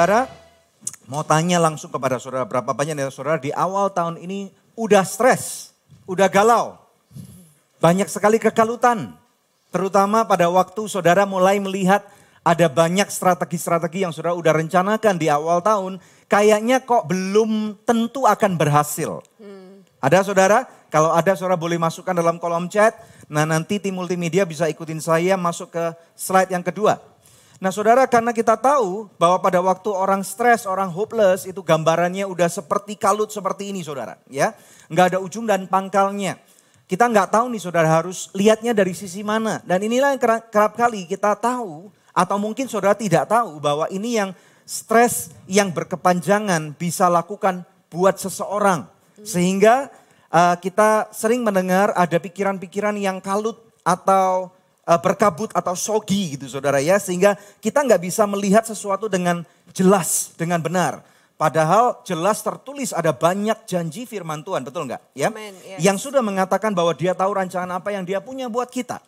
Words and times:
Saudara, 0.00 0.32
mau 1.12 1.20
tanya 1.20 1.60
langsung 1.60 1.92
kepada 1.92 2.16
saudara, 2.16 2.48
berapa 2.48 2.72
banyak 2.72 2.96
dari 2.96 3.12
saudara 3.12 3.36
di 3.36 3.52
awal 3.52 3.92
tahun 3.92 4.16
ini 4.16 4.48
udah 4.72 5.04
stres, 5.04 5.76
udah 6.08 6.24
galau. 6.24 6.80
Banyak 7.84 8.08
sekali 8.08 8.40
kekalutan. 8.40 9.12
Terutama 9.68 10.24
pada 10.24 10.48
waktu 10.48 10.88
saudara 10.88 11.28
mulai 11.28 11.60
melihat 11.60 12.00
ada 12.40 12.64
banyak 12.72 13.12
strategi-strategi 13.12 14.00
yang 14.00 14.08
saudara 14.16 14.32
udah 14.40 14.64
rencanakan 14.64 15.20
di 15.20 15.28
awal 15.28 15.60
tahun. 15.60 16.00
Kayaknya 16.32 16.80
kok 16.80 17.04
belum 17.04 17.76
tentu 17.84 18.24
akan 18.24 18.56
berhasil. 18.56 19.20
Ada 20.00 20.24
saudara? 20.24 20.64
Kalau 20.88 21.12
ada 21.12 21.36
saudara 21.36 21.60
boleh 21.60 21.76
masukkan 21.76 22.16
dalam 22.16 22.40
kolom 22.40 22.72
chat. 22.72 22.96
Nah 23.28 23.44
nanti 23.44 23.76
tim 23.76 24.00
multimedia 24.00 24.48
bisa 24.48 24.64
ikutin 24.64 24.96
saya 24.96 25.36
masuk 25.36 25.76
ke 25.76 25.84
slide 26.16 26.56
yang 26.56 26.64
kedua. 26.64 27.09
Nah 27.60 27.68
saudara 27.68 28.08
karena 28.08 28.32
kita 28.32 28.56
tahu 28.56 29.12
bahwa 29.20 29.36
pada 29.36 29.60
waktu 29.60 29.92
orang 29.92 30.24
stres, 30.24 30.64
orang 30.64 30.88
hopeless 30.88 31.44
itu 31.44 31.60
gambarannya 31.60 32.24
udah 32.24 32.48
seperti 32.48 32.96
kalut 32.96 33.28
seperti 33.28 33.68
ini 33.68 33.84
saudara. 33.84 34.16
ya 34.32 34.56
Nggak 34.88 35.12
ada 35.12 35.18
ujung 35.20 35.44
dan 35.44 35.68
pangkalnya. 35.68 36.40
Kita 36.88 37.04
nggak 37.04 37.36
tahu 37.36 37.52
nih 37.52 37.60
saudara 37.60 38.00
harus 38.00 38.32
lihatnya 38.32 38.72
dari 38.72 38.96
sisi 38.96 39.20
mana. 39.20 39.60
Dan 39.60 39.84
inilah 39.84 40.16
yang 40.16 40.22
kerap, 40.48 40.72
kali 40.72 41.04
kita 41.04 41.36
tahu 41.36 41.92
atau 42.16 42.36
mungkin 42.40 42.64
saudara 42.64 42.96
tidak 42.96 43.28
tahu 43.28 43.60
bahwa 43.60 43.86
ini 43.92 44.16
yang 44.16 44.32
stres 44.64 45.28
yang 45.44 45.68
berkepanjangan 45.68 46.72
bisa 46.80 47.12
lakukan 47.12 47.68
buat 47.92 48.16
seseorang. 48.16 48.88
Sehingga 49.20 49.92
uh, 50.32 50.56
kita 50.56 51.12
sering 51.12 51.44
mendengar 51.44 51.92
ada 51.92 52.16
pikiran-pikiran 52.16 52.96
yang 52.96 53.20
kalut 53.20 53.60
atau 53.84 54.48
berkabut 54.98 55.54
atau 55.54 55.78
sogi 55.78 56.34
gitu 56.34 56.50
saudara 56.50 56.82
ya. 56.82 56.98
Sehingga 56.98 57.38
kita 57.62 57.84
nggak 57.86 58.02
bisa 58.02 58.26
melihat 58.26 58.66
sesuatu 58.66 59.06
dengan 59.06 59.46
jelas, 59.70 60.34
dengan 60.34 60.58
benar. 60.58 61.06
Padahal 61.40 62.04
jelas 62.04 62.44
tertulis 62.44 62.92
ada 62.92 63.16
banyak 63.16 63.64
janji 63.64 64.04
firman 64.04 64.44
Tuhan, 64.44 64.60
betul 64.60 64.84
nggak? 64.84 65.00
Ya, 65.16 65.32
Amen, 65.32 65.56
yes. 65.64 65.80
yang 65.80 65.96
sudah 65.96 66.20
mengatakan 66.20 66.76
bahwa 66.76 66.92
Dia 66.92 67.16
tahu 67.16 67.32
rancangan 67.32 67.80
apa 67.80 67.96
yang 67.96 68.04
Dia 68.04 68.20
punya 68.20 68.44
buat 68.52 68.68
kita. 68.68 69.00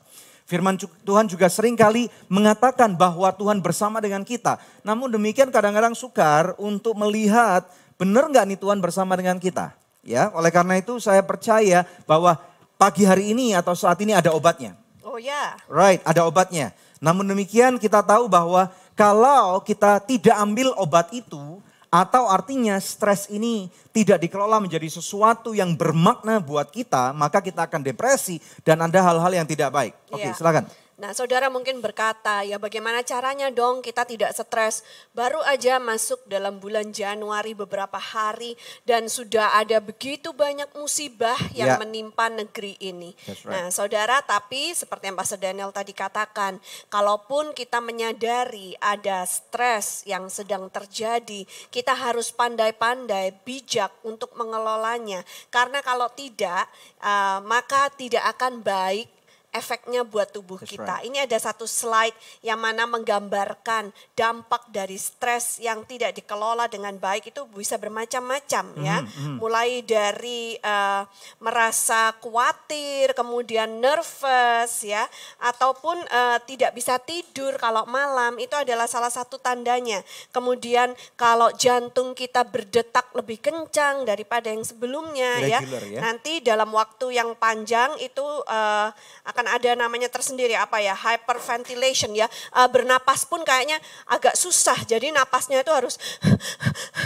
Firman 0.48 0.80
Tuhan 0.80 1.28
juga 1.28 1.52
sering 1.52 1.76
kali 1.76 2.08
mengatakan 2.32 2.96
bahwa 2.96 3.28
Tuhan 3.36 3.60
bersama 3.60 4.00
dengan 4.00 4.24
kita. 4.24 4.56
Namun 4.80 5.12
demikian 5.12 5.52
kadang-kadang 5.52 5.92
sukar 5.92 6.56
untuk 6.56 6.96
melihat 6.96 7.68
benar 8.00 8.26
nggak 8.32 8.44
nih 8.48 8.58
Tuhan 8.58 8.80
bersama 8.80 9.12
dengan 9.12 9.36
kita. 9.36 9.76
Ya, 10.02 10.32
oleh 10.34 10.50
karena 10.50 10.80
itu 10.80 10.98
saya 10.98 11.22
percaya 11.22 11.86
bahwa 12.10 12.34
pagi 12.74 13.06
hari 13.06 13.30
ini 13.30 13.54
atau 13.54 13.76
saat 13.76 14.00
ini 14.02 14.16
ada 14.16 14.34
obatnya. 14.34 14.74
Oh 15.12 15.20
ya. 15.20 15.60
Right, 15.68 16.00
ada 16.08 16.24
obatnya. 16.24 16.72
Namun 16.96 17.28
demikian 17.28 17.76
kita 17.76 18.00
tahu 18.00 18.32
bahwa 18.32 18.72
kalau 18.96 19.60
kita 19.60 20.00
tidak 20.00 20.32
ambil 20.40 20.72
obat 20.80 21.12
itu, 21.12 21.60
atau 21.92 22.24
artinya 22.32 22.80
stres 22.80 23.28
ini 23.28 23.68
tidak 23.92 24.24
dikelola 24.24 24.56
menjadi 24.56 24.88
sesuatu 24.88 25.52
yang 25.52 25.76
bermakna 25.76 26.40
buat 26.40 26.72
kita, 26.72 27.12
maka 27.12 27.44
kita 27.44 27.68
akan 27.68 27.84
depresi 27.84 28.40
dan 28.64 28.80
ada 28.80 29.04
hal-hal 29.04 29.28
yang 29.36 29.44
tidak 29.44 29.68
baik. 29.68 29.92
Oke, 30.08 30.24
okay, 30.24 30.32
ya. 30.32 30.36
silakan. 30.40 30.64
Nah, 31.00 31.16
saudara 31.16 31.48
mungkin 31.48 31.80
berkata, 31.80 32.44
ya 32.44 32.60
bagaimana 32.60 33.00
caranya 33.00 33.48
dong 33.48 33.80
kita 33.80 34.04
tidak 34.04 34.36
stres? 34.36 34.84
Baru 35.16 35.40
aja 35.48 35.80
masuk 35.80 36.20
dalam 36.28 36.60
bulan 36.60 36.92
Januari 36.92 37.56
beberapa 37.56 37.96
hari 37.96 38.52
dan 38.84 39.08
sudah 39.08 39.56
ada 39.56 39.80
begitu 39.80 40.36
banyak 40.36 40.68
musibah 40.76 41.36
yang 41.56 41.74
yeah. 41.74 41.80
menimpa 41.80 42.28
negeri 42.28 42.76
ini. 42.76 43.16
Right. 43.24 43.48
Nah, 43.48 43.64
saudara, 43.72 44.20
tapi 44.20 44.76
seperti 44.76 45.08
yang 45.08 45.16
Pastor 45.16 45.40
Daniel 45.40 45.72
tadi 45.72 45.96
katakan, 45.96 46.60
kalaupun 46.92 47.56
kita 47.56 47.80
menyadari 47.80 48.76
ada 48.76 49.24
stres 49.24 50.04
yang 50.04 50.28
sedang 50.28 50.68
terjadi, 50.68 51.48
kita 51.72 51.96
harus 51.96 52.28
pandai-pandai, 52.36 53.32
bijak 53.48 53.96
untuk 54.04 54.36
mengelolanya. 54.36 55.24
Karena 55.48 55.80
kalau 55.80 56.12
tidak, 56.12 56.68
uh, 57.00 57.40
maka 57.40 57.88
tidak 57.96 58.28
akan 58.36 58.60
baik 58.60 59.21
efeknya 59.52 60.02
buat 60.02 60.32
tubuh 60.32 60.58
That's 60.58 60.72
kita. 60.74 60.94
Right. 60.98 61.06
Ini 61.12 61.28
ada 61.28 61.38
satu 61.38 61.68
slide 61.68 62.16
yang 62.40 62.58
mana 62.58 62.88
menggambarkan 62.88 63.92
dampak 64.16 64.66
dari 64.72 64.96
stres 64.96 65.60
yang 65.60 65.84
tidak 65.84 66.16
dikelola 66.16 66.66
dengan 66.72 66.96
baik 66.96 67.30
itu 67.30 67.44
bisa 67.52 67.76
bermacam-macam 67.76 68.64
mm 68.72 68.74
-hmm, 68.74 68.88
ya. 68.88 68.98
Mm 69.04 69.08
-hmm. 69.08 69.36
Mulai 69.38 69.70
dari 69.84 70.56
uh, 70.58 71.04
merasa 71.38 72.16
khawatir, 72.18 73.12
kemudian 73.12 73.78
nervous 73.78 74.82
ya, 74.82 75.04
ataupun 75.38 76.00
uh, 76.08 76.40
tidak 76.48 76.72
bisa 76.72 76.96
tidur 76.96 77.54
kalau 77.60 77.84
malam 77.84 78.40
itu 78.40 78.56
adalah 78.56 78.88
salah 78.88 79.12
satu 79.12 79.36
tandanya. 79.36 80.00
Kemudian 80.32 80.96
kalau 81.14 81.52
jantung 81.54 82.16
kita 82.16 82.48
berdetak 82.48 83.12
lebih 83.12 83.38
kencang 83.38 84.08
daripada 84.08 84.48
yang 84.48 84.64
sebelumnya 84.64 85.44
ya. 85.44 85.60
Regular, 85.60 85.84
ya, 85.84 85.92
ya, 85.92 86.00
nanti 86.00 86.32
dalam 86.40 86.72
waktu 86.72 87.20
yang 87.20 87.36
panjang 87.36 87.92
itu 88.00 88.24
uh, 88.48 88.88
akan 89.28 89.41
akan 89.42 89.58
ada 89.58 89.74
namanya 89.74 90.06
tersendiri 90.06 90.54
apa 90.54 90.78
ya 90.78 90.94
hyperventilation 90.94 92.14
ya 92.14 92.30
uh, 92.54 92.70
bernapas 92.70 93.26
pun 93.26 93.42
kayaknya 93.42 93.74
agak 94.06 94.38
susah 94.38 94.78
jadi 94.86 95.10
napasnya 95.10 95.66
itu 95.66 95.74
harus 95.74 95.98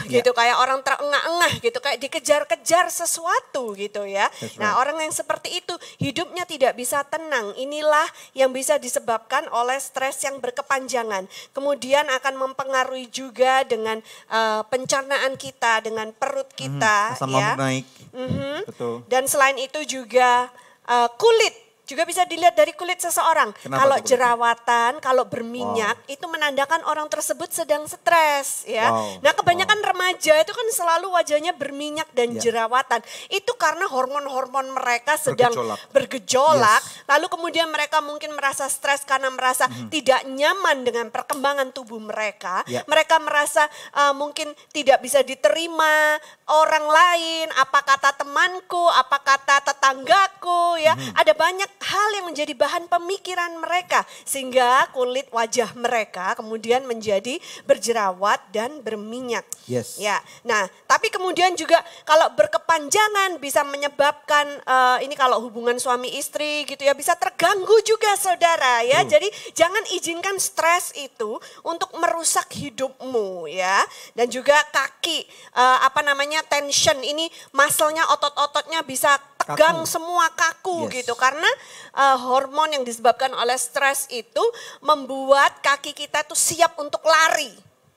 yeah. 0.05 0.21
gitu 0.21 0.37
kayak 0.37 0.61
orang 0.61 0.85
terengah-engah 0.85 1.65
gitu 1.65 1.79
kayak 1.81 1.97
dikejar-kejar 1.97 2.93
sesuatu 2.93 3.73
gitu 3.73 4.05
ya. 4.05 4.29
Right. 4.29 4.61
Nah 4.61 4.77
orang 4.77 5.01
yang 5.01 5.17
seperti 5.17 5.65
itu 5.65 5.73
hidupnya 5.97 6.45
tidak 6.45 6.77
bisa 6.77 7.01
tenang 7.09 7.57
inilah 7.57 8.05
yang 8.37 8.53
bisa 8.53 8.77
disebabkan 8.77 9.49
oleh 9.49 9.81
stres 9.81 10.21
yang 10.21 10.37
berkepanjangan 10.37 11.25
kemudian 11.57 12.05
akan 12.21 12.37
mempengaruhi 12.37 13.09
juga 13.09 13.65
dengan 13.65 14.05
uh, 14.29 14.61
pencernaan 14.69 15.41
kita 15.41 15.81
dengan 15.89 16.13
perut 16.13 16.53
mhm, 16.53 16.59
kita 16.61 16.99
mm 17.01 17.13
-hmm. 17.17 17.17
Asam 17.17 17.33
ya. 17.33 17.53
naik. 17.57 17.87
Mm 18.13 18.29
-hmm. 18.29 18.57
Betul. 18.69 18.95
Dan 19.09 19.25
selain 19.25 19.57
itu 19.57 19.81
juga 19.89 20.53
uh, 20.85 21.09
kulit 21.17 21.66
juga 21.87 22.03
bisa 22.03 22.27
dilihat 22.27 22.59
dari 22.59 22.75
kulit 22.75 22.99
seseorang. 22.99 23.55
Kenapa 23.63 23.79
kalau 23.87 23.99
jerawatan, 24.03 24.93
kalau 24.99 25.25
berminyak 25.31 25.95
wow. 25.95 26.13
itu 26.13 26.27
menandakan 26.27 26.83
orang 26.83 27.07
tersebut 27.07 27.47
sedang 27.55 27.87
stres 27.87 28.67
ya. 28.67 28.91
Wow. 28.91 29.23
Nah, 29.23 29.33
kebanyakan 29.33 29.79
wow. 29.79 29.89
remaja 29.95 30.35
itu 30.43 30.53
kan 30.53 30.67
selalu 30.75 31.15
wajahnya 31.15 31.55
berminyak 31.55 32.11
dan 32.11 32.35
yeah. 32.35 32.43
jerawatan. 32.43 33.01
Itu 33.31 33.55
karena 33.55 33.87
hormon-hormon 33.87 34.75
mereka 34.75 35.15
sedang 35.15 35.55
bergejolak. 35.55 35.79
bergejolak. 35.95 36.83
Yes. 36.83 37.07
Lalu 37.07 37.27
kemudian 37.31 37.69
mereka 37.71 38.03
mungkin 38.03 38.35
merasa 38.35 38.67
stres 38.67 39.07
karena 39.07 39.31
merasa 39.31 39.71
hmm. 39.71 39.87
tidak 39.87 40.27
nyaman 40.27 40.83
dengan 40.83 41.07
perkembangan 41.15 41.71
tubuh 41.71 42.03
mereka. 42.03 42.67
Yeah. 42.67 42.83
Mereka 42.91 43.23
merasa 43.23 43.71
uh, 43.95 44.11
mungkin 44.11 44.51
tidak 44.75 44.99
bisa 45.07 45.23
diterima 45.23 46.19
orang 46.51 46.87
lain, 46.91 47.47
apa 47.55 47.79
kata 47.87 48.11
temanku, 48.19 48.91
apa 48.91 49.23
kata 49.23 49.71
tetanggaku 49.71 50.83
ya. 50.83 50.99
Hmm. 50.99 51.15
Ada 51.23 51.33
banyak 51.39 51.76
hal 51.81 52.09
yang 52.17 52.27
menjadi 52.29 52.53
bahan 52.57 52.89
pemikiran 52.89 53.59
mereka 53.61 54.03
sehingga 54.25 54.89
kulit 54.93 55.29
wajah 55.31 55.73
mereka 55.77 56.35
kemudian 56.39 56.85
menjadi 56.85 57.39
berjerawat 57.69 58.41
dan 58.51 58.81
berminyak. 58.81 59.45
Yes. 59.67 59.99
Ya. 59.99 60.23
Nah, 60.47 60.71
tapi 60.87 61.11
kemudian 61.11 61.55
juga 61.59 61.83
kalau 62.07 62.31
berkepanjangan 62.35 63.39
bisa 63.43 63.67
menyebabkan 63.67 64.47
uh, 64.67 64.99
ini 65.03 65.15
kalau 65.19 65.43
hubungan 65.43 65.77
suami 65.77 66.15
istri 66.19 66.65
gitu 66.65 66.87
ya 66.87 66.95
bisa 66.95 67.19
terganggu 67.19 67.75
juga 67.83 68.15
saudara 68.19 68.83
ya. 68.87 69.03
Uh. 69.03 69.11
Jadi 69.11 69.29
jangan 69.53 69.83
izinkan 69.95 70.39
stres 70.39 70.95
itu 70.95 71.39
untuk 71.67 71.93
merusak 71.99 72.47
hidupmu 72.55 73.51
ya. 73.51 73.83
Dan 74.15 74.31
juga 74.31 74.57
kaki 74.71 75.27
uh, 75.59 75.85
apa 75.87 76.01
namanya 76.01 76.43
tension 76.47 76.99
ini 77.03 77.27
muscle-nya 77.53 78.07
otot-ototnya 78.15 78.83
bisa 78.87 79.19
tegang 79.47 79.87
kaku. 79.87 79.89
semua 79.89 80.27
kaku 80.35 80.79
yes. 80.91 81.03
gitu 81.03 81.15
karena 81.15 81.47
uh, 81.95 82.19
hormon 82.19 82.75
yang 82.75 82.83
disebabkan 82.83 83.31
oleh 83.31 83.55
stres 83.55 84.11
itu 84.11 84.43
membuat 84.83 85.63
kaki 85.63 85.95
kita 85.95 86.27
tuh 86.27 86.37
siap 86.37 86.75
untuk 86.83 87.01
lari. 87.07 87.55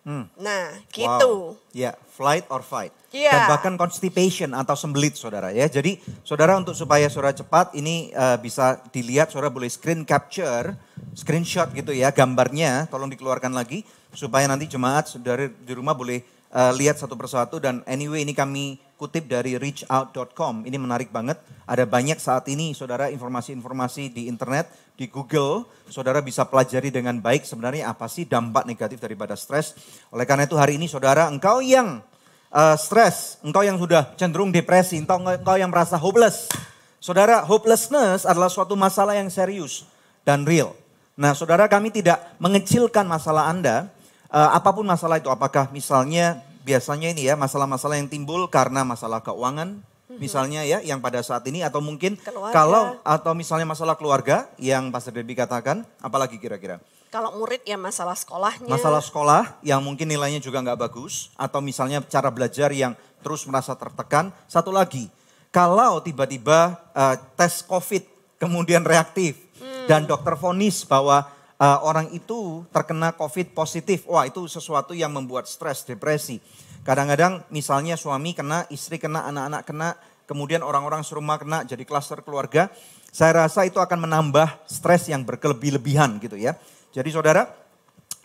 Hmm. 0.07 0.25
Nah, 0.39 0.73
gitu. 0.89 1.53
Wow. 1.53 1.75
Ya, 1.75 1.91
yeah. 1.91 1.95
flight 2.15 2.47
or 2.47 2.63
fight. 2.63 2.95
Yeah. 3.11 3.35
Dan 3.35 3.41
bahkan 3.51 3.73
constipation 3.75 4.55
atau 4.55 4.73
sembelit 4.73 5.17
saudara 5.17 5.51
ya. 5.51 5.67
Jadi 5.67 5.99
saudara 6.23 6.55
untuk 6.55 6.73
supaya 6.77 7.09
saudara 7.11 7.35
cepat 7.35 7.75
ini 7.75 8.13
uh, 8.15 8.37
bisa 8.39 8.79
dilihat 8.89 9.29
saudara 9.29 9.51
boleh 9.51 9.69
screen 9.69 10.07
capture, 10.07 10.73
screenshot 11.13 11.69
gitu 11.75 11.91
ya 11.91 12.13
gambarnya 12.13 12.87
tolong 12.87 13.11
dikeluarkan 13.11 13.51
lagi 13.51 13.83
supaya 14.13 14.49
nanti 14.49 14.65
jemaat 14.65 15.09
saudara 15.09 15.45
di 15.49 15.73
rumah 15.73 15.93
boleh 15.93 16.21
uh, 16.53 16.73
lihat 16.73 16.97
satu 16.97 17.13
persatu 17.13 17.61
dan 17.61 17.85
anyway 17.85 18.25
ini 18.25 18.33
kami 18.33 18.81
kutip 18.99 19.31
dari 19.31 19.55
reachout.com. 19.55 20.67
Ini 20.67 20.75
menarik 20.75 21.07
banget. 21.07 21.39
Ada 21.63 21.87
banyak 21.87 22.19
saat 22.19 22.43
ini 22.51 22.75
saudara 22.75 23.07
informasi-informasi 23.07 24.11
di 24.11 24.27
internet, 24.27 24.67
di 24.99 25.07
Google. 25.07 25.63
Saudara 25.87 26.19
bisa 26.19 26.43
pelajari 26.43 26.91
dengan 26.91 27.15
baik 27.23 27.47
sebenarnya 27.47 27.87
apa 27.87 28.11
sih 28.11 28.27
dampak 28.27 28.67
negatif 28.67 28.99
daripada 28.99 29.39
stres. 29.39 29.71
Oleh 30.11 30.27
karena 30.27 30.43
itu 30.43 30.59
hari 30.59 30.75
ini 30.75 30.91
saudara 30.91 31.31
engkau 31.31 31.63
yang 31.63 32.03
uh, 32.51 32.75
stres, 32.75 33.39
engkau 33.39 33.63
yang 33.63 33.79
sudah 33.79 34.11
cenderung 34.19 34.51
depresi, 34.51 34.99
engkau, 34.99 35.55
yang 35.55 35.71
merasa 35.71 35.95
hopeless. 35.95 36.51
Saudara, 36.99 37.47
hopelessness 37.47 38.27
adalah 38.27 38.51
suatu 38.51 38.75
masalah 38.75 39.15
yang 39.15 39.31
serius 39.31 39.87
dan 40.27 40.43
real. 40.43 40.75
Nah 41.15 41.31
saudara 41.31 41.71
kami 41.71 41.95
tidak 41.95 42.19
mengecilkan 42.43 43.07
masalah 43.07 43.47
Anda, 43.47 43.87
uh, 44.27 44.51
apa 44.51 44.75
pun 44.75 44.83
masalah 44.83 45.15
itu, 45.15 45.31
apakah 45.31 45.71
misalnya 45.71 46.43
biasanya 46.63 47.11
ini 47.11 47.27
ya 47.27 47.35
masalah-masalah 47.39 47.99
yang 47.99 48.09
timbul 48.11 48.47
karena 48.51 48.83
masalah 48.83 49.23
keuangan, 49.23 49.79
misalnya 50.19 50.65
ya 50.65 50.81
yang 50.81 50.99
pada 50.99 51.21
saat 51.21 51.45
ini 51.47 51.61
atau 51.61 51.79
mungkin 51.79 52.17
Keluarga. 52.19 52.53
kalau 52.53 52.83
atau 53.05 53.31
misalnya 53.37 53.67
masalah 53.69 53.95
keluarga 53.95 54.49
yang 54.59 54.89
Pastor 54.89 55.15
Debbie 55.15 55.37
katakan, 55.37 55.85
apalagi 56.03 56.41
kira-kira? 56.41 56.81
Kalau 57.09 57.33
murid 57.41 57.65
ya 57.65 57.73
masalah 57.73 58.13
sekolahnya. 58.13 58.69
Masalah 58.69 59.01
sekolah 59.01 59.57
yang 59.65 59.81
mungkin 59.81 60.05
nilainya 60.05 60.37
juga 60.37 60.61
nggak 60.61 60.77
bagus 60.77 61.33
atau 61.33 61.57
misalnya 61.57 62.05
cara 62.05 62.29
belajar 62.29 62.69
yang 62.69 62.93
terus 63.25 63.49
merasa 63.49 63.73
tertekan. 63.73 64.29
Satu 64.45 64.69
lagi, 64.69 65.09
kalau 65.49 65.97
tiba-tiba 66.05 66.77
uh, 66.93 67.17
tes 67.33 67.65
COVID 67.65 68.05
kemudian 68.37 68.85
reaktif 68.85 69.49
dan 69.89 70.05
dokter 70.05 70.37
vonis 70.37 70.85
bahwa 70.85 71.25
uh, 71.59 71.79
orang 71.83 72.09
itu 72.15 72.63
terkena 72.71 73.13
COVID 73.13 73.51
positif, 73.51 74.07
wah 74.07 74.25
itu 74.25 74.47
sesuatu 74.47 74.95
yang 74.95 75.11
membuat 75.11 75.45
stres, 75.45 75.83
depresi. 75.83 76.39
Kadang-kadang 76.87 77.43
misalnya 77.51 77.99
suami 77.99 78.31
kena, 78.33 78.65
istri 78.71 78.97
kena, 78.97 79.27
anak-anak 79.27 79.61
kena, 79.67 79.89
kemudian 80.25 80.63
orang-orang 80.63 81.03
serumah 81.03 81.37
kena, 81.37 81.67
jadi 81.67 81.83
klaster 81.83 82.23
keluarga. 82.23 82.71
Saya 83.11 83.45
rasa 83.45 83.67
itu 83.67 83.77
akan 83.77 84.07
menambah 84.07 84.65
stres 84.65 85.11
yang 85.11 85.27
berkelebih-lebihan 85.27 86.17
gitu 86.23 86.39
ya. 86.39 86.55
Jadi 86.95 87.09
saudara, 87.11 87.45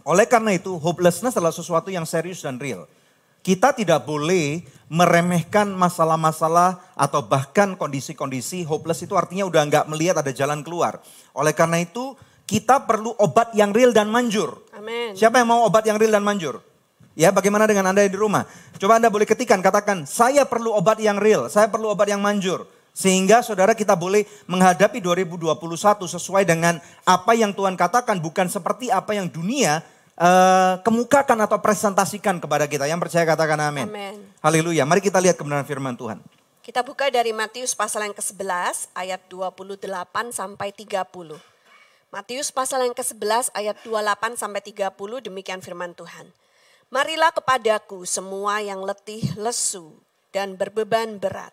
oleh 0.05 0.29
karena 0.29 0.53
itu 0.53 0.77
hopelessness 0.77 1.37
adalah 1.37 1.53
sesuatu 1.53 1.89
yang 1.89 2.05
serius 2.05 2.45
dan 2.45 2.61
real. 2.61 2.85
Kita 3.45 3.77
tidak 3.77 4.09
boleh 4.09 4.65
meremehkan 4.89 5.69
masalah-masalah 5.69 6.81
atau 6.97 7.21
bahkan 7.29 7.77
kondisi-kondisi 7.77 8.65
hopeless 8.65 9.05
itu 9.05 9.13
artinya 9.21 9.45
udah 9.45 9.63
nggak 9.69 9.85
melihat 9.93 10.17
ada 10.25 10.33
jalan 10.33 10.65
keluar. 10.65 11.01
Oleh 11.37 11.53
karena 11.53 11.85
itu 11.85 12.17
kita 12.45 12.85
perlu 12.85 13.17
obat 13.17 13.57
yang 13.57 13.73
real 13.73 13.93
dan 13.93 14.13
manjur. 14.13 14.61
Amin. 14.77 15.17
Siapa 15.17 15.41
yang 15.41 15.49
mau 15.49 15.65
obat 15.65 15.85
yang 15.89 15.97
real 15.97 16.13
dan 16.13 16.25
manjur? 16.25 16.61
Ya 17.15 17.31
bagaimana 17.31 17.65
dengan 17.65 17.89
Anda 17.89 18.05
di 18.05 18.19
rumah? 18.19 18.45
Coba 18.77 18.99
Anda 18.99 19.09
boleh 19.09 19.25
ketikan, 19.25 19.63
katakan 19.63 20.03
saya 20.05 20.43
perlu 20.45 20.75
obat 20.75 20.99
yang 20.99 21.17
real, 21.17 21.47
saya 21.47 21.71
perlu 21.71 21.95
obat 21.95 22.11
yang 22.11 22.21
manjur. 22.21 22.67
Sehingga 22.95 23.43
saudara 23.43 23.75
kita 23.75 23.99
boleh 23.99 24.23
menghadapi 24.47 25.03
2021 25.03 25.51
sesuai 26.07 26.47
dengan 26.47 26.79
apa 27.03 27.35
yang 27.35 27.51
Tuhan 27.51 27.75
katakan. 27.75 28.23
Bukan 28.23 28.47
seperti 28.47 28.87
apa 28.87 29.19
yang 29.19 29.27
dunia 29.27 29.83
uh, 30.15 30.79
kemukakan 30.79 31.43
atau 31.43 31.59
presentasikan 31.59 32.39
kepada 32.39 32.71
kita. 32.71 32.87
Yang 32.87 33.11
percaya 33.11 33.27
katakan 33.27 33.59
amin. 33.59 33.91
Amin. 33.91 34.15
Haleluya. 34.39 34.87
Mari 34.87 35.03
kita 35.03 35.19
lihat 35.19 35.35
kebenaran 35.35 35.67
firman 35.67 35.99
Tuhan. 35.99 36.23
Kita 36.63 36.87
buka 36.87 37.11
dari 37.11 37.35
Matius 37.35 37.75
pasal 37.75 38.07
yang 38.07 38.15
ke-11 38.15 38.95
ayat 38.95 39.21
28 39.27 40.31
sampai 40.31 40.71
30. 40.71 41.54
Matius 42.15 42.55
pasal 42.55 42.87
yang 42.87 42.95
ke-11 42.95 43.51
ayat 43.59 43.75
28 43.83 44.39
sampai 44.39 44.63
30 44.63 45.27
demikian 45.27 45.59
firman 45.59 45.99
Tuhan. 45.99 46.31
Marilah 46.87 47.35
kepadaku 47.35 48.07
semua 48.07 48.63
yang 48.63 48.87
letih, 48.87 49.35
lesu 49.35 49.99
dan 50.31 50.55
berbeban 50.55 51.19
berat. 51.19 51.51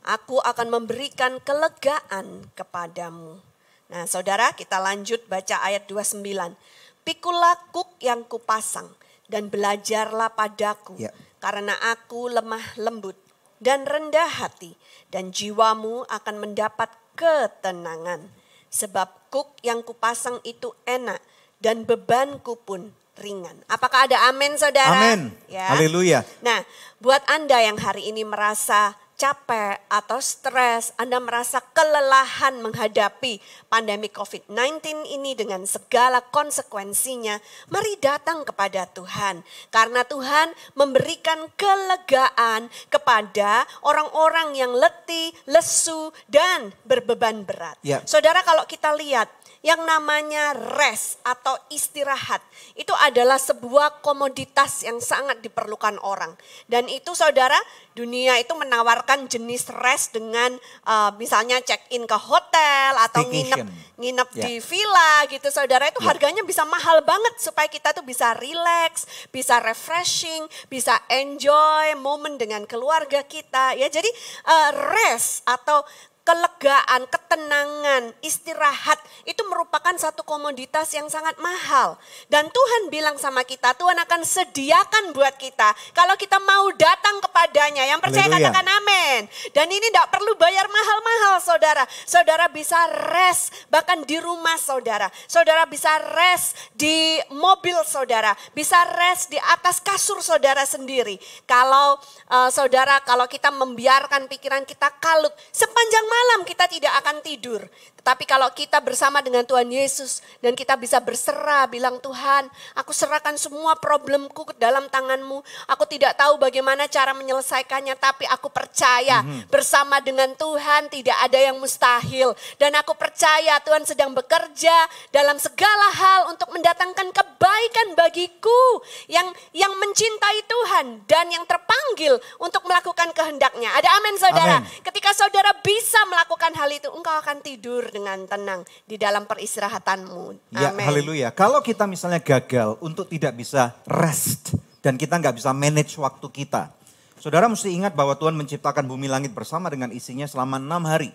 Aku 0.00 0.40
akan 0.40 0.72
memberikan 0.72 1.36
kelegaan 1.44 2.48
kepadamu. 2.56 3.44
Nah, 3.92 4.08
Saudara, 4.08 4.56
kita 4.56 4.80
lanjut 4.80 5.20
baca 5.28 5.60
ayat 5.60 5.84
29. 5.84 6.56
Pikulah 7.04 7.60
kuk 7.68 8.00
yang 8.00 8.24
kupasang 8.24 8.88
dan 9.28 9.52
belajarlah 9.52 10.32
padaku 10.32 10.96
Ya. 10.96 11.12
karena 11.44 11.76
aku 11.92 12.32
lemah 12.32 12.64
lembut 12.80 13.20
dan 13.60 13.84
rendah 13.84 14.32
hati 14.32 14.80
dan 15.12 15.28
jiwamu 15.28 16.08
akan 16.08 16.40
mendapat 16.40 16.88
ketenangan. 17.20 18.39
Sebab 18.70 19.30
kuk 19.34 19.58
yang 19.66 19.82
kupasang 19.82 20.38
itu 20.46 20.70
enak 20.86 21.18
dan 21.58 21.82
bebanku 21.82 22.54
pun 22.62 22.94
ringan. 23.20 23.54
Apakah 23.68 24.08
ada 24.08 24.30
amin 24.32 24.56
saudara? 24.56 24.96
Amin. 24.96 25.34
Ya. 25.50 25.68
Haleluya. 25.74 26.24
Nah, 26.40 26.64
buat 27.02 27.20
Anda 27.28 27.60
yang 27.60 27.76
hari 27.76 28.08
ini 28.08 28.24
merasa 28.24 28.96
capek 29.20 29.76
atau 29.92 30.16
stres, 30.16 30.96
Anda 30.96 31.20
merasa 31.20 31.60
kelelahan 31.76 32.64
menghadapi 32.64 33.36
pandemi 33.68 34.08
COVID-19 34.08 34.80
ini 35.12 35.36
dengan 35.36 35.68
segala 35.68 36.24
konsekuensinya, 36.24 37.36
mari 37.68 38.00
datang 38.00 38.48
kepada 38.48 38.88
Tuhan. 38.88 39.44
Karena 39.68 40.08
Tuhan 40.08 40.56
memberikan 40.72 41.52
kelegaan 41.52 42.72
kepada 42.88 43.68
orang-orang 43.84 44.56
yang 44.56 44.72
letih, 44.72 45.36
lesu, 45.44 46.16
dan 46.24 46.72
berbeban 46.88 47.44
berat. 47.44 47.76
Ya. 47.84 48.00
Saudara 48.08 48.40
kalau 48.40 48.64
kita 48.64 48.96
lihat 48.96 49.28
yang 49.60 49.84
namanya 49.84 50.56
rest 50.56 51.20
atau 51.20 51.52
istirahat 51.68 52.40
itu 52.80 52.96
adalah 52.96 53.36
sebuah 53.36 54.00
komoditas 54.00 54.88
yang 54.88 54.96
sangat 55.04 55.44
diperlukan 55.44 56.00
orang. 56.00 56.32
Dan 56.64 56.88
itu 56.88 57.12
saudara, 57.12 57.60
dunia 57.92 58.40
itu 58.40 58.56
menawarkan 58.56 59.28
jenis 59.28 59.68
rest 59.84 60.16
dengan 60.16 60.56
uh, 60.88 61.12
misalnya 61.20 61.60
check 61.60 61.84
in 61.92 62.08
ke 62.08 62.16
hotel 62.16 62.96
atau 63.04 63.20
nginep 63.28 63.60
Staycation. 63.60 63.98
nginep 64.00 64.28
Ya. 64.32 64.44
di 64.48 64.54
villa 64.64 65.12
gitu 65.28 65.48
saudara 65.52 65.92
itu 65.92 66.00
Ya. 66.00 66.08
harganya 66.08 66.40
bisa 66.40 66.64
mahal 66.64 67.04
banget 67.04 67.36
supaya 67.36 67.68
kita 67.68 67.92
tuh 67.92 68.00
bisa 68.06 68.32
relax, 68.40 69.04
bisa 69.28 69.60
refreshing, 69.60 70.48
bisa 70.72 70.96
enjoy 71.12 71.92
momen 72.00 72.40
dengan 72.40 72.64
keluarga 72.64 73.20
kita 73.28 73.76
ya. 73.76 73.92
Jadi 73.92 74.08
uh, 74.48 74.70
rest 74.96 75.44
atau 75.44 75.84
kelegaan, 76.30 77.10
ketenangan, 77.10 78.14
istirahat 78.22 79.02
itu 79.26 79.42
merupakan 79.50 79.90
satu 79.98 80.22
komoditas 80.22 80.86
yang 80.94 81.10
sangat 81.10 81.34
mahal. 81.42 81.98
Dan 82.30 82.46
Tuhan 82.54 82.86
bilang 82.86 83.18
sama 83.18 83.42
kita, 83.42 83.74
Tuhan 83.74 83.98
akan 83.98 84.22
sediakan 84.22 85.10
buat 85.10 85.34
kita 85.42 85.74
kalau 85.90 86.14
kita 86.14 86.38
mau 86.38 86.70
datang 86.78 87.18
kepadanya. 87.18 87.82
Yang 87.90 88.00
percaya 88.06 88.30
Haleluya. 88.30 88.46
katakan 88.46 88.66
amin. 88.78 89.20
Dan 89.50 89.66
ini 89.74 89.82
tidak 89.90 90.06
perlu 90.14 90.38
bayar 90.38 90.70
mahal-mahal 90.70 91.42
saudara. 91.42 91.82
Saudara 92.06 92.46
bisa 92.46 92.78
rest 93.10 93.66
bahkan 93.66 94.06
di 94.06 94.14
rumah 94.22 94.54
saudara. 94.54 95.10
Saudara 95.26 95.66
bisa 95.66 95.90
rest 96.14 96.54
di 96.78 97.18
mobil 97.34 97.74
saudara. 97.82 98.38
Bisa 98.54 98.78
rest 98.94 99.34
di 99.34 99.38
atas 99.50 99.82
kasur 99.82 100.22
saudara 100.22 100.62
sendiri. 100.62 101.18
Kalau 101.42 101.98
eh, 102.30 102.50
saudara, 102.54 103.02
kalau 103.02 103.26
kita 103.26 103.50
membiarkan 103.50 104.30
pikiran 104.30 104.62
kita 104.62 104.86
kalut 105.02 105.34
sepanjang 105.50 106.06
malam 106.06 106.19
kita 106.60 106.66
tidak 106.66 106.92
akan 107.00 107.22
tidur. 107.24 107.62
Tetapi 108.00 108.24
kalau 108.24 108.48
kita 108.56 108.80
bersama 108.80 109.20
dengan 109.20 109.44
Tuhan 109.44 109.68
Yesus 109.68 110.24
dan 110.40 110.56
kita 110.56 110.72
bisa 110.80 110.96
berserah 111.04 111.68
bilang 111.68 112.00
Tuhan 112.00 112.48
aku 112.72 112.96
serahkan 112.96 113.36
semua 113.36 113.76
problemku 113.76 114.48
ke 114.48 114.56
dalam 114.56 114.88
tanganmu. 114.88 115.44
Aku 115.68 115.84
tidak 115.84 116.16
tahu 116.16 116.40
bagaimana 116.40 116.88
cara 116.88 117.12
menyelesaikannya 117.12 117.92
tapi 118.00 118.24
aku 118.24 118.48
percaya 118.48 119.20
bersama 119.52 120.00
dengan 120.00 120.32
Tuhan 120.32 120.88
tidak 120.88 121.16
ada 121.28 121.36
yang 121.36 121.60
mustahil. 121.60 122.32
Dan 122.56 122.72
aku 122.80 122.96
percaya 122.96 123.60
Tuhan 123.60 123.84
sedang 123.84 124.16
bekerja 124.16 124.72
dalam 125.12 125.36
segala 125.36 125.92
hal 125.92 126.20
untuk 126.32 126.48
mendatangkan 126.56 127.12
kebaikan 127.12 127.92
bagiku 128.00 128.80
yang 129.12 129.28
yang 129.52 129.76
mencintai 129.76 130.40
Tuhan 130.48 131.04
dan 131.04 131.28
yang 131.28 131.44
terpanggil 131.44 132.16
untuk 132.40 132.64
melakukan 132.64 133.12
kehendaknya. 133.12 133.76
Ada 133.76 133.88
amin 134.00 134.16
saudara. 134.16 134.56
Amin. 134.64 134.80
Ketika 134.80 135.12
saudara 135.12 135.52
bisa 135.60 136.00
melakukan 136.08 136.56
hal 136.56 136.70
itu, 136.72 136.88
engkau 136.88 137.12
akan 137.20 137.44
tidur 137.44 137.89
dengan 137.92 138.22
tenang 138.24 138.64
di 138.86 138.96
dalam 138.96 139.26
peristirahatanmu. 139.26 140.54
Ya, 140.54 140.70
haleluya. 140.70 141.28
Kalau 141.34 141.60
kita 141.60 141.84
misalnya 141.84 142.22
gagal 142.22 142.78
untuk 142.80 143.10
tidak 143.10 143.36
bisa 143.36 143.74
rest 143.84 144.54
dan 144.80 144.96
kita 144.96 145.20
nggak 145.20 145.36
bisa 145.36 145.50
manage 145.52 145.98
waktu 146.00 146.26
kita. 146.30 146.72
Saudara 147.20 147.44
mesti 147.52 147.68
ingat 147.68 147.92
bahwa 147.92 148.16
Tuhan 148.16 148.32
menciptakan 148.32 148.88
bumi 148.88 149.04
langit 149.04 149.36
bersama 149.36 149.68
dengan 149.68 149.92
isinya 149.92 150.24
selama 150.24 150.56
enam 150.56 150.88
hari. 150.88 151.12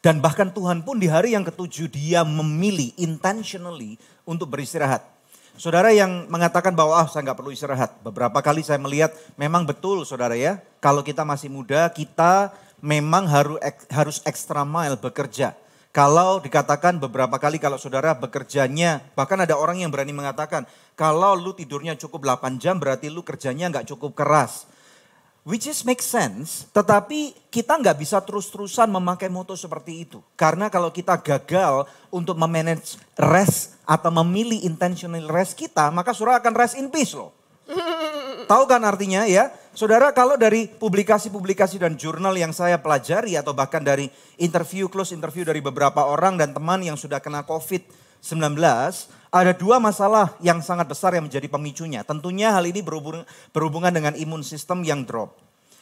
Dan 0.00 0.20
bahkan 0.20 0.52
Tuhan 0.52 0.84
pun 0.84 1.00
di 1.00 1.08
hari 1.08 1.32
yang 1.32 1.44
ketujuh 1.44 1.88
dia 1.88 2.24
memilih 2.24 2.92
intentionally 2.96 3.96
untuk 4.24 4.52
beristirahat. 4.52 5.04
Saudara 5.54 5.94
yang 5.94 6.26
mengatakan 6.26 6.74
bahwa 6.74 6.98
ah 6.98 7.06
saya 7.06 7.30
nggak 7.30 7.38
perlu 7.38 7.54
istirahat. 7.54 7.94
Beberapa 8.02 8.42
kali 8.42 8.64
saya 8.66 8.80
melihat 8.80 9.14
memang 9.38 9.62
betul 9.62 10.02
saudara 10.02 10.34
ya. 10.34 10.58
Kalau 10.82 11.06
kita 11.06 11.22
masih 11.22 11.46
muda 11.46 11.86
kita 11.94 12.50
memang 12.82 13.24
harus 13.24 13.56
harus 13.88 14.16
extra 14.28 14.66
mile 14.66 14.98
bekerja. 15.00 15.56
Kalau 15.94 16.42
dikatakan 16.42 16.98
beberapa 16.98 17.38
kali 17.38 17.62
kalau 17.62 17.78
saudara 17.78 18.18
bekerjanya, 18.18 18.98
bahkan 19.14 19.38
ada 19.38 19.54
orang 19.54 19.78
yang 19.78 19.94
berani 19.94 20.10
mengatakan, 20.10 20.66
kalau 20.98 21.38
lu 21.38 21.54
tidurnya 21.54 21.94
cukup 21.94 22.26
8 22.26 22.58
jam 22.58 22.82
berarti 22.82 23.06
lu 23.14 23.22
kerjanya 23.22 23.70
nggak 23.70 23.94
cukup 23.94 24.18
keras. 24.18 24.66
Which 25.46 25.70
is 25.70 25.86
make 25.86 26.02
sense, 26.02 26.66
tetapi 26.74 27.46
kita 27.46 27.78
nggak 27.78 28.02
bisa 28.02 28.18
terus-terusan 28.26 28.90
memakai 28.90 29.30
moto 29.30 29.54
seperti 29.54 30.02
itu. 30.02 30.18
Karena 30.34 30.66
kalau 30.66 30.90
kita 30.90 31.14
gagal 31.14 31.86
untuk 32.10 32.34
memanage 32.42 32.98
rest 33.14 33.78
atau 33.86 34.10
memilih 34.10 34.66
intentional 34.66 35.30
rest 35.30 35.54
kita, 35.54 35.94
maka 35.94 36.10
saudara 36.10 36.42
akan 36.42 36.58
rest 36.58 36.74
in 36.74 36.90
peace 36.90 37.14
loh. 37.14 37.30
Tahu 38.50 38.64
kan 38.66 38.82
artinya 38.82 39.30
ya? 39.30 39.54
Saudara 39.74 40.14
kalau 40.14 40.38
dari 40.38 40.70
publikasi-publikasi 40.70 41.82
dan 41.82 41.98
jurnal 41.98 42.32
yang 42.38 42.54
saya 42.54 42.78
pelajari 42.78 43.34
atau 43.34 43.52
bahkan 43.52 43.82
dari 43.82 44.08
interview, 44.38 44.86
close 44.86 45.12
interview 45.12 45.42
dari 45.42 45.58
beberapa 45.60 46.06
orang 46.06 46.38
dan 46.38 46.54
teman 46.54 46.80
yang 46.80 46.94
sudah 46.94 47.18
kena 47.18 47.42
COVID-19, 47.44 48.56
ada 49.34 49.52
dua 49.52 49.82
masalah 49.82 50.38
yang 50.38 50.62
sangat 50.62 50.86
besar 50.86 51.18
yang 51.18 51.26
menjadi 51.26 51.50
pemicunya. 51.50 52.06
Tentunya 52.06 52.54
hal 52.54 52.64
ini 52.64 52.80
berhubungan, 52.80 53.26
berhubungan 53.50 53.90
dengan 53.90 54.14
imun 54.14 54.46
sistem 54.46 54.86
yang 54.86 55.02
drop. 55.02 55.34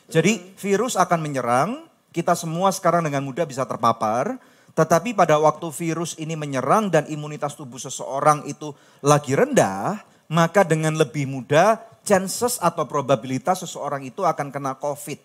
Jadi 0.09 0.57
virus 0.57 0.97
akan 0.97 1.21
menyerang, 1.21 1.85
kita 2.11 2.33
semua 2.33 2.73
sekarang 2.73 3.05
dengan 3.05 3.23
mudah 3.23 3.45
bisa 3.45 3.69
terpapar, 3.69 4.41
tetapi 4.73 5.13
pada 5.13 5.37
waktu 5.37 5.69
virus 5.69 6.17
ini 6.17 6.33
menyerang 6.33 6.89
dan 6.89 7.05
imunitas 7.13 7.53
tubuh 7.53 7.77
seseorang 7.77 8.49
itu 8.49 8.73
lagi 9.05 9.37
rendah, 9.37 10.01
maka 10.33 10.65
dengan 10.65 10.97
lebih 10.97 11.29
mudah 11.29 11.77
chances 12.01 12.57
atau 12.57 12.89
probabilitas 12.89 13.61
seseorang 13.61 14.01
itu 14.09 14.25
akan 14.25 14.49
kena 14.49 14.73
COVID. 14.81 15.21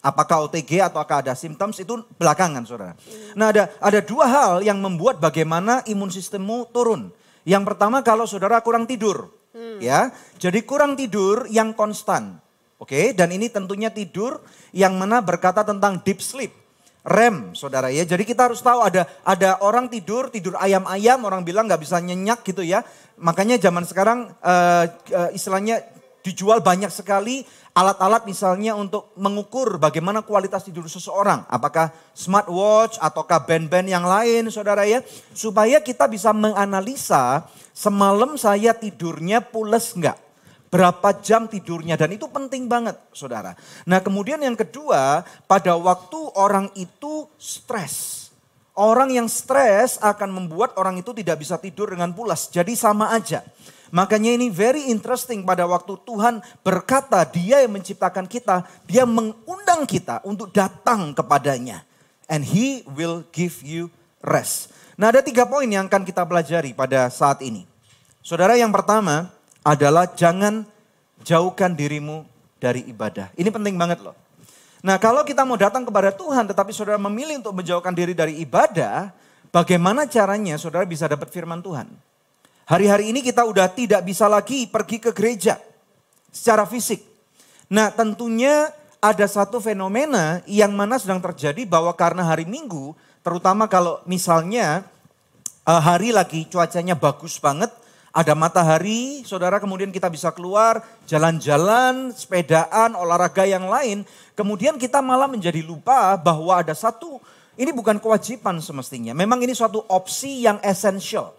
Apakah 0.00 0.48
OTG 0.48 0.80
atau 0.80 0.96
akan 1.02 1.16
ada 1.20 1.36
symptoms 1.36 1.76
itu 1.76 2.00
belakangan 2.16 2.64
saudara. 2.64 2.94
Nah 3.36 3.52
ada, 3.52 3.68
ada 3.76 4.00
dua 4.00 4.24
hal 4.24 4.52
yang 4.64 4.80
membuat 4.80 5.20
bagaimana 5.20 5.84
imun 5.84 6.08
sistemmu 6.08 6.72
turun. 6.72 7.12
Yang 7.44 7.74
pertama 7.74 8.00
kalau 8.00 8.24
saudara 8.24 8.64
kurang 8.64 8.88
tidur. 8.88 9.28
Hmm. 9.56 9.80
ya 9.80 10.12
Jadi 10.36 10.64
kurang 10.64 10.96
tidur 10.96 11.44
yang 11.52 11.76
konstan. 11.76 12.40
Oke, 12.76 13.16
dan 13.16 13.32
ini 13.32 13.48
tentunya 13.48 13.88
tidur 13.88 14.44
yang 14.76 15.00
mana 15.00 15.24
berkata 15.24 15.64
tentang 15.64 15.96
deep 16.04 16.20
sleep 16.20 16.52
rem, 17.06 17.54
saudara 17.54 17.88
ya. 17.94 18.02
Jadi 18.02 18.26
kita 18.26 18.50
harus 18.50 18.58
tahu 18.58 18.82
ada 18.82 19.06
ada 19.22 19.62
orang 19.62 19.86
tidur 19.86 20.26
tidur 20.28 20.58
ayam-ayam, 20.58 21.22
orang 21.22 21.46
bilang 21.46 21.70
nggak 21.70 21.80
bisa 21.86 22.02
nyenyak 22.02 22.42
gitu 22.42 22.66
ya. 22.66 22.82
Makanya 23.22 23.62
zaman 23.62 23.86
sekarang 23.86 24.34
uh, 24.42 24.84
uh, 24.90 25.30
istilahnya 25.30 25.86
dijual 26.26 26.58
banyak 26.58 26.90
sekali 26.90 27.46
alat-alat 27.70 28.26
misalnya 28.26 28.74
untuk 28.74 29.14
mengukur 29.14 29.78
bagaimana 29.78 30.26
kualitas 30.26 30.66
tidur 30.66 30.90
seseorang. 30.90 31.46
Apakah 31.46 31.94
smartwatch 32.10 32.98
ataukah 32.98 33.46
band-band 33.46 33.86
yang 33.86 34.02
lain 34.02 34.50
saudara 34.50 34.82
ya. 34.82 35.06
Supaya 35.30 35.78
kita 35.78 36.10
bisa 36.10 36.34
menganalisa 36.34 37.46
semalam 37.70 38.34
saya 38.34 38.74
tidurnya 38.74 39.38
pules 39.38 39.94
enggak 39.94 40.25
berapa 40.68 41.08
jam 41.22 41.46
tidurnya 41.46 41.94
dan 41.94 42.14
itu 42.14 42.26
penting 42.26 42.66
banget 42.66 42.98
saudara. 43.14 43.54
Nah 43.86 44.02
kemudian 44.02 44.42
yang 44.42 44.58
kedua 44.58 45.22
pada 45.46 45.78
waktu 45.78 46.18
orang 46.34 46.70
itu 46.74 47.30
stres. 47.38 48.26
Orang 48.76 49.08
yang 49.08 49.24
stres 49.24 49.96
akan 50.04 50.36
membuat 50.36 50.76
orang 50.76 51.00
itu 51.00 51.16
tidak 51.16 51.40
bisa 51.40 51.56
tidur 51.56 51.88
dengan 51.96 52.12
pulas. 52.12 52.52
Jadi 52.52 52.76
sama 52.76 53.08
aja. 53.16 53.40
Makanya 53.88 54.36
ini 54.36 54.52
very 54.52 54.92
interesting 54.92 55.48
pada 55.48 55.64
waktu 55.64 55.96
Tuhan 56.04 56.44
berkata 56.60 57.24
dia 57.24 57.64
yang 57.64 57.72
menciptakan 57.72 58.28
kita. 58.28 58.68
Dia 58.84 59.08
mengundang 59.08 59.88
kita 59.88 60.20
untuk 60.28 60.52
datang 60.52 61.16
kepadanya. 61.16 61.88
And 62.28 62.44
he 62.44 62.84
will 62.92 63.24
give 63.32 63.64
you 63.64 63.88
rest. 64.20 64.76
Nah 65.00 65.08
ada 65.08 65.24
tiga 65.24 65.48
poin 65.48 65.68
yang 65.70 65.88
akan 65.88 66.04
kita 66.04 66.28
pelajari 66.28 66.76
pada 66.76 67.08
saat 67.08 67.40
ini. 67.40 67.64
Saudara 68.20 68.58
yang 68.58 68.74
pertama, 68.74 69.30
adalah 69.66 70.14
jangan 70.14 70.62
jauhkan 71.26 71.74
dirimu 71.74 72.22
dari 72.62 72.86
ibadah. 72.86 73.34
Ini 73.34 73.50
penting 73.50 73.74
banget 73.74 73.98
loh. 73.98 74.14
Nah 74.86 75.02
kalau 75.02 75.26
kita 75.26 75.42
mau 75.42 75.58
datang 75.58 75.82
kepada 75.82 76.14
Tuhan 76.14 76.46
tetapi 76.46 76.70
saudara 76.70 76.94
memilih 77.02 77.42
untuk 77.42 77.58
menjauhkan 77.58 77.90
diri 77.90 78.14
dari 78.14 78.38
ibadah, 78.38 79.10
bagaimana 79.50 80.06
caranya 80.06 80.54
saudara 80.54 80.86
bisa 80.86 81.10
dapat 81.10 81.26
firman 81.34 81.58
Tuhan? 81.58 81.90
Hari-hari 82.70 83.10
ini 83.10 83.26
kita 83.26 83.42
udah 83.42 83.66
tidak 83.74 84.06
bisa 84.06 84.30
lagi 84.30 84.70
pergi 84.70 85.02
ke 85.02 85.10
gereja 85.10 85.58
secara 86.30 86.62
fisik. 86.62 87.02
Nah 87.66 87.90
tentunya 87.90 88.70
ada 89.02 89.26
satu 89.26 89.58
fenomena 89.58 90.42
yang 90.46 90.70
mana 90.70 91.02
sedang 91.02 91.18
terjadi 91.18 91.66
bahwa 91.66 91.90
karena 91.98 92.22
hari 92.22 92.46
Minggu, 92.46 92.94
terutama 93.26 93.66
kalau 93.66 93.98
misalnya 94.06 94.86
eh, 95.66 95.82
hari 95.82 96.14
lagi 96.14 96.46
cuacanya 96.46 96.94
bagus 96.94 97.42
banget, 97.42 97.70
ada 98.16 98.32
matahari, 98.32 99.20
saudara 99.28 99.60
kemudian 99.60 99.92
kita 99.92 100.08
bisa 100.08 100.32
keluar, 100.32 100.80
jalan-jalan, 101.04 102.16
sepedaan, 102.16 102.96
olahraga 102.96 103.44
yang 103.44 103.68
lain. 103.68 104.08
Kemudian 104.32 104.80
kita 104.80 105.04
malah 105.04 105.28
menjadi 105.28 105.60
lupa 105.60 106.16
bahwa 106.16 106.56
ada 106.56 106.72
satu, 106.72 107.20
ini 107.60 107.76
bukan 107.76 108.00
kewajiban 108.00 108.56
semestinya. 108.64 109.12
Memang 109.12 109.44
ini 109.44 109.52
suatu 109.52 109.84
opsi 109.92 110.48
yang 110.48 110.56
esensial. 110.64 111.36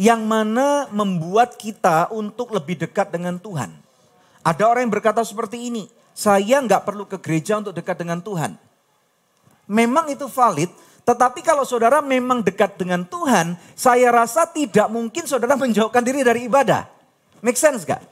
Yang 0.00 0.24
mana 0.24 0.88
membuat 0.96 1.60
kita 1.60 2.08
untuk 2.08 2.56
lebih 2.56 2.88
dekat 2.88 3.12
dengan 3.12 3.36
Tuhan. 3.36 3.68
Ada 4.40 4.64
orang 4.64 4.88
yang 4.88 4.94
berkata 4.96 5.20
seperti 5.20 5.68
ini, 5.68 5.92
saya 6.16 6.64
nggak 6.64 6.88
perlu 6.88 7.04
ke 7.04 7.20
gereja 7.20 7.60
untuk 7.60 7.76
dekat 7.76 8.00
dengan 8.00 8.24
Tuhan. 8.24 8.56
Memang 9.68 10.08
itu 10.08 10.24
valid, 10.24 10.72
tetapi 11.08 11.40
kalau 11.40 11.64
saudara 11.64 12.04
memang 12.04 12.44
dekat 12.44 12.76
dengan 12.76 13.00
Tuhan, 13.00 13.56
saya 13.72 14.12
rasa 14.12 14.44
tidak 14.44 14.92
mungkin 14.92 15.24
saudara 15.24 15.56
menjauhkan 15.64 16.04
diri 16.04 16.20
dari 16.20 16.44
ibadah. 16.44 16.84
Make 17.40 17.56
sense 17.56 17.88
gak? 17.88 18.04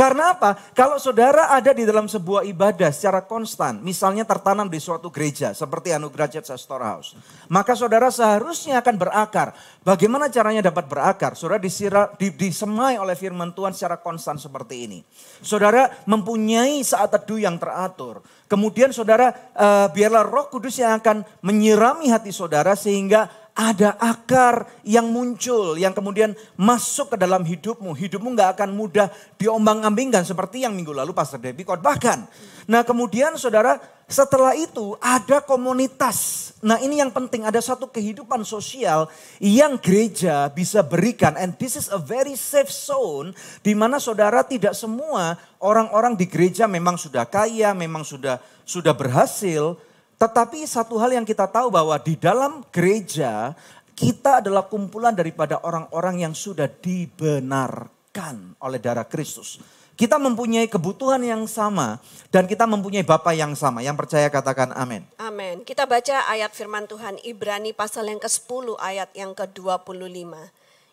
Karena 0.00 0.32
apa? 0.32 0.56
Kalau 0.72 0.96
saudara 0.96 1.52
ada 1.52 1.76
di 1.76 1.84
dalam 1.84 2.08
sebuah 2.08 2.48
ibadah 2.48 2.88
secara 2.88 3.20
konstan, 3.20 3.84
misalnya 3.84 4.24
tertanam 4.24 4.64
di 4.64 4.80
suatu 4.80 5.12
gereja 5.12 5.52
seperti 5.52 5.92
Anugerah 5.92 6.24
Jatsa 6.24 6.56
Storehouse, 6.56 7.20
maka 7.52 7.76
saudara 7.76 8.08
seharusnya 8.08 8.80
akan 8.80 8.96
berakar. 8.96 9.52
Bagaimana 9.84 10.32
caranya 10.32 10.72
dapat 10.72 10.88
berakar? 10.88 11.36
Saudara 11.36 11.60
disira, 11.60 12.08
di, 12.16 12.32
disemai 12.32 12.96
oleh 12.96 13.12
firman 13.12 13.52
Tuhan 13.52 13.76
secara 13.76 14.00
konstan 14.00 14.40
seperti 14.40 14.88
ini. 14.88 15.04
Saudara 15.44 15.92
mempunyai 16.08 16.80
saat 16.80 17.12
teduh 17.12 17.36
yang 17.36 17.60
teratur. 17.60 18.24
Kemudian 18.48 18.96
saudara 18.96 19.30
uh, 19.52 19.86
biarlah 19.92 20.24
roh 20.24 20.48
kudus 20.48 20.80
yang 20.80 20.96
akan 20.96 21.22
menyirami 21.44 22.08
hati 22.08 22.32
saudara 22.32 22.72
sehingga 22.72 23.28
ada 23.60 23.92
akar 24.00 24.64
yang 24.88 25.12
muncul, 25.12 25.76
yang 25.76 25.92
kemudian 25.92 26.32
masuk 26.56 27.12
ke 27.12 27.16
dalam 27.20 27.44
hidupmu. 27.44 27.92
Hidupmu 27.92 28.32
nggak 28.32 28.56
akan 28.56 28.72
mudah 28.72 29.12
diombang-ambingkan 29.36 30.24
seperti 30.24 30.64
yang 30.64 30.72
minggu 30.72 30.96
lalu 30.96 31.12
Pastor 31.12 31.36
Debbie 31.36 31.68
khotbahkan. 31.68 32.24
Nah 32.64 32.80
kemudian 32.88 33.36
saudara 33.36 33.76
setelah 34.08 34.56
itu 34.56 34.96
ada 34.96 35.44
komunitas. 35.44 36.50
Nah 36.64 36.80
ini 36.80 37.04
yang 37.04 37.12
penting 37.12 37.44
ada 37.44 37.60
satu 37.60 37.92
kehidupan 37.92 38.48
sosial 38.48 39.12
yang 39.36 39.76
gereja 39.76 40.48
bisa 40.48 40.80
berikan. 40.80 41.36
And 41.36 41.52
this 41.60 41.76
is 41.76 41.92
a 41.92 42.00
very 42.00 42.40
safe 42.40 42.72
zone 42.72 43.36
di 43.60 43.76
mana 43.76 44.00
saudara 44.00 44.40
tidak 44.40 44.72
semua 44.72 45.36
orang-orang 45.60 46.16
di 46.16 46.24
gereja 46.24 46.64
memang 46.64 46.96
sudah 46.96 47.28
kaya, 47.28 47.76
memang 47.76 48.08
sudah 48.08 48.40
sudah 48.64 48.96
berhasil. 48.96 49.76
Tetapi 50.20 50.68
satu 50.68 51.00
hal 51.00 51.16
yang 51.16 51.24
kita 51.24 51.48
tahu 51.48 51.72
bahwa 51.72 51.96
di 51.96 52.12
dalam 52.12 52.60
gereja 52.68 53.56
kita 53.96 54.44
adalah 54.44 54.68
kumpulan 54.68 55.16
daripada 55.16 55.64
orang-orang 55.64 56.28
yang 56.28 56.36
sudah 56.36 56.68
dibenarkan 56.68 58.52
oleh 58.60 58.76
darah 58.76 59.08
Kristus. 59.08 59.56
Kita 59.96 60.16
mempunyai 60.16 60.68
kebutuhan 60.68 61.20
yang 61.20 61.44
sama 61.44 62.00
dan 62.28 62.44
kita 62.44 62.68
mempunyai 62.68 63.04
Bapa 63.04 63.32
yang 63.32 63.56
sama. 63.56 63.80
Yang 63.80 64.00
percaya 64.04 64.28
katakan 64.28 64.72
amin. 64.76 65.04
Amin. 65.20 65.64
Kita 65.64 65.84
baca 65.88 66.28
ayat 66.28 66.52
firman 66.52 66.84
Tuhan 66.84 67.20
Ibrani 67.24 67.72
pasal 67.72 68.08
yang 68.08 68.20
ke-10 68.20 68.76
ayat 68.76 69.08
yang 69.16 69.32
ke-25. 69.32 70.32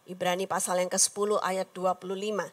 Ibrani 0.07 0.47
pasal 0.47 0.79
yang 0.83 0.91
ke-10 0.91 1.39
ayat 1.43 1.67
25. 1.75 2.47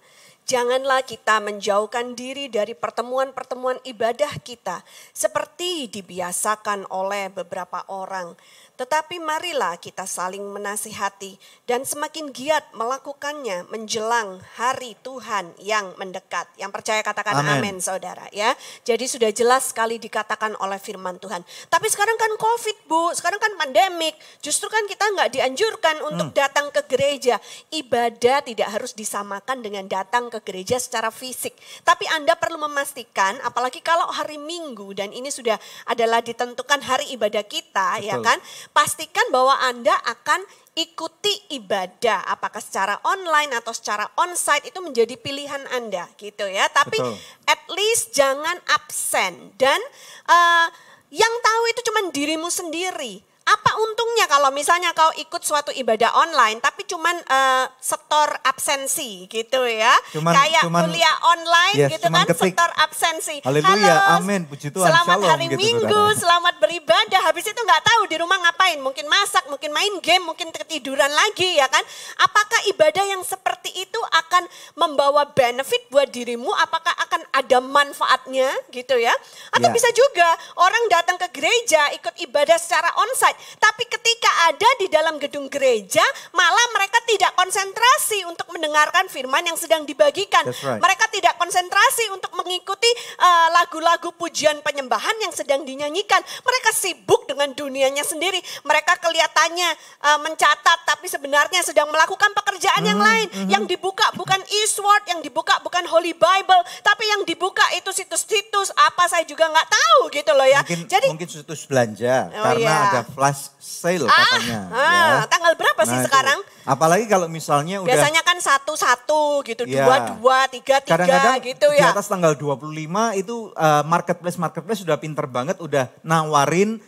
Janganlah 0.45 1.09
kita 1.09 1.41
menjauhkan 1.41 2.13
diri 2.13 2.53
dari 2.53 2.77
pertemuan-pertemuan 2.77 3.81
ibadah 3.81 4.29
kita 4.45 4.85
seperti 5.17 5.89
dibiasakan 5.89 6.85
oleh 6.93 7.33
beberapa 7.33 7.81
orang 7.89 8.37
tetapi 8.75 9.23
marilah 9.23 9.78
kita 9.78 10.02
saling 10.02 10.43
menasihati 10.43 11.38
dan 11.71 11.87
semakin 11.87 12.35
giat 12.35 12.66
melakukannya 12.75 13.71
menjelang 13.71 14.43
hari 14.59 14.99
Tuhan 15.07 15.54
yang 15.62 15.95
mendekat. 15.95 16.50
Yang 16.59 16.71
percaya 16.75 17.00
katakan 17.07 17.38
amin, 17.38 17.78
saudara 17.78 18.26
ya. 18.35 18.50
Jadi 18.83 19.07
sudah 19.07 19.31
jelas 19.31 19.71
sekali 19.71 20.02
dikatakan 20.02 20.59
oleh 20.59 20.83
firman 20.83 21.23
Tuhan. 21.23 21.47
Tapi 21.71 21.87
sekarang 21.87 22.19
kan 22.19 22.35
covid 22.35 22.78
bu, 22.90 23.14
sekarang 23.14 23.38
kan 23.38 23.54
pandemik. 23.54 24.19
Justru 24.43 24.66
kan 24.66 24.83
kita 24.90 25.07
nggak 25.07 25.31
dianjurkan 25.38 26.02
untuk 26.11 26.35
hmm. 26.35 26.37
datang 26.37 26.66
ke 26.75 26.83
gereja. 26.90 27.38
Ibadah 27.71 28.43
tidak 28.43 28.69
harus 28.75 28.90
disamakan 28.90 29.62
dengan 29.62 29.87
datang 29.87 30.26
ke 30.35 30.43
gereja 30.43 30.83
secara 30.83 31.14
fisik. 31.14 31.54
Tapi 31.87 32.11
Anda 32.11 32.35
perlu 32.35 32.59
memastikan 32.59 33.38
apalagi 33.47 33.78
kalau 33.81 34.11
hari 34.11 34.37
Minggu 34.37 34.99
dan 34.99 35.14
ini 35.14 35.31
sudah 35.31 35.57
adalah 35.87 36.19
ditentukan 36.21 36.83
hari 36.83 37.14
ibadah 37.14 37.47
kita 37.47 38.02
ya 38.02 38.19
Betul. 38.19 38.25
ya 38.25 38.26
kan 38.26 38.38
pastikan 38.73 39.26
bahwa 39.35 39.59
Anda 39.61 39.94
akan 40.04 40.44
ikuti 40.75 41.30
ibadah 41.54 42.26
apakah 42.26 42.59
secara 42.59 42.99
online 43.06 43.54
atau 43.54 43.71
secara 43.71 44.11
onsite 44.18 44.75
itu 44.75 44.83
menjadi 44.83 45.14
pilihan 45.14 45.62
Anda 45.71 46.11
gitu 46.18 46.44
ya. 46.50 46.66
Tapi 46.71 46.99
Betul. 46.99 47.14
at 47.47 47.62
least 47.71 48.12
jangan 48.12 48.59
absen 48.75 49.54
dan 49.54 49.78
uh, 50.26 50.66
yang 51.14 51.30
tahu 51.30 51.62
itu 51.71 51.80
cuma 51.87 52.00
dirimu 52.11 52.50
sendiri. 52.50 53.23
Apa 53.44 53.63
untungnya 53.76 54.26
kalau 54.26 54.49
misalnya 54.49 54.90
kau 54.90 55.11
ikut 55.14 55.40
suatu 55.40 55.71
ibadah 55.71 56.14
online 56.16 56.59
tapi 56.59 56.85
cuman 56.85 57.14
uh, 57.21 57.66
setor 57.76 58.31
absensi 58.43 59.26
gitu 59.26 59.62
ya. 59.64 59.93
Cuman- 60.11 60.35
Kayak 60.35 60.62
cuman- 60.62 60.83
kuliah 60.85 61.16
online 61.26 61.76
Yes, 61.76 61.90
gitu 61.93 62.09
kan 62.09 62.25
ketik. 62.25 62.52
setor 62.52 62.71
absensi. 62.76 63.37
Haleluya, 63.40 63.95
Halo, 63.95 64.16
amin, 64.19 64.45
puji 64.45 64.69
Tuhan, 64.69 64.87
Selamat 64.87 65.16
shalom 65.16 65.28
hari 65.28 65.47
gitu, 65.47 65.59
Minggu, 65.59 65.90
saudara. 66.07 66.19
selamat 66.19 66.54
beribadah. 66.59 67.21
Habis 67.25 67.45
itu 67.47 67.61
nggak 67.61 67.83
tahu 67.83 68.02
di 68.07 68.16
rumah 68.16 68.38
ngapain, 68.40 68.78
mungkin 68.78 69.07
masak, 69.07 69.45
mungkin 69.47 69.71
main 69.71 69.95
game, 70.00 70.23
mungkin 70.23 70.49
ketiduran 70.49 71.11
lagi 71.11 71.54
ya 71.54 71.66
kan. 71.66 71.83
Apakah 72.19 72.61
ibadah 72.66 73.04
yang 73.04 73.23
seperti 73.23 73.71
itu 73.75 74.00
akan 74.12 74.47
membawa 74.75 75.26
benefit 75.26 75.87
buat 75.88 76.09
dirimu? 76.09 76.49
Apakah 76.54 76.95
akan 77.00 77.21
ada 77.33 77.59
manfaatnya 77.59 78.49
gitu 78.71 78.97
ya? 78.97 79.12
Atau 79.50 79.69
Ya. 79.69 79.75
bisa 79.75 79.88
juga 79.90 80.28
orang 80.57 80.85
datang 80.88 81.16
ke 81.16 81.28
gereja 81.33 81.90
ikut 81.93 82.14
ibadah 82.21 82.57
secara 82.57 82.90
onsite, 82.97 83.37
tapi 83.64 83.88
ketika 83.88 84.28
ada 84.44 84.68
di 84.76 84.92
dalam 84.92 85.16
gedung 85.16 85.49
gereja 85.49 86.04
malah 86.30 86.66
mereka 86.76 87.00
tidak 87.09 87.33
konsentrasi 87.33 88.28
untuk 88.28 88.44
mendengarkan 88.52 89.09
firman 89.09 89.40
yang 89.40 89.56
sedang 89.56 89.83
dibagikan. 89.83 90.44
That's 90.44 90.61
right. 90.61 90.76
Mereka 90.76 91.09
tidak 91.09 91.40
konsentrasi 91.40 92.12
untuk 92.12 92.28
mengikuti 92.35 92.90
uh, 93.16 93.49
lagu-lagu 93.54 94.12
pujian 94.12 94.61
penyembahan 94.61 95.16
yang 95.18 95.33
sedang 95.33 95.64
dinyanyikan. 95.64 96.21
Mereka 96.21 96.71
sibuk 96.71 97.25
dengan 97.25 97.56
dunianya 97.56 98.04
sendiri. 98.04 98.37
Mereka 98.62 99.00
kelihatannya 99.00 99.71
uh, 100.02 100.18
mencatat 100.21 100.78
tapi 100.85 101.09
sebenarnya 101.09 101.64
sedang 101.64 101.88
melakukan 101.88 102.37
pekerjaan 102.37 102.85
yang 102.85 103.00
Mhm, 103.00 103.06
lain. 103.06 103.28
Yang 103.49 103.64
dibuka 103.71 104.06
bukan 104.12 104.38
Eastward, 104.62 105.09
yang 105.09 105.21
dibuka 105.21 105.56
bukan 105.61 105.88
Holy 105.88 106.12
Bible, 106.12 106.62
tapi 106.80 107.04
yang 107.06 107.25
dibuka 107.25 107.64
itu 107.73 107.90
situs-situs 107.90 108.68
apa 108.76 109.09
saya 109.09 109.25
juga 109.25 109.49
nggak 109.49 109.68
tahu 109.68 110.00
gitu 110.12 110.30
loh 110.30 110.44
ya. 110.44 110.61
Mungkin 110.61 110.85
Jadi 110.85 111.06
mungkin 111.09 111.28
situs 111.30 111.64
belanja 111.64 112.28
Oh, 112.35 112.44
karena 112.44 112.71
iya. 112.71 112.90
ada 112.92 113.00
flash 113.06 113.54
sale 113.75 114.07
ah, 114.07 114.14
katanya. 114.14 114.61
ah, 114.71 114.78
ya. 114.78 115.26
tanggal 115.26 115.52
berapa 115.52 115.83
sih 115.83 115.90
Nah, 115.90 116.00
itu. 116.00 116.07
sekarang? 116.07 116.38
Apalagi 116.62 117.04
kalau 117.04 117.26
misalnya 117.26 117.83
udah 117.83 117.90
Biasanya 117.90 118.23
kan 118.23 118.38
satu-satu 118.38 119.43
gitu, 119.43 119.66
Ya. 119.66 119.85
dua-dua, 119.85 120.47
tiga-tiga 120.49 120.95
kadang-kadang 120.95 121.43
gitu 121.43 121.66
di 121.69 121.83
ya. 121.83 121.90
atas 121.90 122.07
tanggal 122.07 122.33
25 122.33 122.71
itu 123.14 123.50
uh, 123.52 123.83
marketplace 123.85 124.38
marketplace 124.38 124.81
sudah 124.81 124.97
pinter 124.97 125.26
banget 125.26 125.59
udah 125.59 125.90
nawarin 126.00 126.78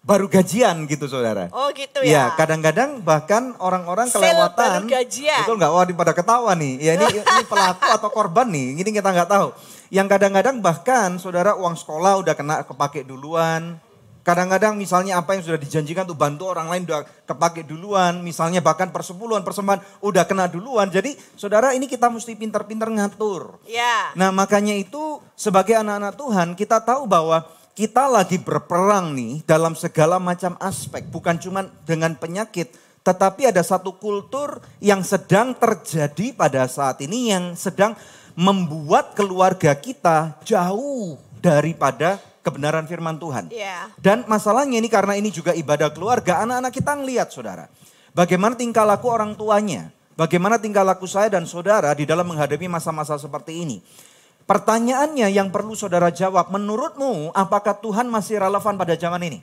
baru 0.00 0.30
gajian 0.30 0.86
gitu 0.86 1.10
saudara. 1.10 1.50
Oh 1.50 1.66
gitu 1.74 1.98
Iya, 2.00 2.30
ya. 2.30 2.38
kadang-kadang 2.38 3.02
bahkan 3.02 3.58
orang-orang 3.58 4.06
Sale 4.06 4.22
kelewatan. 4.22 4.86
baru 4.86 5.02
gajian. 5.02 5.42
Betul 5.42 5.56
nggak? 5.58 5.72
Wah, 5.74 5.82
ini 5.82 5.94
pada 5.98 6.12
ketawa 6.14 6.50
nih. 6.54 6.74
Ya 6.78 6.92
ini 6.94 7.06
ini 7.18 7.42
pelaku 7.42 7.86
atau 7.90 8.08
korban 8.14 8.46
nih. 8.46 8.78
Ini 8.78 8.90
kita 8.94 9.10
nggak 9.10 9.26
tahu. 9.26 9.48
Yang 9.90 10.06
kadang-kadang 10.06 10.56
bahkan 10.62 11.18
saudara 11.18 11.58
uang 11.58 11.74
sekolah 11.74 12.22
udah 12.22 12.34
kena 12.38 12.62
kepake 12.62 13.02
duluan. 13.02 13.82
Kadang-kadang 14.26 14.74
misalnya 14.74 15.22
apa 15.22 15.38
yang 15.38 15.46
sudah 15.46 15.54
dijanjikan 15.54 16.02
tuh 16.02 16.18
bantu 16.18 16.50
orang 16.50 16.66
lain 16.66 16.82
udah 16.82 17.06
kepake 17.30 17.62
duluan. 17.62 18.26
Misalnya 18.26 18.58
bahkan 18.58 18.90
persepuluhan, 18.90 19.46
persembahan 19.46 20.02
udah 20.02 20.26
kena 20.26 20.50
duluan. 20.50 20.90
Jadi 20.90 21.14
saudara 21.38 21.70
ini 21.78 21.86
kita 21.86 22.10
mesti 22.10 22.34
pinter-pinter 22.34 22.90
ngatur. 22.90 23.62
Ya. 23.70 24.10
Nah 24.18 24.34
makanya 24.34 24.74
itu 24.74 25.22
sebagai 25.38 25.78
anak-anak 25.78 26.18
Tuhan 26.18 26.48
kita 26.58 26.82
tahu 26.82 27.06
bahwa 27.06 27.46
kita 27.78 28.10
lagi 28.10 28.42
berperang 28.42 29.14
nih 29.14 29.46
dalam 29.46 29.78
segala 29.78 30.18
macam 30.18 30.58
aspek. 30.58 31.06
Bukan 31.06 31.38
cuma 31.38 31.70
dengan 31.86 32.18
penyakit. 32.18 32.74
Tetapi 33.06 33.54
ada 33.54 33.62
satu 33.62 33.94
kultur 33.94 34.58
yang 34.82 35.06
sedang 35.06 35.54
terjadi 35.54 36.34
pada 36.34 36.66
saat 36.66 36.98
ini 36.98 37.30
yang 37.30 37.54
sedang 37.54 37.94
membuat 38.34 39.14
keluarga 39.14 39.70
kita 39.78 40.34
jauh 40.42 41.14
daripada 41.38 42.18
kebenaran 42.46 42.86
firman 42.86 43.18
Tuhan. 43.18 43.50
Iya. 43.50 43.90
Dan 43.98 44.22
masalahnya 44.30 44.78
ini 44.78 44.86
karena 44.86 45.18
ini 45.18 45.34
juga 45.34 45.50
ibadah 45.50 45.90
keluarga, 45.90 46.46
anak-anak 46.46 46.70
kita 46.70 46.94
ngelihat 46.94 47.28
saudara. 47.34 47.66
Bagaimana 48.14 48.54
tingkah 48.54 48.86
laku 48.86 49.10
orang 49.10 49.34
tuanya. 49.34 49.90
Bagaimana 50.14 50.56
tingkah 50.56 50.86
laku 50.86 51.04
saya 51.10 51.28
dan 51.28 51.44
saudara 51.44 51.92
di 51.92 52.06
dalam 52.06 52.24
menghadapi 52.24 52.70
masa-masa 52.70 53.18
seperti 53.18 53.66
ini. 53.66 53.82
Pertanyaannya 54.46 55.26
yang 55.28 55.50
perlu 55.50 55.74
saudara 55.74 56.08
jawab, 56.14 56.54
menurutmu 56.54 57.34
apakah 57.34 57.74
Tuhan 57.82 58.06
masih 58.06 58.38
relevan 58.38 58.78
pada 58.78 58.94
zaman 58.94 59.18
ini? 59.26 59.38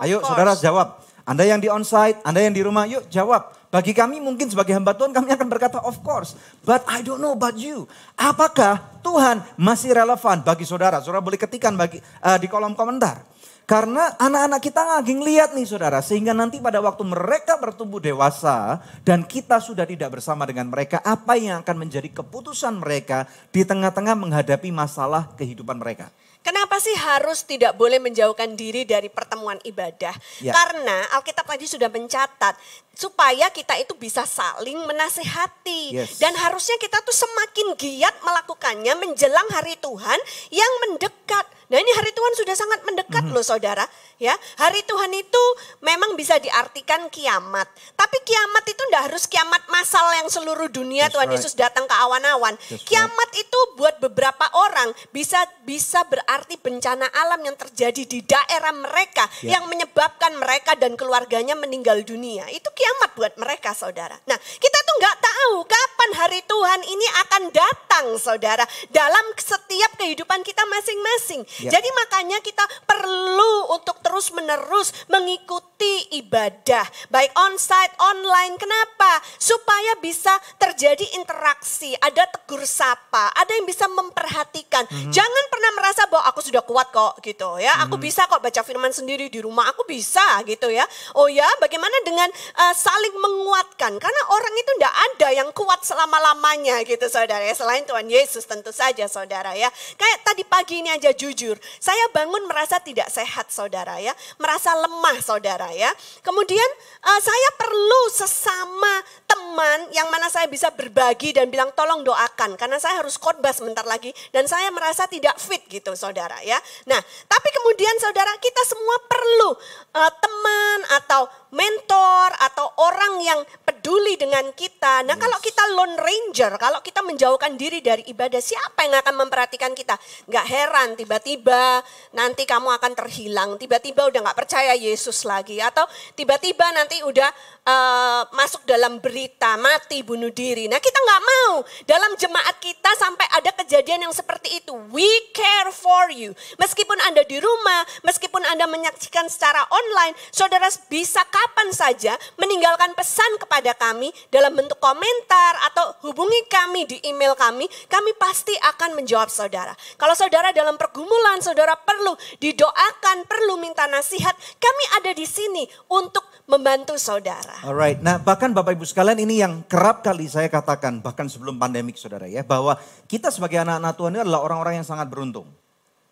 Ayo 0.00 0.24
saudara 0.24 0.56
jawab. 0.56 0.96
Anda 1.28 1.44
yang 1.48 1.60
di 1.60 1.68
onsite, 1.68 2.20
Anda 2.24 2.44
yang 2.44 2.54
di 2.54 2.62
rumah, 2.64 2.84
yuk 2.88 3.08
jawab. 3.12 3.60
Bagi 3.70 3.94
kami 3.94 4.18
mungkin 4.18 4.50
sebagai 4.50 4.74
hamba 4.74 4.98
Tuhan 4.98 5.14
kami 5.14 5.30
akan 5.30 5.46
berkata 5.46 5.78
of 5.86 6.02
course. 6.02 6.34
But 6.66 6.82
I 6.90 7.06
don't 7.06 7.22
know 7.22 7.38
about 7.38 7.54
you. 7.54 7.86
Apakah 8.18 8.82
Tuhan 9.06 9.46
masih 9.54 9.94
relevan 9.94 10.42
bagi 10.42 10.66
saudara? 10.66 10.98
Saudara 10.98 11.22
boleh 11.22 11.38
ketikan 11.38 11.78
bagi 11.78 12.02
eh, 12.02 12.38
di 12.42 12.50
kolom 12.50 12.74
komentar. 12.74 13.22
Karena 13.70 14.18
anak-anak 14.18 14.58
kita 14.58 14.82
lagi 14.82 15.14
ngeliat 15.14 15.54
nih 15.54 15.62
saudara. 15.62 16.02
Sehingga 16.02 16.34
nanti 16.34 16.58
pada 16.58 16.82
waktu 16.82 17.06
mereka 17.06 17.54
bertumbuh 17.62 18.02
dewasa. 18.02 18.82
Dan 19.06 19.22
kita 19.22 19.62
sudah 19.62 19.86
tidak 19.86 20.18
bersama 20.18 20.42
dengan 20.42 20.66
mereka. 20.66 20.98
Apa 21.06 21.38
yang 21.38 21.62
akan 21.62 21.86
menjadi 21.86 22.10
keputusan 22.10 22.82
mereka 22.82 23.30
di 23.54 23.62
tengah-tengah 23.62 24.18
menghadapi 24.18 24.74
masalah 24.74 25.30
kehidupan 25.38 25.78
mereka. 25.78 26.10
Kenapa 26.40 26.80
sih 26.80 26.96
harus 26.96 27.44
tidak 27.44 27.76
boleh 27.76 28.00
menjauhkan 28.00 28.56
diri 28.56 28.88
dari 28.88 29.12
pertemuan 29.12 29.60
ibadah? 29.60 30.16
Ya. 30.40 30.56
Karena 30.56 31.04
Alkitab 31.12 31.44
tadi 31.44 31.68
sudah 31.68 31.92
mencatat 31.92 32.56
supaya 32.90 33.48
kita 33.48 33.76
itu 33.76 33.96
bisa 33.96 34.24
saling 34.24 34.76
menasehati 34.84 35.94
Yes. 35.94 36.20
dan 36.20 36.36
harusnya 36.36 36.76
kita 36.76 37.00
tuh 37.00 37.14
semakin 37.14 37.72
giat 37.74 38.12
melakukannya 38.20 38.92
menjelang 38.98 39.48
hari 39.50 39.76
Tuhan 39.78 40.18
yang 40.48 40.72
mendekat. 40.84 41.48
Nah 41.70 41.78
ini 41.78 41.92
hari 41.94 42.10
Tuhan 42.10 42.34
sudah 42.34 42.52
sangat 42.52 42.82
mendekat 42.82 43.24
Mhm. 43.24 43.32
loh 43.32 43.46
saudara. 43.46 43.86
Ya 44.18 44.34
hari 44.58 44.82
Tuhan 44.82 45.08
itu 45.14 45.42
memang 45.80 46.12
bisa 46.12 46.36
diartikan 46.36 47.06
kiamat. 47.08 47.70
Tapi 47.94 48.20
kiamat 48.20 48.64
itu 48.66 48.82
tidak 48.90 49.02
harus 49.08 49.24
kiamat 49.24 49.62
massal 49.70 50.04
yang 50.12 50.26
seluruh 50.26 50.66
dunia 50.66 51.06
That's 51.06 51.14
Tuhan 51.14 51.28
right. 51.30 51.36
Yesus 51.38 51.54
datang 51.54 51.86
ke 51.86 51.94
awan-awan. 51.94 52.58
That's 52.58 52.74
right. 52.74 52.84
Kiamat 52.84 53.30
itu 53.32 53.58
buat 53.78 53.96
beberapa 53.96 54.50
orang 54.80 54.96
bisa 55.12 55.44
bisa 55.68 56.00
berarti 56.08 56.56
bencana 56.56 57.04
alam 57.12 57.44
yang 57.44 57.56
terjadi 57.56 58.02
di 58.08 58.24
daerah 58.24 58.72
mereka 58.72 59.28
Ya. 59.44 59.56
yang 59.60 59.68
menyebabkan 59.68 60.36
mereka 60.40 60.72
dan 60.76 60.96
keluarganya 60.96 61.52
meninggal 61.54 62.00
dunia. 62.02 62.48
Itu 62.48 62.72
kiamat 62.72 63.12
buat 63.16 63.34
mereka 63.36 63.76
saudara. 63.76 64.16
Nah 64.24 64.36
kita 64.36 64.78
tuh 64.84 64.94
nggak 65.00 65.16
tahu 65.20 65.52
kapan 65.68 66.10
hari 66.16 66.40
Tuhan 66.44 66.80
ini 66.84 67.06
akan 67.26 67.42
datang 67.52 68.06
saudara 68.16 68.64
dalam 68.88 69.24
setiap 69.36 70.00
kehidupan 70.00 70.40
kita 70.44 70.64
masing-masing. 70.66 71.44
Ya. 71.60 71.76
Jadi 71.78 71.88
makanya 71.92 72.38
kita 72.40 72.64
perlu 72.88 73.76
untuk 73.76 74.00
terus 74.00 74.32
menerus 74.32 74.92
mengikuti 75.08 76.08
ibadah 76.20 76.84
baik 77.12 77.32
onsite 77.36 77.94
online. 78.00 78.56
Kenapa? 78.56 79.20
Supaya 79.36 79.96
bisa 80.00 80.36
terjadi 80.60 81.04
interaksi, 81.20 81.96
ada 82.00 82.24
tegur 82.28 82.64
sapa, 82.64 83.32
ada 83.36 83.52
yang 83.56 83.66
bisa 83.68 83.88
memperhatikan. 83.88 84.69
Mhm. 84.70 85.10
Jangan 85.10 85.44
pernah 85.50 85.70
merasa 85.74 86.06
bahwa 86.06 86.24
aku 86.30 86.40
sudah 86.46 86.62
kuat 86.62 86.94
kok 86.94 87.18
gitu 87.26 87.58
ya. 87.58 87.82
Aku 87.82 87.98
bisa 87.98 88.30
kok 88.30 88.38
baca 88.38 88.62
firman 88.62 88.94
sendiri 88.94 89.26
di 89.26 89.42
rumah, 89.42 89.66
aku 89.66 89.82
bisa 89.82 90.22
gitu 90.46 90.70
ya. 90.70 90.86
Oh 91.18 91.26
ya, 91.26 91.46
bagaimana 91.58 91.92
dengan 92.06 92.30
uh, 92.30 92.74
saling 92.74 93.18
menguatkan? 93.18 93.98
Karena 93.98 94.22
orang 94.30 94.54
itu 94.54 94.70
tidak 94.78 94.94
ada 94.94 95.28
yang 95.34 95.50
kuat 95.50 95.82
selama-lamanya 95.82 96.86
gitu 96.86 97.10
saudara 97.10 97.42
ya. 97.42 97.54
Selain 97.58 97.82
Tuhan 97.82 98.06
Yesus 98.06 98.46
tentu 98.46 98.70
saja 98.70 99.10
saudara 99.10 99.58
ya. 99.58 99.66
Kayak 99.98 100.18
tadi 100.22 100.42
pagi 100.46 100.86
ini 100.86 100.90
aja 100.94 101.10
jujur, 101.10 101.58
saya 101.82 102.06
bangun 102.14 102.46
merasa 102.46 102.78
tidak 102.78 103.10
sehat 103.10 103.50
saudara 103.50 103.98
ya. 103.98 104.14
Merasa 104.38 104.70
lemah 104.78 105.18
saudara 105.18 105.68
ya. 105.74 105.90
Kemudian 106.22 106.70
uh, 107.02 107.20
saya 107.20 107.48
perlu 107.58 108.02
sesama 108.14 108.94
teman 109.30 109.86
yang 109.94 110.10
mana 110.10 110.26
saya 110.26 110.50
bisa 110.50 110.74
berbagi 110.74 111.30
dan 111.30 111.46
bilang 111.46 111.70
tolong 111.78 112.02
doakan. 112.02 112.58
Karena 112.58 112.82
saya 112.82 112.98
harus 112.98 113.14
khotbah 113.14 113.54
sebentar 113.54 113.86
lagi 113.86 114.10
dan 114.34 114.50
saya 114.50 114.74
merasa 114.74 115.06
tidak 115.06 115.38
fit 115.38 115.62
gitu 115.70 115.94
saudara 115.94 116.42
ya. 116.42 116.58
Nah 116.90 116.98
tapi 117.30 117.48
kemudian 117.54 117.94
saudara 118.02 118.34
kita 118.42 118.62
semua 118.66 118.96
perlu 119.06 119.50
uh, 119.94 120.12
teman 120.18 120.78
atau 120.98 121.22
mentor 121.50 122.30
atau 122.46 122.66
orang 122.78 123.14
yang 123.22 123.40
peduli 123.66 124.14
dengan 124.14 124.54
kita. 124.54 125.02
Nah 125.02 125.18
kalau 125.18 125.38
kita 125.42 125.62
lone 125.74 125.98
ranger, 125.98 126.54
kalau 126.58 126.78
kita 126.78 127.02
menjauhkan 127.02 127.58
diri 127.58 127.82
dari 127.82 128.06
ibadah, 128.06 128.38
siapa 128.38 128.86
yang 128.86 129.02
akan 129.02 129.14
memperhatikan 129.26 129.74
kita? 129.74 129.98
Gak 130.30 130.46
heran 130.46 130.94
tiba-tiba 130.94 131.82
nanti 132.14 132.46
kamu 132.46 132.70
akan 132.78 132.92
terhilang, 132.94 133.50
tiba-tiba 133.58 134.06
udah 134.06 134.30
gak 134.30 134.38
percaya 134.46 134.78
Yesus 134.78 135.26
lagi. 135.26 135.58
Atau 135.58 135.86
tiba-tiba 136.14 136.70
nanti 136.70 137.02
udah 137.02 137.28
uh, 137.70 138.22
masuk 138.34 138.66
dalam 138.66 138.98
berita, 138.98 139.54
mati, 139.56 140.02
bunuh 140.02 140.30
diri. 140.34 140.66
Nah 140.66 140.82
kita 140.82 140.98
gak 140.98 141.22
mau 141.22 141.52
dalam 141.86 142.12
jemaat 142.18 142.56
kita 142.58 142.90
sampai 142.98 143.26
ada 143.34 143.50
kejadian 143.54 144.10
yang 144.10 144.14
seperti 144.14 144.60
itu. 144.62 144.74
We 144.90 145.06
care 145.30 145.70
for 145.70 146.10
you. 146.10 146.34
Meskipun 146.58 146.98
Anda 147.06 147.22
di 147.26 147.38
rumah, 147.38 147.86
meskipun 148.02 148.42
Anda 148.42 148.66
menyaksikan 148.66 149.30
secara 149.30 149.62
online, 149.70 150.14
saudara 150.34 150.66
bisa 150.90 151.22
kapan 151.26 151.70
saja 151.70 152.14
meninggalkan 152.36 152.92
pesan 152.98 153.38
kepada 153.38 153.74
kami 153.78 154.10
dalam 154.34 154.54
bentuk 154.54 154.78
komentar 154.82 155.52
atau 155.70 155.94
hubungi 156.10 156.46
kami 156.50 156.86
di 156.86 156.96
email 157.06 157.34
kami, 157.38 157.66
kami 157.86 158.10
pasti 158.18 158.54
akan 158.74 158.98
menjawab 158.98 159.30
saudara. 159.30 159.72
Kalau 159.96 160.14
saudara 160.16 160.50
dalam 160.50 160.74
pergumulan, 160.74 161.38
saudara 161.42 161.76
perlu 161.78 162.16
didoakan, 162.42 163.28
perlu 163.28 163.60
minta 163.60 163.86
nasihat, 163.86 164.34
kami 164.58 164.84
ada 165.00 165.10
di 165.14 165.26
sini 165.26 165.66
untuk 165.90 166.29
membantu 166.50 166.98
saudara. 166.98 167.62
Alright, 167.62 168.02
nah 168.02 168.18
bahkan 168.18 168.50
Bapak 168.50 168.74
Ibu 168.74 168.82
sekalian 168.82 169.22
ini 169.22 169.38
yang 169.38 169.62
kerap 169.70 170.02
kali 170.02 170.26
saya 170.26 170.50
katakan 170.50 170.98
bahkan 170.98 171.30
sebelum 171.30 171.54
pandemik 171.62 171.94
saudara 171.94 172.26
ya. 172.26 172.42
Bahwa 172.42 172.74
kita 173.06 173.30
sebagai 173.30 173.62
anak-anak 173.62 173.94
Tuhan 173.94 174.10
ini 174.18 174.20
adalah 174.26 174.42
orang-orang 174.42 174.82
yang 174.82 174.86
sangat 174.86 175.06
beruntung. 175.06 175.46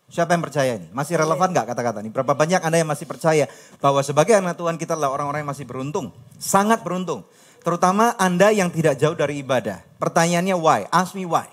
Siapa 0.09 0.33
yang 0.33 0.41
percaya 0.41 0.79
ini? 0.81 0.89
Masih 0.95 1.21
relevan 1.21 1.53
nggak 1.53 1.75
kata-kata 1.75 2.01
ini? 2.01 2.09
Berapa 2.09 2.33
banyak 2.33 2.65
Anda 2.65 2.81
yang 2.81 2.89
masih 2.89 3.05
percaya 3.05 3.45
bahwa 3.77 4.01
sebagai 4.01 4.41
anak 4.41 4.57
Tuhan 4.57 4.81
kita 4.81 4.97
adalah 4.97 5.13
orang-orang 5.13 5.45
yang 5.45 5.51
masih 5.53 5.69
beruntung? 5.69 6.15
Sangat 6.41 6.81
beruntung. 6.81 7.29
Terutama 7.61 8.17
Anda 8.17 8.49
yang 8.49 8.73
tidak 8.73 8.97
jauh 8.97 9.13
dari 9.13 9.45
ibadah. 9.45 9.85
Pertanyaannya 10.01 10.57
why? 10.57 10.89
Ask 10.89 11.13
me 11.13 11.29
why. 11.29 11.45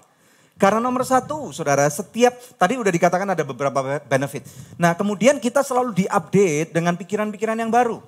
Karena 0.56 0.80
nomor 0.80 1.04
satu, 1.04 1.52
saudara, 1.52 1.84
setiap 1.92 2.32
tadi 2.56 2.80
udah 2.80 2.88
dikatakan 2.88 3.28
ada 3.28 3.44
beberapa 3.44 4.00
benefit. 4.08 4.48
Nah, 4.80 4.96
kemudian 4.96 5.36
kita 5.36 5.60
selalu 5.60 6.08
diupdate 6.08 6.72
dengan 6.72 6.96
pikiran-pikiran 6.96 7.60
yang 7.60 7.68
baru. 7.68 8.00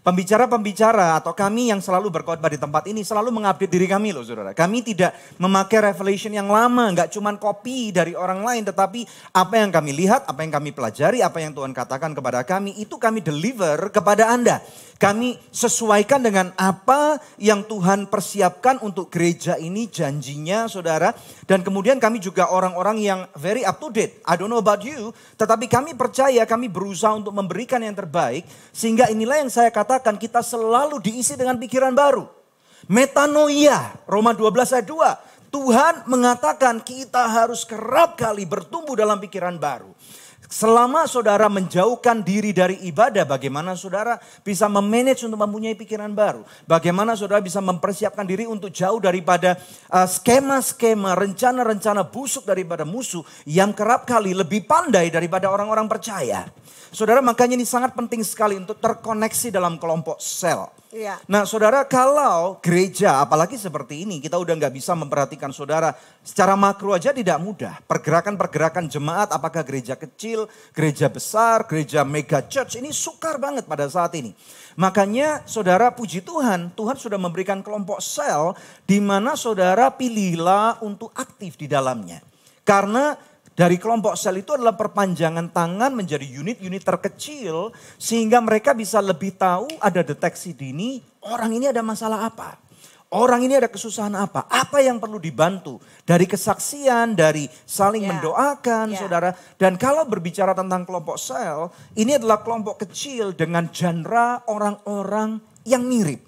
Pembicara-pembicara 0.00 1.20
atau 1.20 1.36
kami 1.36 1.68
yang 1.68 1.84
selalu 1.84 2.08
berkhotbah 2.08 2.48
di 2.48 2.56
tempat 2.56 2.88
ini 2.88 3.04
selalu 3.04 3.28
mengupdate 3.28 3.68
diri 3.68 3.84
kami 3.84 4.16
loh 4.16 4.24
saudara. 4.24 4.56
Kami 4.56 4.80
tidak 4.80 5.12
memakai 5.36 5.92
revelation 5.92 6.32
yang 6.32 6.48
lama, 6.48 6.88
nggak 6.96 7.12
cuma 7.12 7.36
copy 7.36 7.92
dari 7.92 8.16
orang 8.16 8.40
lain. 8.40 8.64
Tetapi 8.64 9.04
apa 9.36 9.54
yang 9.60 9.68
kami 9.68 9.92
lihat, 9.92 10.24
apa 10.24 10.40
yang 10.40 10.56
kami 10.56 10.72
pelajari, 10.72 11.20
apa 11.20 11.44
yang 11.44 11.52
Tuhan 11.52 11.76
katakan 11.76 12.16
kepada 12.16 12.40
kami, 12.48 12.80
itu 12.80 12.96
kami 12.96 13.20
deliver 13.20 13.92
kepada 13.92 14.32
Anda. 14.32 14.64
Kami 15.00 15.40
sesuaikan 15.48 16.20
dengan 16.20 16.52
apa 16.60 17.16
yang 17.40 17.64
Tuhan 17.64 18.12
persiapkan 18.12 18.84
untuk 18.84 19.08
gereja 19.08 19.56
ini 19.56 19.88
janjinya 19.88 20.68
saudara. 20.68 21.16
Dan 21.48 21.64
kemudian 21.64 21.96
kami 21.96 22.20
juga 22.20 22.52
orang-orang 22.52 23.00
yang 23.00 23.20
very 23.32 23.64
up 23.64 23.80
to 23.80 23.88
date. 23.88 24.20
I 24.28 24.36
don't 24.36 24.52
know 24.52 24.60
about 24.60 24.84
you. 24.84 25.16
Tetapi 25.40 25.72
kami 25.72 25.96
percaya 25.96 26.44
kami 26.44 26.68
berusaha 26.68 27.16
untuk 27.16 27.32
memberikan 27.32 27.80
yang 27.80 27.96
terbaik. 27.96 28.44
Sehingga 28.76 29.08
inilah 29.08 29.40
yang 29.40 29.48
saya 29.48 29.72
katakan 29.72 30.20
kita 30.20 30.44
selalu 30.44 31.00
diisi 31.00 31.32
dengan 31.32 31.56
pikiran 31.56 31.96
baru. 31.96 32.28
Metanoia 32.84 33.96
Roma 34.04 34.36
12 34.36 34.52
ayat 34.76 34.84
2. 34.84 35.48
Tuhan 35.50 35.94
mengatakan 36.06 36.78
kita 36.78 37.26
harus 37.26 37.66
kerap 37.66 38.14
kali 38.20 38.46
bertumbuh 38.46 38.94
dalam 38.94 39.18
pikiran 39.18 39.56
baru. 39.56 39.90
Selama 40.50 41.06
saudara 41.06 41.46
menjauhkan 41.46 42.26
diri 42.26 42.50
dari 42.50 42.74
ibadah, 42.90 43.22
bagaimana 43.22 43.78
saudara 43.78 44.18
bisa 44.42 44.66
memanage 44.66 45.22
untuk 45.22 45.38
mempunyai 45.38 45.78
pikiran 45.78 46.10
baru? 46.10 46.42
Bagaimana 46.66 47.14
saudara 47.14 47.38
bisa 47.38 47.62
mempersiapkan 47.62 48.26
diri 48.26 48.50
untuk 48.50 48.74
jauh 48.74 48.98
daripada 48.98 49.54
uh, 49.94 50.10
skema-skema, 50.10 51.14
rencana-rencana 51.14 52.02
busuk 52.10 52.50
daripada 52.50 52.82
musuh 52.82 53.22
yang 53.46 53.70
kerap 53.70 54.10
kali 54.10 54.34
lebih 54.34 54.66
pandai 54.66 55.06
daripada 55.06 55.46
orang-orang 55.46 55.86
percaya. 55.86 56.50
Saudara 56.90 57.22
makanya 57.22 57.54
ini 57.54 57.62
sangat 57.62 57.94
penting 57.94 58.26
sekali 58.26 58.58
untuk 58.58 58.82
terkoneksi 58.82 59.54
dalam 59.54 59.78
kelompok 59.78 60.18
sel. 60.18 60.79
Iya. 60.90 61.22
Nah 61.30 61.46
saudara 61.46 61.86
kalau 61.86 62.58
gereja 62.58 63.22
apalagi 63.22 63.54
seperti 63.54 64.02
ini 64.02 64.18
kita 64.18 64.34
udah 64.34 64.58
nggak 64.58 64.74
bisa 64.74 64.90
memperhatikan 64.98 65.54
saudara 65.54 65.94
secara 66.26 66.58
makro 66.58 66.90
aja 66.90 67.14
tidak 67.14 67.38
mudah. 67.38 67.78
Pergerakan-pergerakan 67.86 68.90
jemaat 68.90 69.30
apakah 69.30 69.62
gereja 69.62 69.94
kecil, 69.94 70.50
gereja 70.74 71.06
besar, 71.06 71.62
gereja 71.70 72.02
mega 72.02 72.42
church 72.42 72.82
ini 72.82 72.90
sukar 72.90 73.38
banget 73.38 73.70
pada 73.70 73.86
saat 73.86 74.18
ini. 74.18 74.34
Makanya 74.74 75.46
saudara 75.46 75.94
puji 75.94 76.26
Tuhan, 76.26 76.74
Tuhan 76.74 76.98
sudah 76.98 77.22
memberikan 77.22 77.62
kelompok 77.62 78.02
sel 78.02 78.58
di 78.82 78.98
mana 78.98 79.38
saudara 79.38 79.94
pilihlah 79.94 80.82
untuk 80.82 81.14
aktif 81.14 81.54
di 81.54 81.70
dalamnya. 81.70 82.18
Karena 82.66 83.14
dari 83.60 83.76
kelompok 83.76 84.16
sel 84.16 84.40
itu 84.40 84.56
adalah 84.56 84.72
perpanjangan 84.72 85.52
tangan 85.52 85.92
menjadi 85.92 86.24
unit-unit 86.24 86.80
terkecil 86.80 87.76
sehingga 88.00 88.40
mereka 88.40 88.72
bisa 88.72 89.04
lebih 89.04 89.36
tahu 89.36 89.68
ada 89.84 90.00
deteksi 90.00 90.56
dini 90.56 91.04
orang 91.28 91.52
ini 91.52 91.68
ada 91.68 91.84
masalah 91.84 92.24
apa. 92.24 92.56
Orang 93.10 93.42
ini 93.42 93.58
ada 93.58 93.66
kesusahan 93.66 94.14
apa? 94.14 94.46
Apa 94.46 94.86
yang 94.86 95.02
perlu 95.02 95.18
dibantu? 95.18 95.82
Dari 96.06 96.30
kesaksian, 96.30 97.18
dari 97.18 97.50
saling 97.66 98.06
Ya. 98.06 98.14
mendoakan, 98.14 98.94
Ya. 98.94 99.02
saudara. 99.02 99.34
Dan 99.58 99.74
kalau 99.74 100.06
berbicara 100.06 100.54
tentang 100.54 100.86
kelompok 100.86 101.18
sel, 101.18 101.74
ini 101.98 102.14
adalah 102.14 102.38
kelompok 102.46 102.86
kecil 102.86 103.34
dengan 103.34 103.66
genre 103.74 104.46
orang-orang 104.46 105.42
yang 105.66 105.82
mirip. 105.82 106.22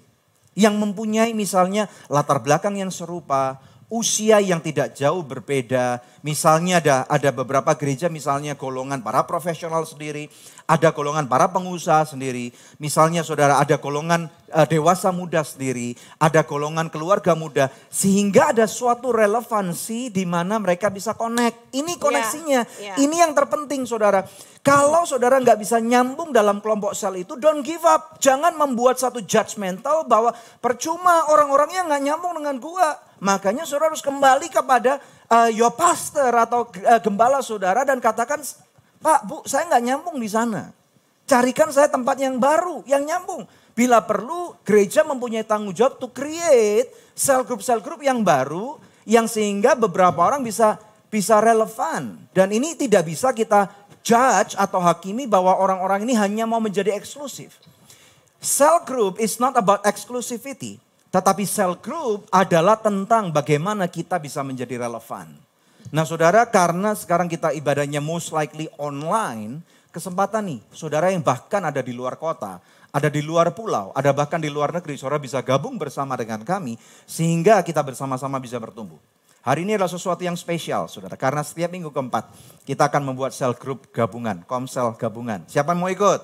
Yang 0.59 0.75
mempunyai 0.75 1.31
misalnya 1.31 1.87
latar 2.11 2.43
belakang 2.43 2.75
yang 2.75 2.91
serupa, 2.91 3.63
usia 3.93 4.41
yang 4.41 4.57
tidak 4.57 4.97
jauh 4.97 5.21
berbeda. 5.21 6.01
Misalnya 6.25 6.81
ada 6.81 7.05
ada 7.05 7.29
beberapa 7.29 7.69
gereja 7.77 8.09
misalnya 8.09 8.57
golongan 8.57 9.05
para 9.05 9.21
profesional 9.29 9.85
sendiri, 9.85 10.33
ada 10.65 10.89
golongan 10.89 11.29
para 11.29 11.53
pengusaha 11.53 12.09
sendiri. 12.09 12.49
Misalnya 12.81 13.21
saudara 13.21 13.61
ada 13.61 13.77
golongan 13.77 14.33
eh, 14.49 14.65
dewasa 14.65 15.13
muda 15.13 15.45
sendiri, 15.45 15.93
ada 16.17 16.41
golongan 16.41 16.89
keluarga 16.89 17.37
muda 17.37 17.69
sehingga 17.93 18.49
ada 18.49 18.65
suatu 18.65 19.13
relevansi 19.13 20.09
di 20.09 20.25
mana 20.25 20.57
mereka 20.57 20.89
bisa 20.89 21.13
connect. 21.13 21.69
Ini 21.77 21.93
koneksinya. 22.01 22.61
ya. 22.81 22.95
Ini 22.97 23.29
yang 23.29 23.37
terpenting 23.37 23.85
saudara. 23.85 24.25
Kalau 24.63 25.03
saudara 25.03 25.43
nggak 25.43 25.59
bisa 25.59 25.75
nyambung 25.83 26.31
dalam 26.31 26.63
kelompok 26.63 26.95
sel 26.95 27.19
itu, 27.19 27.35
don't 27.35 27.67
give 27.67 27.83
up. 27.83 28.15
Jangan 28.23 28.55
membuat 28.55 28.95
satu 28.95 29.19
judgmental 29.19 30.07
bahwa 30.07 30.31
percuma 30.63 31.27
orang-orangnya 31.27 31.83
nggak 31.83 32.01
nyambung 32.07 32.33
dengan 32.39 32.55
gua. 32.63 32.95
Makanya 33.23 33.63
saudara 33.63 33.95
harus 33.95 34.03
kembali 34.03 34.51
kepada 34.51 34.99
uh, 35.31 35.47
your 35.47 35.71
pastor 35.71 36.27
atau 36.35 36.67
uh, 36.67 36.99
gembala 36.99 37.39
saudara 37.39 37.87
dan 37.87 38.03
katakan, 38.03 38.43
Pak, 38.99 39.19
Bu, 39.23 39.37
saya 39.47 39.63
nggak 39.71 39.83
nyambung 39.87 40.19
di 40.19 40.27
sana. 40.27 40.75
Carikan 41.23 41.71
saya 41.71 41.87
tempat 41.87 42.19
yang 42.19 42.35
baru, 42.35 42.83
yang 42.83 43.07
nyambung. 43.07 43.47
Bila 43.71 44.03
perlu, 44.03 44.59
gereja 44.67 45.07
mempunyai 45.07 45.47
tanggung 45.47 45.71
jawab 45.71 46.03
to 46.03 46.11
create 46.11 46.91
sel 47.15 47.47
group-sel 47.47 47.79
group 47.79 48.03
yang 48.03 48.27
baru, 48.27 48.75
yang 49.07 49.23
sehingga 49.23 49.79
beberapa 49.79 50.19
orang 50.19 50.43
bisa 50.43 50.75
bisa 51.07 51.39
relevan. 51.39 52.19
Dan 52.35 52.51
ini 52.51 52.75
tidak 52.75 53.07
bisa 53.07 53.31
kita 53.31 53.71
judge 54.03 54.59
atau 54.59 54.83
hakimi 54.83 55.31
bahwa 55.31 55.55
orang-orang 55.55 56.03
ini 56.03 56.13
hanya 56.19 56.43
mau 56.43 56.59
menjadi 56.59 56.91
eksklusif. 56.91 57.55
Cell 58.43 58.83
group 58.83 59.15
is 59.23 59.39
not 59.39 59.55
about 59.55 59.79
exclusivity. 59.87 60.82
Tetapi 61.13 61.45
cell 61.45 61.77
group 61.77 62.25
adalah 62.33 62.73
tentang 62.81 63.29
bagaimana 63.29 63.85
kita 63.85 64.17
bisa 64.17 64.41
menjadi 64.41 64.81
relevan. 64.81 65.29
Nah 65.93 66.09
saudara 66.09 66.41
karena 66.49 66.97
sekarang 66.97 67.29
kita 67.29 67.53
ibadahnya 67.53 68.01
most 68.01 68.33
likely 68.33 68.65
online. 68.81 69.61
Kesempatan 69.93 70.49
nih 70.49 70.59
saudara 70.73 71.13
yang 71.13 71.21
bahkan 71.21 71.61
ada 71.61 71.85
di 71.85 71.93
luar 71.93 72.17
kota. 72.17 72.57
Ada 72.93 73.09
di 73.09 73.25
luar 73.25 73.49
pulau, 73.53 73.89
ada 73.93 74.13
bahkan 74.13 74.37
di 74.41 74.49
luar 74.49 74.73
negeri. 74.73 74.97
Saudara 74.97 75.21
bisa 75.21 75.41
gabung 75.45 75.77
bersama 75.77 76.17
dengan 76.17 76.41
kami. 76.41 76.81
Sehingga 77.05 77.61
kita 77.61 77.85
bersama-sama 77.85 78.41
bisa 78.41 78.57
bertumbuh. 78.57 78.97
Hari 79.45 79.65
ini 79.69 79.77
adalah 79.77 79.93
sesuatu 79.93 80.21
yang 80.25 80.37
spesial 80.37 80.89
saudara. 80.89 81.13
Karena 81.13 81.45
setiap 81.45 81.69
minggu 81.69 81.93
keempat 81.93 82.29
kita 82.65 82.89
akan 82.89 83.13
membuat 83.13 83.37
cell 83.37 83.53
group 83.53 83.89
gabungan. 83.93 84.41
Komsel 84.49 84.97
gabungan. 84.97 85.45
Siapa 85.45 85.77
yang 85.77 85.81
mau 85.85 85.93
ikut? 85.93 86.21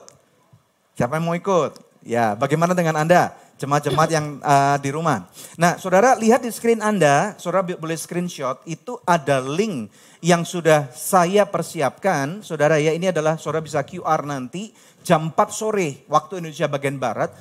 Siapa 0.98 1.18
yang 1.22 1.26
mau 1.30 1.38
ikut? 1.38 1.72
Ya, 2.06 2.34
bagaimana 2.34 2.74
dengan 2.74 3.02
Anda? 3.02 3.34
Jemaat-jemaat 3.60 4.08
yang 4.08 4.40
uh, 4.40 4.80
di 4.80 4.88
rumah. 4.88 5.28
Nah, 5.60 5.76
saudara 5.76 6.16
lihat 6.16 6.40
di 6.40 6.48
screen 6.48 6.80
Anda, 6.80 7.36
saudara 7.36 7.68
boleh 7.76 8.00
screenshot, 8.00 8.64
itu 8.64 8.96
ada 9.04 9.44
link 9.44 9.92
yang 10.24 10.48
sudah 10.48 10.88
saya 10.96 11.44
persiapkan. 11.44 12.40
Saudara 12.40 12.80
ya, 12.80 12.96
ini 12.96 13.12
adalah 13.12 13.36
saudara 13.36 13.60
bisa 13.60 13.84
QR 13.84 14.24
nanti 14.24 14.72
jam 15.04 15.28
4 15.28 15.36
sore 15.52 16.08
waktu 16.08 16.40
Indonesia 16.40 16.72
bagian 16.72 16.96
Barat. 16.96 17.36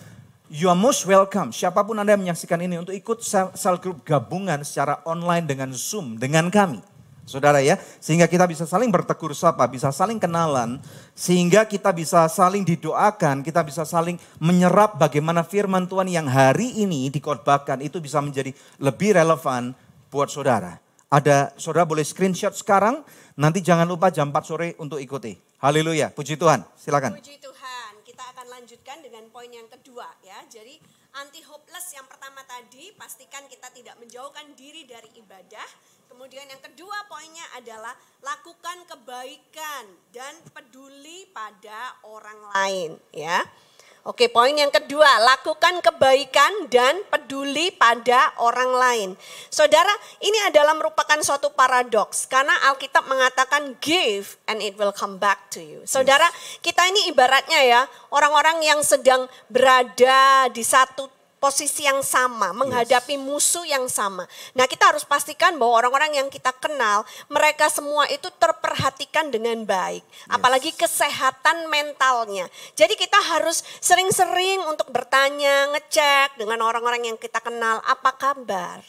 You 0.51 0.67
are 0.67 0.81
most 0.81 1.07
welcome, 1.07 1.55
siapa 1.55 1.87
pun 1.87 2.03
Anda 2.03 2.19
yang 2.19 2.27
menyaksikan 2.27 2.59
ini 2.67 2.83
untuk 2.83 2.97
ikut 2.99 3.23
sel, 3.23 3.77
group 3.79 4.03
gabungan 4.03 4.65
secara 4.67 4.99
online 5.07 5.47
dengan 5.47 5.71
Zoom 5.71 6.19
dengan 6.19 6.51
kami. 6.51 6.98
Saudara 7.29 7.61
ya, 7.61 7.77
sehingga 8.01 8.25
kita 8.25 8.49
bisa 8.49 8.65
saling 8.65 8.89
bertegur 8.89 9.37
sapa, 9.37 9.69
bisa 9.69 9.93
saling 9.93 10.17
kenalan, 10.17 10.81
sehingga 11.13 11.69
kita 11.69 11.93
bisa 11.93 12.25
saling 12.33 12.65
didoakan, 12.65 13.45
kita 13.45 13.61
bisa 13.61 13.85
saling 13.85 14.17
menyerap 14.41 14.97
bagaimana 14.97 15.45
firman 15.45 15.85
Tuhan 15.85 16.09
yang 16.09 16.25
hari 16.25 16.81
ini 16.81 17.13
dikhotbahkan 17.13 17.85
itu 17.85 18.01
bisa 18.01 18.25
menjadi 18.25 18.57
lebih 18.81 19.13
relevan 19.13 19.77
buat 20.09 20.33
saudara. 20.33 20.81
Ada 21.13 21.53
saudara 21.61 21.85
boleh 21.85 22.05
screenshot 22.05 22.57
sekarang, 22.57 23.05
nanti 23.37 23.61
jangan 23.61 23.85
lupa 23.85 24.09
jam 24.09 24.33
4 24.33 24.41
sore 24.49 24.73
untuk 24.81 24.97
ikuti. 24.97 25.37
Haleluya, 25.61 26.09
puji 26.09 26.41
Tuhan, 26.41 26.65
silakan. 26.81 27.21
Puji 27.21 27.37
Tuhan. 27.45 27.93
Kita 28.09 28.25
akan 28.35 28.47
lanjutkan 28.51 29.05
dengan 29.05 29.29
poin 29.29 29.53
yang 29.53 29.69
kedua 29.69 30.09
ya. 30.25 30.41
Jadi 30.49 30.81
anti 31.17 31.45
hopeless 31.45 31.93
yang 31.93 32.09
pertama 32.09 32.43
tadi 32.49 32.91
pastikan 32.97 33.45
kita 33.47 33.69
tidak 33.71 33.95
menjauhkan 34.01 34.55
diri 34.59 34.89
dari 34.89 35.07
ibadah. 35.19 35.69
Kemudian 36.09 36.49
yang 36.49 36.63
kedua 36.65 37.05
poinnya 37.07 37.47
adalah 37.55 37.93
lakukan 38.25 38.85
kebaikan 38.89 39.85
dan 40.11 40.35
peduli 40.51 41.29
pada 41.31 41.95
orang 42.05 42.53
lain 42.53 42.91
ya. 43.13 43.45
Oke, 44.09 44.25
poin 44.33 44.57
yang 44.57 44.73
kedua, 44.73 45.05
lakukan 45.21 45.85
kebaikan 45.85 46.73
dan 46.73 46.97
peduli 47.13 47.69
pada 47.69 48.33
orang 48.41 48.73
lain. 48.73 49.09
Saudara, 49.53 49.93
ini 50.25 50.49
adalah 50.49 50.73
merupakan 50.73 51.21
suatu 51.21 51.53
paradoks 51.53 52.25
karena 52.25 52.57
Alkitab 52.73 53.05
mengatakan 53.05 53.77
give 53.85 54.41
and 54.49 54.65
it 54.65 54.81
will 54.81 54.97
come 54.97 55.21
back 55.21 55.53
to 55.53 55.61
you. 55.61 55.85
Saudara, 55.85 56.25
kita 56.65 56.89
ini 56.89 57.13
ibaratnya 57.13 57.61
ya, 57.61 57.81
orang-orang 58.09 58.65
yang 58.65 58.81
sedang 58.81 59.29
berada 59.53 60.49
di 60.57 60.65
satu 60.65 61.18
posisi 61.39 61.87
yang 61.87 62.03
sama, 62.03 62.51
menghadapi 62.55 63.15
yes. 63.15 63.23
musuh 63.23 63.65
yang 63.67 63.87
sama. 63.87 64.27
Nah, 64.55 64.67
kita 64.67 64.91
harus 64.91 65.07
pastikan 65.07 65.55
bahwa 65.57 65.87
orang-orang 65.87 66.19
yang 66.19 66.29
kita 66.29 66.51
kenal, 66.59 67.07
mereka 67.31 67.71
semua 67.71 68.07
itu 68.11 68.27
terperhatikan 68.39 69.31
dengan 69.31 69.63
baik, 69.65 70.03
yes. 70.03 70.31
apalagi 70.31 70.71
kesehatan 70.75 71.71
mentalnya. 71.71 72.51
Jadi 72.75 72.99
kita 72.99 73.19
harus 73.35 73.63
sering-sering 73.79 74.63
untuk 74.67 74.91
bertanya, 74.91 75.71
ngecek 75.75 76.37
dengan 76.37 76.63
orang-orang 76.63 77.15
yang 77.15 77.17
kita 77.19 77.39
kenal, 77.39 77.81
apa 77.87 78.11
kabar? 78.19 78.83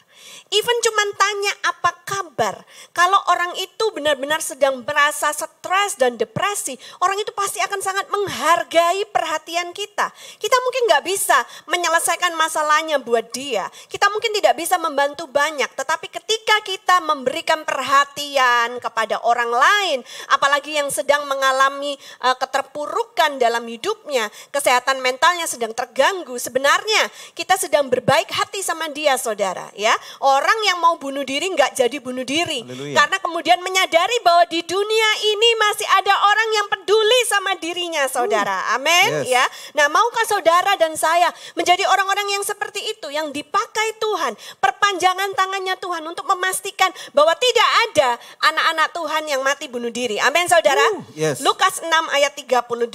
Even 0.50 0.76
cuman 0.82 1.08
tanya 1.14 1.52
apa 1.62 1.90
kabar. 2.02 2.56
Kalau 2.90 3.18
orang 3.30 3.54
itu 3.62 3.84
benar-benar 3.94 4.42
sedang 4.42 4.82
merasa 4.82 5.30
stres 5.30 5.94
dan 5.94 6.18
depresi, 6.18 6.74
orang 6.98 7.22
itu 7.22 7.30
pasti 7.30 7.62
akan 7.62 7.78
sangat 7.78 8.06
menghargai 8.10 9.06
perhatian 9.14 9.70
kita. 9.70 10.10
Kita 10.42 10.56
mungkin 10.66 10.82
nggak 10.90 11.04
bisa 11.06 11.38
menyelesaikan 11.70 12.34
masalahnya 12.34 12.98
buat 12.98 13.30
dia. 13.30 13.70
Kita 13.86 14.10
mungkin 14.10 14.34
tidak 14.34 14.58
bisa 14.58 14.74
membantu 14.82 15.30
banyak, 15.30 15.70
tetapi 15.70 16.10
ketika 16.10 16.56
kita 16.66 16.98
memberikan 16.98 17.62
perhatian 17.62 18.82
kepada 18.82 19.22
orang 19.22 19.54
lain, 19.54 19.98
apalagi 20.34 20.74
yang 20.74 20.90
sedang 20.90 21.30
mengalami 21.30 21.94
uh, 22.26 22.34
keterpurukan 22.34 23.38
dalam 23.38 23.62
hidupnya, 23.70 24.26
kesehatan 24.50 24.98
mentalnya 24.98 25.46
sedang 25.46 25.70
terganggu, 25.70 26.34
sebenarnya 26.42 27.06
kita 27.38 27.54
sedang 27.54 27.86
berbaik 27.86 28.26
hati 28.34 28.66
sama 28.66 28.90
dia, 28.90 29.14
saudara. 29.14 29.70
Ya, 29.78 29.94
Orang 30.18 30.58
yang 30.66 30.82
mau 30.82 30.98
bunuh 30.98 31.22
diri 31.22 31.46
nggak 31.54 31.78
jadi 31.78 31.96
bunuh 32.02 32.26
diri. 32.26 32.66
Haleluya. 32.66 32.98
Karena 32.98 33.16
kemudian 33.22 33.58
menyadari 33.62 34.18
bahwa 34.26 34.44
di 34.50 34.66
dunia 34.66 35.10
ini 35.22 35.50
masih 35.62 35.88
ada 35.94 36.14
orang 36.26 36.48
yang 36.50 36.66
peduli 36.66 37.20
sama 37.30 37.54
dirinya 37.62 38.04
saudara. 38.10 38.74
Uh, 38.74 38.76
Amin 38.80 39.22
yes. 39.22 39.38
ya. 39.38 39.44
Nah 39.78 39.86
maukah 39.86 40.26
saudara 40.26 40.74
dan 40.74 40.98
saya 40.98 41.30
menjadi 41.54 41.86
orang-orang 41.86 42.26
yang 42.34 42.42
seperti 42.42 42.82
itu. 42.90 43.12
Yang 43.14 43.30
dipakai 43.30 43.96
Tuhan. 44.02 44.34
Perpanjangan 44.58 45.30
tangannya 45.38 45.78
Tuhan 45.78 46.02
untuk 46.02 46.26
memastikan 46.26 46.90
bahwa 47.14 47.32
tidak 47.38 47.68
ada 47.88 48.08
anak-anak 48.50 48.88
Tuhan 48.90 49.22
yang 49.30 49.40
mati 49.46 49.70
bunuh 49.70 49.94
diri. 49.94 50.18
Amin 50.18 50.50
saudara. 50.50 50.82
Uh, 50.98 51.06
yes. 51.14 51.38
Lukas 51.44 51.78
6 51.78 51.88
ayat 52.10 52.34
38. 52.34 52.90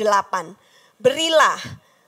Berilah 1.00 1.60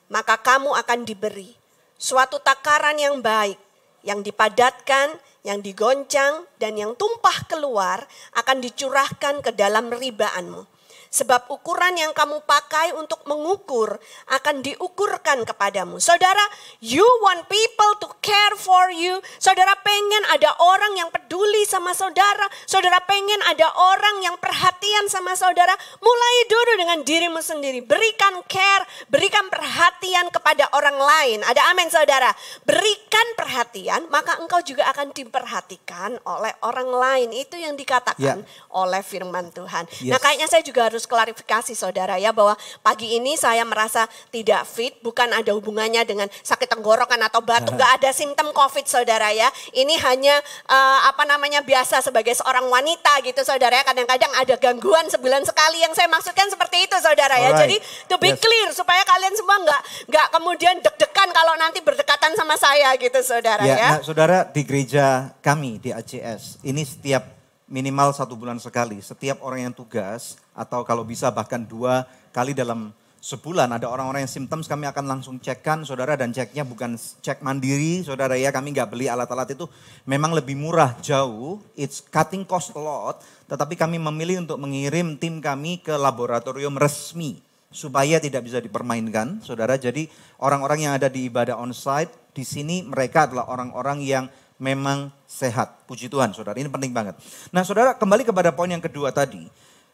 maka 0.08 0.40
kamu 0.40 0.72
akan 0.72 1.04
diberi 1.04 1.56
suatu 2.00 2.40
takaran 2.40 2.96
yang 2.96 3.20
baik 3.20 3.60
yang 4.08 4.24
dipadatkan, 4.24 5.20
yang 5.44 5.60
digoncang, 5.60 6.48
dan 6.56 6.80
yang 6.80 6.96
tumpah 6.96 7.44
keluar 7.52 8.08
akan 8.40 8.64
dicurahkan 8.64 9.44
ke 9.44 9.52
dalam 9.52 9.92
ribaanmu. 9.92 10.77
Sebab 11.18 11.50
ukuran 11.50 11.98
yang 11.98 12.14
kamu 12.14 12.46
pakai 12.46 12.94
untuk 12.94 13.26
mengukur 13.26 13.98
akan 14.30 14.62
diukurkan 14.62 15.42
kepadamu. 15.50 15.98
Saudara, 15.98 16.46
you 16.78 17.02
want 17.26 17.50
people 17.50 17.98
to 18.06 18.08
care 18.22 18.54
for 18.54 18.94
you. 18.94 19.18
Saudara 19.42 19.74
pengen 19.82 20.24
ada 20.30 20.54
orang 20.62 20.94
yang 20.94 21.10
peduli 21.10 21.66
sama 21.66 21.98
saudara. 21.98 22.46
Saudara 22.70 23.02
pengen 23.10 23.42
ada 23.50 23.66
orang 23.74 24.22
yang 24.22 24.38
perhatian 24.38 25.10
sama 25.10 25.34
saudara. 25.34 25.74
Mulai 25.98 26.36
dulu 26.46 26.72
dengan 26.86 27.00
dirimu 27.02 27.42
sendiri. 27.42 27.82
Berikan 27.82 28.38
care, 28.46 28.86
berikan 29.10 29.50
perhatian 29.50 30.30
kepada 30.30 30.70
orang 30.78 31.02
lain. 31.02 31.40
Ada 31.50 31.74
amin 31.74 31.90
saudara. 31.90 32.30
Berikan 32.62 33.26
perhatian, 33.34 34.06
maka 34.14 34.38
engkau 34.38 34.62
juga 34.62 34.86
akan 34.94 35.10
diperhatikan 35.18 36.22
oleh 36.30 36.54
orang 36.62 36.94
lain. 36.94 37.30
Itu 37.34 37.58
yang 37.58 37.74
dikatakan 37.74 38.46
yeah. 38.46 38.70
oleh 38.70 39.02
firman 39.02 39.50
Tuhan. 39.50 39.90
Yes. 39.98 40.14
Nah 40.14 40.20
kayaknya 40.22 40.46
saya 40.46 40.62
juga 40.62 40.92
harus 40.92 41.07
harus 41.08 41.28
klarifikasi 41.38 41.72
saudara 41.72 42.20
ya 42.20 42.36
bahwa 42.36 42.60
pagi 42.84 43.16
ini 43.16 43.40
saya 43.40 43.64
merasa 43.64 44.04
tidak 44.28 44.68
fit 44.68 45.00
bukan 45.00 45.32
ada 45.32 45.56
hubungannya 45.56 46.04
dengan 46.04 46.28
sakit 46.44 46.68
tenggorokan 46.68 47.16
atau 47.24 47.40
batuk 47.40 47.80
nggak 47.80 48.04
ada 48.04 48.12
simptom 48.12 48.52
covid 48.52 48.84
saudara 48.84 49.32
ya 49.32 49.48
ini 49.72 49.96
hanya 50.04 50.36
uh, 50.68 51.08
apa 51.08 51.24
namanya 51.24 51.64
biasa 51.64 52.04
sebagai 52.04 52.36
seorang 52.36 52.68
wanita 52.68 53.24
gitu 53.24 53.40
saudara 53.48 53.80
ya 53.80 53.84
kadang-kadang 53.88 54.32
ada 54.36 54.56
gangguan 54.60 55.08
sebulan 55.08 55.48
sekali 55.48 55.80
yang 55.80 55.96
saya 55.96 56.12
maksudkan 56.12 56.52
seperti 56.52 56.84
itu 56.84 56.96
saudara 57.00 57.40
ya 57.40 57.56
jadi 57.56 57.80
to 58.12 58.20
be 58.20 58.36
yes. 58.36 58.44
clear 58.44 58.70
supaya 58.76 59.08
kalian 59.08 59.32
semua 59.32 59.64
nggak 59.64 59.82
nggak 60.12 60.28
kemudian 60.36 60.76
deg-degan 60.84 61.30
kalau 61.32 61.56
nanti 61.56 61.80
berdekatan 61.80 62.36
sama 62.36 62.60
saya 62.60 62.92
gitu 63.00 63.20
saudara 63.24 63.64
ya, 63.64 63.76
ya. 63.80 63.90
Nah, 63.96 64.02
saudara 64.04 64.38
di 64.44 64.62
gereja 64.68 65.32
kami 65.40 65.80
di 65.80 65.96
ACS 65.96 66.60
ini 66.68 66.84
setiap 66.84 67.38
minimal 67.68 68.16
satu 68.16 68.34
bulan 68.34 68.58
sekali. 68.58 68.98
Setiap 69.04 69.44
orang 69.44 69.70
yang 69.70 69.76
tugas 69.76 70.40
atau 70.58 70.82
kalau 70.82 71.06
bisa 71.06 71.30
bahkan 71.30 71.62
dua 71.62 72.10
kali 72.34 72.58
dalam 72.58 72.90
sebulan. 73.22 73.70
Ada 73.76 73.86
orang-orang 73.92 74.26
yang 74.26 74.32
symptoms 74.32 74.66
kami 74.66 74.90
akan 74.90 75.06
langsung 75.06 75.36
cekkan 75.38 75.86
saudara. 75.86 76.18
Dan 76.18 76.34
ceknya 76.34 76.66
bukan 76.66 76.98
cek 76.98 77.46
mandiri 77.46 78.02
saudara 78.02 78.34
ya. 78.40 78.50
Kami 78.50 78.74
nggak 78.74 78.90
beli 78.90 79.06
alat-alat 79.06 79.54
itu. 79.54 79.70
Memang 80.10 80.34
lebih 80.34 80.58
murah 80.58 80.98
jauh. 81.04 81.62
It's 81.78 82.02
cutting 82.02 82.48
cost 82.48 82.74
a 82.74 82.82
lot. 82.82 83.22
Tetapi 83.46 83.78
kami 83.78 84.02
memilih 84.02 84.42
untuk 84.48 84.58
mengirim 84.58 85.14
tim 85.20 85.38
kami 85.44 85.80
ke 85.84 85.94
laboratorium 85.94 86.74
resmi. 86.80 87.44
Supaya 87.68 88.18
tidak 88.18 88.48
bisa 88.48 88.64
dipermainkan 88.64 89.44
saudara. 89.44 89.76
Jadi 89.76 90.08
orang-orang 90.40 90.88
yang 90.88 90.94
ada 90.96 91.12
di 91.12 91.28
ibadah 91.28 91.60
onsite 91.60 92.10
di 92.32 92.48
sini 92.48 92.82
mereka 92.82 93.28
adalah 93.28 93.52
orang-orang 93.52 94.02
yang 94.02 94.26
memang 94.58 95.12
sehat. 95.28 95.86
Puji 95.86 96.10
Tuhan 96.10 96.34
saudara, 96.34 96.58
ini 96.58 96.72
penting 96.72 96.96
banget. 96.96 97.20
Nah 97.52 97.62
saudara 97.68 97.94
kembali 97.94 98.24
kepada 98.26 98.56
poin 98.56 98.72
yang 98.72 98.82
kedua 98.82 99.12
tadi. 99.14 99.46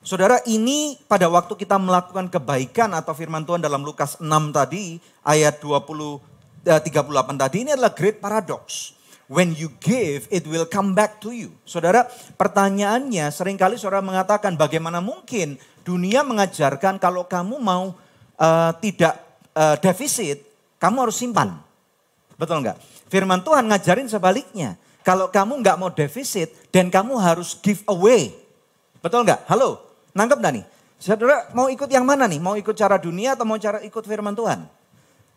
Saudara 0.03 0.43
ini 0.43 0.99
pada 1.07 1.31
waktu 1.31 1.55
kita 1.55 1.79
melakukan 1.79 2.27
kebaikan 2.27 2.91
atau 2.91 3.15
firman 3.15 3.47
Tuhan 3.47 3.63
dalam 3.63 3.87
Lukas 3.87 4.19
6 4.19 4.27
tadi 4.51 4.99
ayat 5.23 5.63
20 5.63 5.79
eh, 6.67 6.75
38 6.75 7.39
tadi 7.39 7.57
ini 7.63 7.71
adalah 7.71 7.95
great 7.95 8.19
paradox. 8.19 8.91
When 9.31 9.55
you 9.55 9.71
give 9.79 10.27
it 10.27 10.43
will 10.43 10.67
come 10.67 10.91
back 10.91 11.23
to 11.23 11.31
you. 11.31 11.55
Saudara 11.63 12.03
pertanyaannya 12.35 13.31
sering 13.31 13.55
kali 13.55 13.79
saudara 13.79 14.03
mengatakan 14.03 14.59
bagaimana 14.59 14.99
mungkin 14.99 15.55
dunia 15.87 16.19
mengajarkan 16.27 16.99
kalau 16.99 17.23
kamu 17.23 17.55
mau 17.63 17.95
uh, 18.35 18.71
tidak 18.83 19.15
uh, 19.55 19.79
defisit 19.79 20.43
kamu 20.83 21.07
harus 21.07 21.15
simpan. 21.15 21.55
Betul 22.35 22.59
enggak? 22.59 22.75
Firman 23.07 23.39
Tuhan 23.39 23.71
ngajarin 23.71 24.11
sebaliknya. 24.11 24.75
Kalau 25.07 25.31
kamu 25.31 25.63
nggak 25.63 25.79
mau 25.79 25.87
defisit 25.87 26.51
dan 26.75 26.91
kamu 26.91 27.15
harus 27.23 27.55
give 27.63 27.79
away. 27.87 28.35
Betul 28.99 29.23
nggak? 29.23 29.47
Halo, 29.47 29.92
nangkep 30.13 30.37
nggak 30.39 30.53
nih? 30.57 30.65
Saudara 30.97 31.51
mau 31.51 31.67
ikut 31.67 31.89
yang 31.91 32.07
mana 32.07 32.29
nih? 32.29 32.39
Mau 32.39 32.55
ikut 32.55 32.71
cara 32.73 32.95
dunia 32.95 33.35
atau 33.35 33.43
mau 33.43 33.59
cara 33.59 33.83
ikut 33.83 34.03
firman 34.07 34.31
Tuhan? 34.31 34.63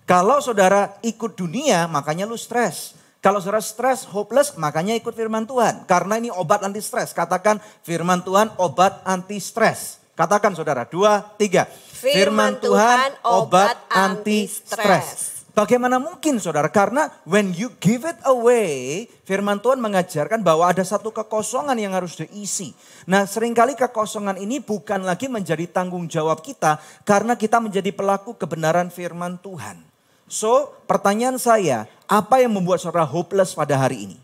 Kalau 0.06 0.38
saudara 0.38 0.94
ikut 1.02 1.34
dunia, 1.34 1.90
makanya 1.90 2.30
lu 2.30 2.38
stres. 2.38 2.94
Kalau 3.18 3.42
saudara 3.42 3.58
stres, 3.58 4.06
hopeless, 4.06 4.54
makanya 4.54 4.94
ikut 4.94 5.10
firman 5.10 5.42
Tuhan. 5.42 5.82
Karena 5.90 6.14
ini 6.14 6.30
obat 6.30 6.62
anti 6.62 6.78
stres. 6.78 7.10
Katakan 7.10 7.58
firman 7.82 8.22
Tuhan 8.22 8.54
obat 8.62 9.02
anti 9.02 9.42
stres. 9.42 9.98
Katakan 10.14 10.54
saudara, 10.54 10.86
dua, 10.86 11.34
tiga. 11.34 11.66
Firman, 11.66 12.54
firman 12.54 12.62
Tuhan 12.62 13.10
obat 13.26 13.76
anti 13.90 14.46
stres. 14.46 15.35
Bagaimana 15.56 15.96
mungkin 15.96 16.36
saudara? 16.36 16.68
Karena 16.68 17.08
when 17.24 17.56
you 17.56 17.72
give 17.80 18.04
it 18.04 18.20
away, 18.28 19.08
firman 19.24 19.56
Tuhan 19.56 19.80
mengajarkan 19.80 20.44
bahwa 20.44 20.68
ada 20.68 20.84
satu 20.84 21.08
kekosongan 21.08 21.80
yang 21.80 21.96
harus 21.96 22.12
diisi. 22.20 22.76
Nah 23.08 23.24
sering 23.24 23.56
kali 23.56 23.72
kekosongan 23.72 24.36
ini 24.36 24.60
bukan 24.60 25.08
lagi 25.08 25.32
menjadi 25.32 25.64
tanggung 25.64 26.12
jawab 26.12 26.44
kita 26.44 26.76
karena 27.08 27.40
kita 27.40 27.56
menjadi 27.56 27.88
pelaku 27.88 28.36
kebenaran 28.36 28.92
firman 28.92 29.40
Tuhan. 29.40 29.80
So 30.28 30.76
pertanyaan 30.84 31.40
saya, 31.40 31.88
apa 32.04 32.44
yang 32.44 32.52
membuat 32.52 32.84
saudara 32.84 33.08
hopeless 33.08 33.56
pada 33.56 33.80
hari 33.80 34.12
ini? 34.12 34.16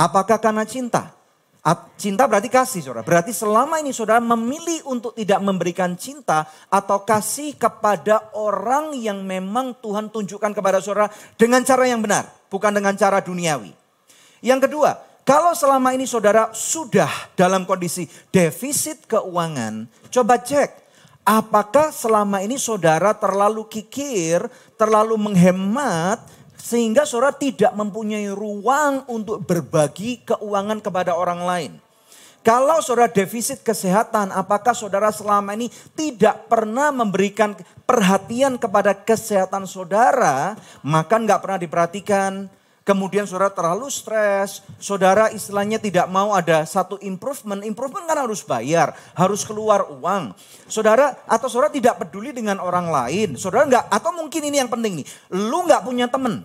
Apakah 0.00 0.40
karena 0.40 0.64
cinta? 0.64 1.12
Cinta 1.94 2.26
berarti 2.26 2.50
kasih 2.50 2.82
saudara. 2.82 3.06
Berarti 3.06 3.30
selama 3.30 3.78
ini 3.78 3.94
saudara 3.94 4.18
memilih 4.18 4.82
untuk 4.90 5.14
tidak 5.14 5.38
memberikan 5.38 5.94
cinta 5.94 6.42
atau 6.66 7.06
kasih 7.06 7.54
kepada 7.54 8.34
orang 8.34 8.98
yang 8.98 9.22
memang 9.22 9.78
Tuhan 9.78 10.10
tunjukkan 10.10 10.58
kepada 10.58 10.82
saudara 10.82 11.06
dengan 11.38 11.62
cara 11.62 11.86
yang 11.86 12.02
benar. 12.02 12.26
Bukan 12.50 12.74
dengan 12.74 12.98
cara 12.98 13.22
duniawi. 13.22 13.70
Yang 14.42 14.66
kedua, 14.66 14.98
kalau 15.22 15.54
selama 15.54 15.94
ini 15.94 16.02
saudara 16.02 16.50
sudah 16.50 17.30
dalam 17.38 17.62
kondisi 17.62 18.10
defisit 18.34 19.06
keuangan, 19.06 19.86
coba 20.10 20.42
cek. 20.42 20.82
Apakah 21.22 21.94
selama 21.94 22.42
ini 22.42 22.58
saudara 22.58 23.14
terlalu 23.14 23.62
kikir, 23.70 24.50
terlalu 24.74 25.14
menghemat, 25.14 26.18
sehingga 26.62 27.02
saudara 27.02 27.34
tidak 27.34 27.74
mempunyai 27.74 28.30
ruang 28.30 29.02
untuk 29.10 29.42
berbagi 29.42 30.22
keuangan 30.22 30.78
kepada 30.78 31.18
orang 31.18 31.42
lain. 31.42 31.72
Kalau 32.46 32.78
saudara 32.82 33.10
defisit 33.10 33.62
kesehatan, 33.66 34.30
apakah 34.30 34.74
saudara 34.74 35.10
selama 35.10 35.54
ini 35.58 35.70
tidak 35.94 36.46
pernah 36.46 36.94
memberikan 36.94 37.54
perhatian 37.86 38.58
kepada 38.58 38.94
kesehatan 38.94 39.66
saudara, 39.66 40.58
maka 40.82 41.18
nggak 41.18 41.38
pernah 41.42 41.58
diperhatikan. 41.58 42.50
Kemudian 42.82 43.30
saudara 43.30 43.54
terlalu 43.54 43.86
stres, 43.94 44.58
saudara 44.82 45.30
istilahnya 45.30 45.78
tidak 45.78 46.10
mau 46.10 46.34
ada 46.34 46.66
satu 46.66 46.98
improvement. 46.98 47.62
Improvement 47.62 48.02
kan 48.10 48.26
harus 48.26 48.42
bayar, 48.42 48.90
harus 49.14 49.46
keluar 49.46 49.86
uang. 49.86 50.34
Saudara 50.66 51.14
atau 51.30 51.46
saudara 51.46 51.70
tidak 51.70 52.02
peduli 52.02 52.34
dengan 52.34 52.58
orang 52.58 52.90
lain. 52.90 53.38
Saudara 53.38 53.70
nggak, 53.70 53.84
atau 53.86 54.10
mungkin 54.10 54.42
ini 54.50 54.58
yang 54.58 54.66
penting 54.66 54.98
nih, 54.98 55.06
lu 55.30 55.62
nggak 55.62 55.86
punya 55.86 56.10
temen, 56.10 56.42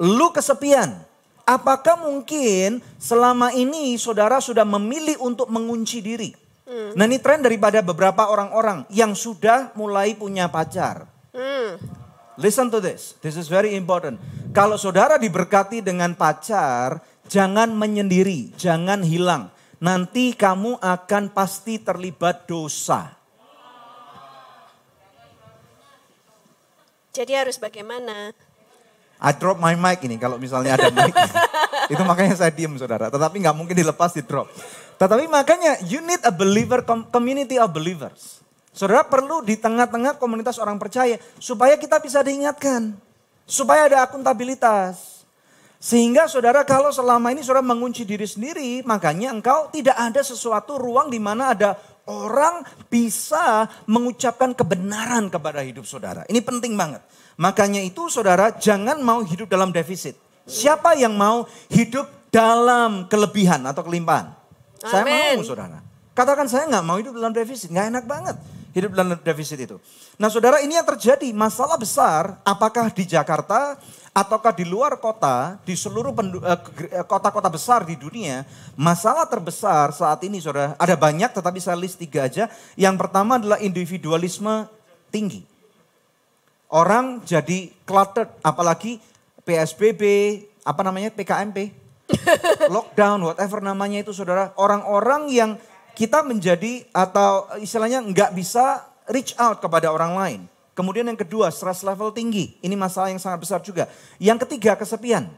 lu 0.00 0.32
kesepian. 0.32 0.96
Apakah 1.44 2.00
mungkin 2.00 2.80
selama 2.96 3.52
ini 3.52 4.00
saudara 4.00 4.40
sudah 4.40 4.64
memilih 4.64 5.20
untuk 5.20 5.52
mengunci 5.52 6.00
diri? 6.00 6.32
Hmm. 6.66 6.96
Nah 6.98 7.04
ini 7.06 7.22
tren 7.22 7.44
daripada 7.44 7.78
beberapa 7.84 8.26
orang-orang 8.26 8.88
yang 8.90 9.14
sudah 9.14 9.76
mulai 9.78 10.16
punya 10.18 10.48
pacar. 10.50 11.06
Hmm. 11.36 11.78
Listen 12.36 12.68
to 12.68 12.84
this, 12.84 13.16
this 13.24 13.32
is 13.32 13.48
very 13.48 13.72
important. 13.72 14.20
Kalau 14.52 14.76
saudara 14.76 15.16
diberkati 15.16 15.80
dengan 15.80 16.12
pacar, 16.12 17.00
jangan 17.32 17.72
menyendiri, 17.72 18.52
jangan 18.60 19.00
hilang. 19.00 19.48
Nanti 19.80 20.36
kamu 20.36 20.80
akan 20.80 21.32
pasti 21.32 21.80
terlibat 21.80 22.44
dosa. 22.44 23.16
Jadi 27.16 27.32
harus 27.32 27.56
bagaimana? 27.56 28.32
I 29.16 29.32
drop 29.32 29.56
my 29.56 29.72
mic 29.72 30.04
ini 30.04 30.20
kalau 30.20 30.36
misalnya 30.36 30.76
ada 30.76 30.92
mic. 30.92 31.16
itu 31.92 32.02
makanya 32.04 32.36
saya 32.36 32.52
diem 32.52 32.76
saudara. 32.76 33.08
Tetapi 33.08 33.40
nggak 33.40 33.56
mungkin 33.56 33.72
dilepas 33.72 34.12
di 34.12 34.20
drop. 34.20 34.52
Tetapi 35.00 35.24
makanya 35.24 35.80
you 35.88 36.04
need 36.04 36.20
a 36.20 36.32
believer 36.32 36.84
community 37.08 37.56
of 37.56 37.72
believers. 37.72 38.35
Saudara 38.76 39.08
perlu 39.08 39.40
di 39.40 39.56
tengah-tengah 39.56 40.20
komunitas 40.20 40.60
orang 40.60 40.76
percaya 40.76 41.16
supaya 41.40 41.80
kita 41.80 41.96
bisa 41.96 42.20
diingatkan. 42.20 42.92
Supaya 43.48 43.88
ada 43.88 44.04
akuntabilitas. 44.04 45.24
Sehingga 45.80 46.28
saudara 46.28 46.60
kalau 46.60 46.92
selama 46.92 47.32
ini 47.32 47.40
saudara 47.40 47.64
mengunci 47.64 48.04
diri 48.04 48.28
sendiri, 48.28 48.84
makanya 48.84 49.32
engkau 49.32 49.72
tidak 49.72 49.96
ada 49.96 50.20
sesuatu 50.20 50.76
ruang 50.76 51.08
di 51.08 51.16
mana 51.16 51.56
ada 51.56 51.80
orang 52.04 52.68
bisa 52.92 53.64
mengucapkan 53.88 54.52
kebenaran 54.52 55.32
kepada 55.32 55.64
hidup 55.64 55.88
saudara. 55.88 56.28
Ini 56.28 56.44
penting 56.44 56.76
banget. 56.76 57.00
Makanya 57.40 57.80
itu 57.80 58.12
saudara 58.12 58.52
jangan 58.60 59.00
mau 59.00 59.24
hidup 59.24 59.48
dalam 59.48 59.72
defisit. 59.72 60.20
Siapa 60.44 60.92
yang 61.00 61.16
mau 61.16 61.48
hidup 61.72 62.28
dalam 62.28 63.08
kelebihan 63.08 63.64
atau 63.64 63.80
kelimpahan? 63.80 64.36
Amen. 64.84 64.84
Saya 64.84 65.40
mau 65.40 65.48
saudara. 65.48 65.80
Katakan 66.12 66.44
saya 66.44 66.68
nggak 66.68 66.84
mau 66.84 67.00
hidup 67.00 67.16
dalam 67.16 67.32
defisit, 67.32 67.72
nggak 67.72 67.88
enak 67.88 68.04
banget 68.04 68.36
hidup 68.76 68.92
dalam 68.92 69.16
defisit 69.16 69.56
itu. 69.56 69.80
Nah 70.20 70.28
saudara 70.28 70.60
ini 70.60 70.76
yang 70.76 70.84
terjadi 70.84 71.32
masalah 71.32 71.80
besar 71.80 72.36
apakah 72.44 72.92
di 72.92 73.08
Jakarta 73.08 73.80
ataukah 74.12 74.52
di 74.52 74.68
luar 74.68 75.00
kota, 75.00 75.56
di 75.64 75.72
seluruh 75.72 76.12
eh, 76.12 76.60
eh, 76.92 77.04
kota-kota 77.08 77.48
besar 77.48 77.88
di 77.88 77.96
dunia, 77.96 78.44
masalah 78.76 79.24
terbesar 79.24 79.96
saat 79.96 80.20
ini 80.28 80.40
saudara, 80.44 80.76
ada 80.76 80.92
banyak 80.92 81.32
tetapi 81.32 81.56
saya 81.56 81.80
list 81.80 81.96
tiga 81.96 82.28
aja. 82.28 82.52
Yang 82.76 82.96
pertama 83.00 83.40
adalah 83.40 83.56
individualisme 83.64 84.68
tinggi. 85.08 85.44
Orang 86.68 87.24
jadi 87.24 87.72
cluttered, 87.88 88.28
apalagi 88.44 89.00
PSBB, 89.44 90.02
apa 90.66 90.80
namanya 90.82 91.14
PKMP, 91.14 91.70
lockdown, 92.74 93.32
whatever 93.32 93.62
namanya 93.64 94.02
itu 94.02 94.12
saudara. 94.12 94.50
Orang-orang 94.58 95.30
yang 95.30 95.50
kita 95.96 96.20
menjadi 96.20 96.84
atau 96.92 97.48
istilahnya 97.56 98.04
nggak 98.04 98.36
bisa 98.36 98.84
reach 99.08 99.32
out 99.40 99.64
kepada 99.64 99.88
orang 99.88 100.12
lain. 100.12 100.40
Kemudian 100.76 101.08
yang 101.08 101.16
kedua, 101.16 101.48
stress 101.48 101.80
level 101.80 102.12
tinggi. 102.12 102.60
Ini 102.60 102.76
masalah 102.76 103.08
yang 103.08 103.16
sangat 103.16 103.40
besar 103.40 103.64
juga. 103.64 103.88
Yang 104.20 104.44
ketiga, 104.44 104.76
kesepian. 104.76 105.32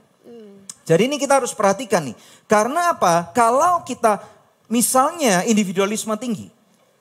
Jadi 0.82 1.04
ini 1.04 1.20
kita 1.20 1.36
harus 1.38 1.52
perhatikan 1.52 2.00
nih. 2.00 2.16
Karena 2.48 2.96
apa? 2.96 3.30
Kalau 3.36 3.84
kita 3.84 4.24
misalnya 4.72 5.44
individualisme 5.44 6.16
tinggi. 6.16 6.48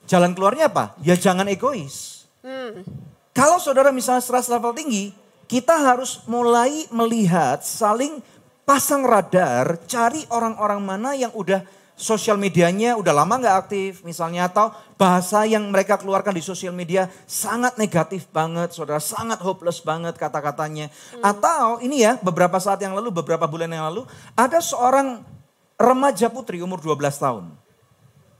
Jalan 0.04 0.36
keluarnya 0.36 0.68
apa? 0.68 0.92
Ya 1.00 1.16
jangan 1.16 1.48
egois. 1.48 2.28
Hmm. 2.44 2.84
Kalau 3.32 3.56
saudara 3.56 3.88
misalnya 3.88 4.20
stres 4.20 4.46
level 4.52 4.76
tinggi, 4.76 5.10
kita 5.48 5.72
harus 5.72 6.20
mulai 6.28 6.84
melihat, 6.92 7.64
saling 7.64 8.20
pasang 8.68 9.08
radar, 9.08 9.80
cari 9.88 10.28
orang-orang 10.28 10.80
mana 10.84 11.16
yang 11.16 11.32
udah 11.32 11.64
sosial 11.98 12.38
medianya 12.38 12.94
udah 12.94 13.10
lama 13.10 13.42
nggak 13.42 13.56
aktif 13.66 14.06
misalnya 14.06 14.46
atau 14.46 14.70
bahasa 14.94 15.42
yang 15.42 15.66
mereka 15.66 15.98
keluarkan 15.98 16.30
di 16.30 16.40
sosial 16.40 16.70
media 16.70 17.10
sangat 17.26 17.74
negatif 17.74 18.30
banget 18.30 18.70
saudara 18.70 19.02
sangat 19.02 19.42
hopeless 19.42 19.82
banget 19.82 20.14
kata-katanya 20.14 20.88
hmm. 20.88 21.26
atau 21.26 21.82
ini 21.82 22.06
ya 22.06 22.14
beberapa 22.22 22.62
saat 22.62 22.78
yang 22.78 22.94
lalu 22.94 23.10
beberapa 23.10 23.50
bulan 23.50 23.66
yang 23.66 23.90
lalu 23.90 24.06
ada 24.38 24.62
seorang 24.62 25.26
remaja 25.74 26.30
putri 26.30 26.62
umur 26.62 26.78
12 26.78 26.94
tahun 27.18 27.44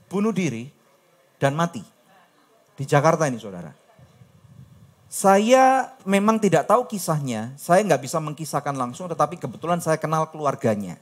bunuh 0.07 0.31
diri 0.31 0.71
dan 1.35 1.51
mati 1.51 1.83
di 2.79 2.87
Jakarta 2.87 3.27
ini 3.27 3.35
saudara 3.35 3.75
saya 5.09 5.89
memang 6.05 6.37
tidak 6.37 6.69
tahu 6.69 6.85
kisahnya, 6.85 7.57
saya 7.57 7.81
nggak 7.81 8.05
bisa 8.05 8.21
mengkisahkan 8.21 8.77
langsung, 8.77 9.09
tetapi 9.09 9.41
kebetulan 9.41 9.81
saya 9.81 9.97
kenal 9.97 10.29
keluarganya. 10.29 11.01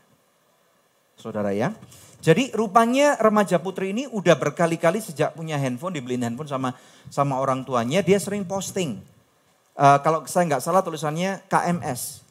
Saudara 1.19 1.51
ya. 1.51 1.75
Jadi 2.17 2.49
rupanya 2.51 3.15
remaja 3.21 3.61
putri 3.61 3.93
ini 3.93 4.09
udah 4.09 4.33
berkali-kali 4.35 4.99
sejak 4.99 5.37
punya 5.37 5.55
handphone, 5.55 5.95
dibeliin 5.95 6.25
handphone 6.25 6.49
sama 6.49 6.69
sama 7.07 7.37
orang 7.37 7.61
tuanya, 7.61 8.01
dia 8.01 8.17
sering 8.17 8.43
posting. 8.43 8.99
Uh, 9.77 10.01
kalau 10.01 10.25
saya 10.25 10.49
nggak 10.49 10.63
salah 10.65 10.81
tulisannya 10.81 11.45
KMS, 11.45 12.25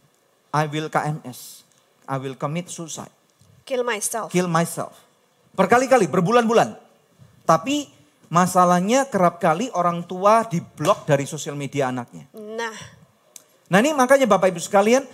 I 0.50 0.66
will 0.66 0.90
KMS, 0.90 1.62
I 2.10 2.18
will 2.18 2.34
commit 2.34 2.66
suicide. 2.66 3.14
Kill 3.62 3.86
myself. 3.86 4.34
Kill 4.34 4.50
myself. 4.50 4.98
Berkali-kali, 5.54 6.10
berbulan-bulan. 6.10 6.74
Tapi 7.46 7.96
Masalahnya 8.26 9.06
kerap 9.06 9.38
kali 9.38 9.70
orang 9.70 10.02
tua 10.02 10.42
diblok 10.42 11.06
dari 11.06 11.30
sosial 11.30 11.54
media 11.54 11.94
anaknya. 11.94 12.26
Nah. 12.34 12.74
Nah 13.70 13.78
ini 13.78 13.94
makanya 13.94 14.26
Bapak 14.26 14.50
Ibu 14.50 14.58
sekalian, 14.58 15.06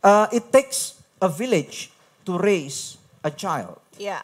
uh, 0.00 0.26
it 0.32 0.48
takes 0.48 0.96
a 1.20 1.28
village 1.28 1.92
to 2.24 2.40
raise 2.40 2.96
a 3.22 3.30
child. 3.30 3.78
Ya. 3.96 4.22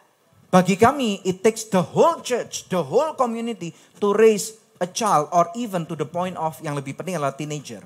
Bagi 0.48 0.80
kami, 0.80 1.20
it 1.28 1.44
takes 1.44 1.68
the 1.68 1.80
whole 1.80 2.24
church, 2.24 2.66
the 2.72 2.80
whole 2.80 3.12
community 3.14 3.76
to 4.00 4.16
raise 4.16 4.56
a 4.80 4.88
child 4.88 5.28
or 5.34 5.50
even 5.58 5.84
to 5.84 5.94
the 5.98 6.08
point 6.08 6.38
of 6.40 6.56
yang 6.64 6.78
lebih 6.78 6.96
penting 6.96 7.18
adalah 7.18 7.37
teenager. 7.37 7.84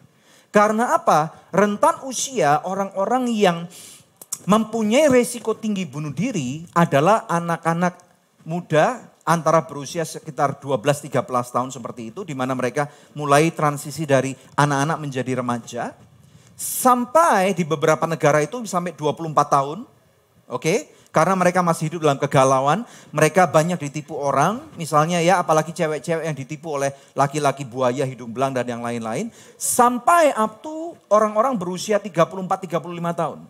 Karena 0.53 0.95
apa? 0.95 1.49
Rentan 1.51 2.05
usia 2.05 2.61
orang-orang 2.63 3.25
yang 3.33 3.65
mempunyai 4.45 5.09
resiko 5.09 5.57
tinggi 5.57 5.89
bunuh 5.89 6.13
diri 6.13 6.63
adalah 6.77 7.25
anak-anak 7.27 7.95
muda 8.45 9.11
antara 9.23 9.63
berusia 9.65 10.03
sekitar 10.03 10.59
12-13 10.59 11.23
tahun 11.31 11.71
seperti 11.71 12.15
itu, 12.15 12.21
di 12.27 12.35
mana 12.35 12.53
mereka 12.59 12.91
mulai 13.15 13.55
transisi 13.55 14.03
dari 14.03 14.35
anak-anak 14.59 14.99
menjadi 14.99 15.33
remaja, 15.39 15.95
sampai 16.59 17.55
di 17.55 17.63
beberapa 17.63 18.07
negara 18.07 18.43
itu 18.43 18.59
sampai 18.67 18.95
24 18.95 19.35
tahun, 19.47 19.79
oke? 20.51 20.63
Okay? 20.63 20.91
Karena 21.13 21.37
mereka 21.37 21.61
masih 21.61 21.93
hidup 21.93 22.09
dalam 22.09 22.17
kegalauan, 22.17 22.89
mereka 23.13 23.45
banyak 23.45 23.77
ditipu 23.77 24.17
orang, 24.17 24.65
misalnya 24.81 25.21
ya 25.21 25.45
apalagi 25.45 25.77
cewek-cewek 25.77 26.25
yang 26.25 26.33
ditipu 26.33 26.81
oleh 26.81 26.89
laki-laki 27.13 27.69
buaya, 27.69 28.09
hidung 28.09 28.33
belang 28.33 28.57
dan 28.57 28.65
yang 28.65 28.81
lain-lain, 28.81 29.29
sampai 29.61 30.33
up 30.33 30.65
to 30.65 30.97
orang-orang 31.13 31.53
berusia 31.61 32.01
34-35 32.01 32.81
tahun. 33.13 33.45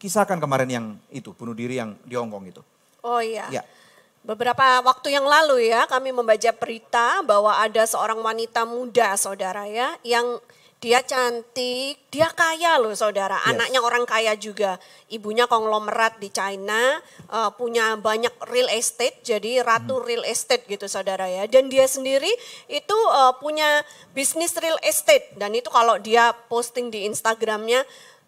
Kisahkan 0.00 0.40
kemarin 0.40 0.68
yang 0.72 0.86
itu, 1.12 1.36
bunuh 1.36 1.52
diri 1.52 1.76
yang 1.76 1.92
di 2.00 2.16
Hongkong 2.16 2.48
itu. 2.48 2.64
Oh 3.04 3.20
iya. 3.20 3.44
Ya. 3.52 3.60
Beberapa 4.24 4.80
waktu 4.80 5.14
yang 5.14 5.28
lalu 5.28 5.70
ya 5.70 5.84
kami 5.86 6.10
membaca 6.16 6.50
berita 6.56 7.22
bahwa 7.22 7.60
ada 7.60 7.86
seorang 7.86 8.18
wanita 8.18 8.66
muda 8.66 9.14
saudara 9.14 9.68
ya 9.70 9.94
yang 10.02 10.40
dia 10.76 11.00
cantik, 11.00 11.96
dia 12.12 12.28
kaya 12.36 12.76
loh 12.76 12.92
saudara, 12.92 13.40
yes. 13.40 13.48
anaknya 13.48 13.80
orang 13.80 14.04
kaya 14.04 14.36
juga. 14.36 14.76
Ibunya 15.08 15.48
konglomerat 15.48 16.20
di 16.20 16.28
China, 16.28 17.00
uh, 17.32 17.48
punya 17.56 17.96
banyak 17.96 18.32
real 18.52 18.68
estate, 18.68 19.24
jadi 19.24 19.64
ratu 19.64 19.96
hmm. 19.96 20.04
real 20.04 20.24
estate 20.28 20.68
gitu 20.68 20.84
saudara 20.84 21.24
ya. 21.32 21.48
Dan 21.48 21.72
dia 21.72 21.88
sendiri 21.88 22.28
itu 22.68 22.98
uh, 23.08 23.32
punya 23.40 23.82
bisnis 24.12 24.52
real 24.60 24.76
estate 24.84 25.32
dan 25.40 25.56
itu 25.56 25.72
kalau 25.72 25.96
dia 25.96 26.36
posting 26.52 26.92
di 26.92 27.08
Instagramnya 27.08 27.80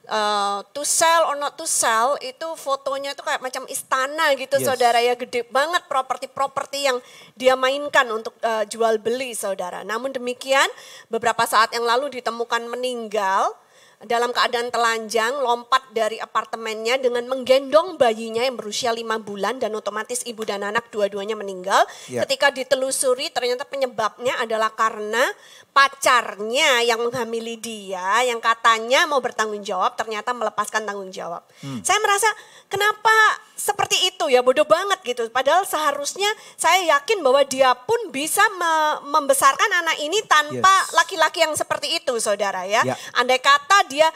uh, 0.08 0.64
to 0.72 0.82
sell 0.82 1.28
or 1.30 1.36
not 1.36 1.54
to 1.54 1.68
sell 1.68 2.16
itu 2.24 2.48
fotonya 2.56 3.12
itu 3.14 3.22
kayak 3.22 3.44
macam 3.44 3.68
istana 3.68 4.34
gitu 4.34 4.58
yes. 4.58 4.66
saudara 4.66 4.98
ya 4.98 5.14
gede 5.14 5.46
banget 5.52 5.84
properti-properti 5.86 6.88
yang 6.88 6.98
dia 7.36 7.54
mainkan 7.54 8.08
untuk 8.10 8.34
uh, 8.42 8.64
jual 8.66 8.98
beli 8.98 9.36
saudara. 9.36 9.84
Namun 9.84 10.10
demikian 10.10 10.66
beberapa 11.12 11.44
saat 11.44 11.70
yang 11.76 11.86
lalu 11.86 12.18
ditemukan 12.18 12.66
meninggal 12.66 13.52
dalam 13.98 14.30
keadaan 14.30 14.70
telanjang 14.70 15.42
lompat 15.42 15.90
dari 15.90 16.22
apartemennya 16.22 17.02
dengan 17.02 17.26
menggendong 17.26 17.98
bayinya 17.98 18.46
yang 18.46 18.54
berusia 18.54 18.94
lima 18.94 19.18
bulan 19.18 19.58
dan 19.58 19.74
otomatis 19.74 20.22
ibu 20.22 20.46
dan 20.46 20.62
anak 20.62 20.86
dua-duanya 20.94 21.34
meninggal. 21.34 21.82
Ya. 22.06 22.22
Ketika 22.22 22.54
ditelusuri 22.54 23.34
ternyata 23.34 23.66
penyebabnya 23.66 24.38
adalah 24.38 24.70
karena 24.70 25.26
pacarnya 25.74 26.86
yang 26.86 27.02
menghamili 27.02 27.58
dia 27.58 28.22
yang 28.22 28.38
katanya 28.38 29.06
mau 29.06 29.18
bertanggung 29.18 29.62
jawab 29.62 29.98
ternyata 29.98 30.30
melepaskan 30.30 30.86
tanggung 30.86 31.10
jawab. 31.10 31.42
Saya 31.82 31.98
merasa 31.98 32.30
kenapa 32.70 33.10
seperti 33.58 34.14
itu 34.14 34.30
ya 34.30 34.44
bodoh 34.44 34.62
banget 34.62 35.02
gitu. 35.02 35.26
Padahal 35.32 35.66
seharusnya 35.66 36.30
saya 36.54 36.98
yakin 36.98 37.18
bahwa 37.24 37.42
dia 37.42 37.74
pun 37.74 37.98
bisa 38.14 38.46
me- 38.54 39.10
membesarkan 39.10 39.70
anak 39.82 39.98
ini 39.98 40.22
tanpa 40.28 40.70
Yes. 40.70 40.94
laki-laki 40.94 41.38
yang 41.42 41.54
seperti 41.58 41.98
itu 41.98 42.14
saudara 42.22 42.62
ya. 42.62 42.86
Ya. 42.86 42.94
Andai 43.18 43.42
kata 43.42 43.87
dia 43.88 44.12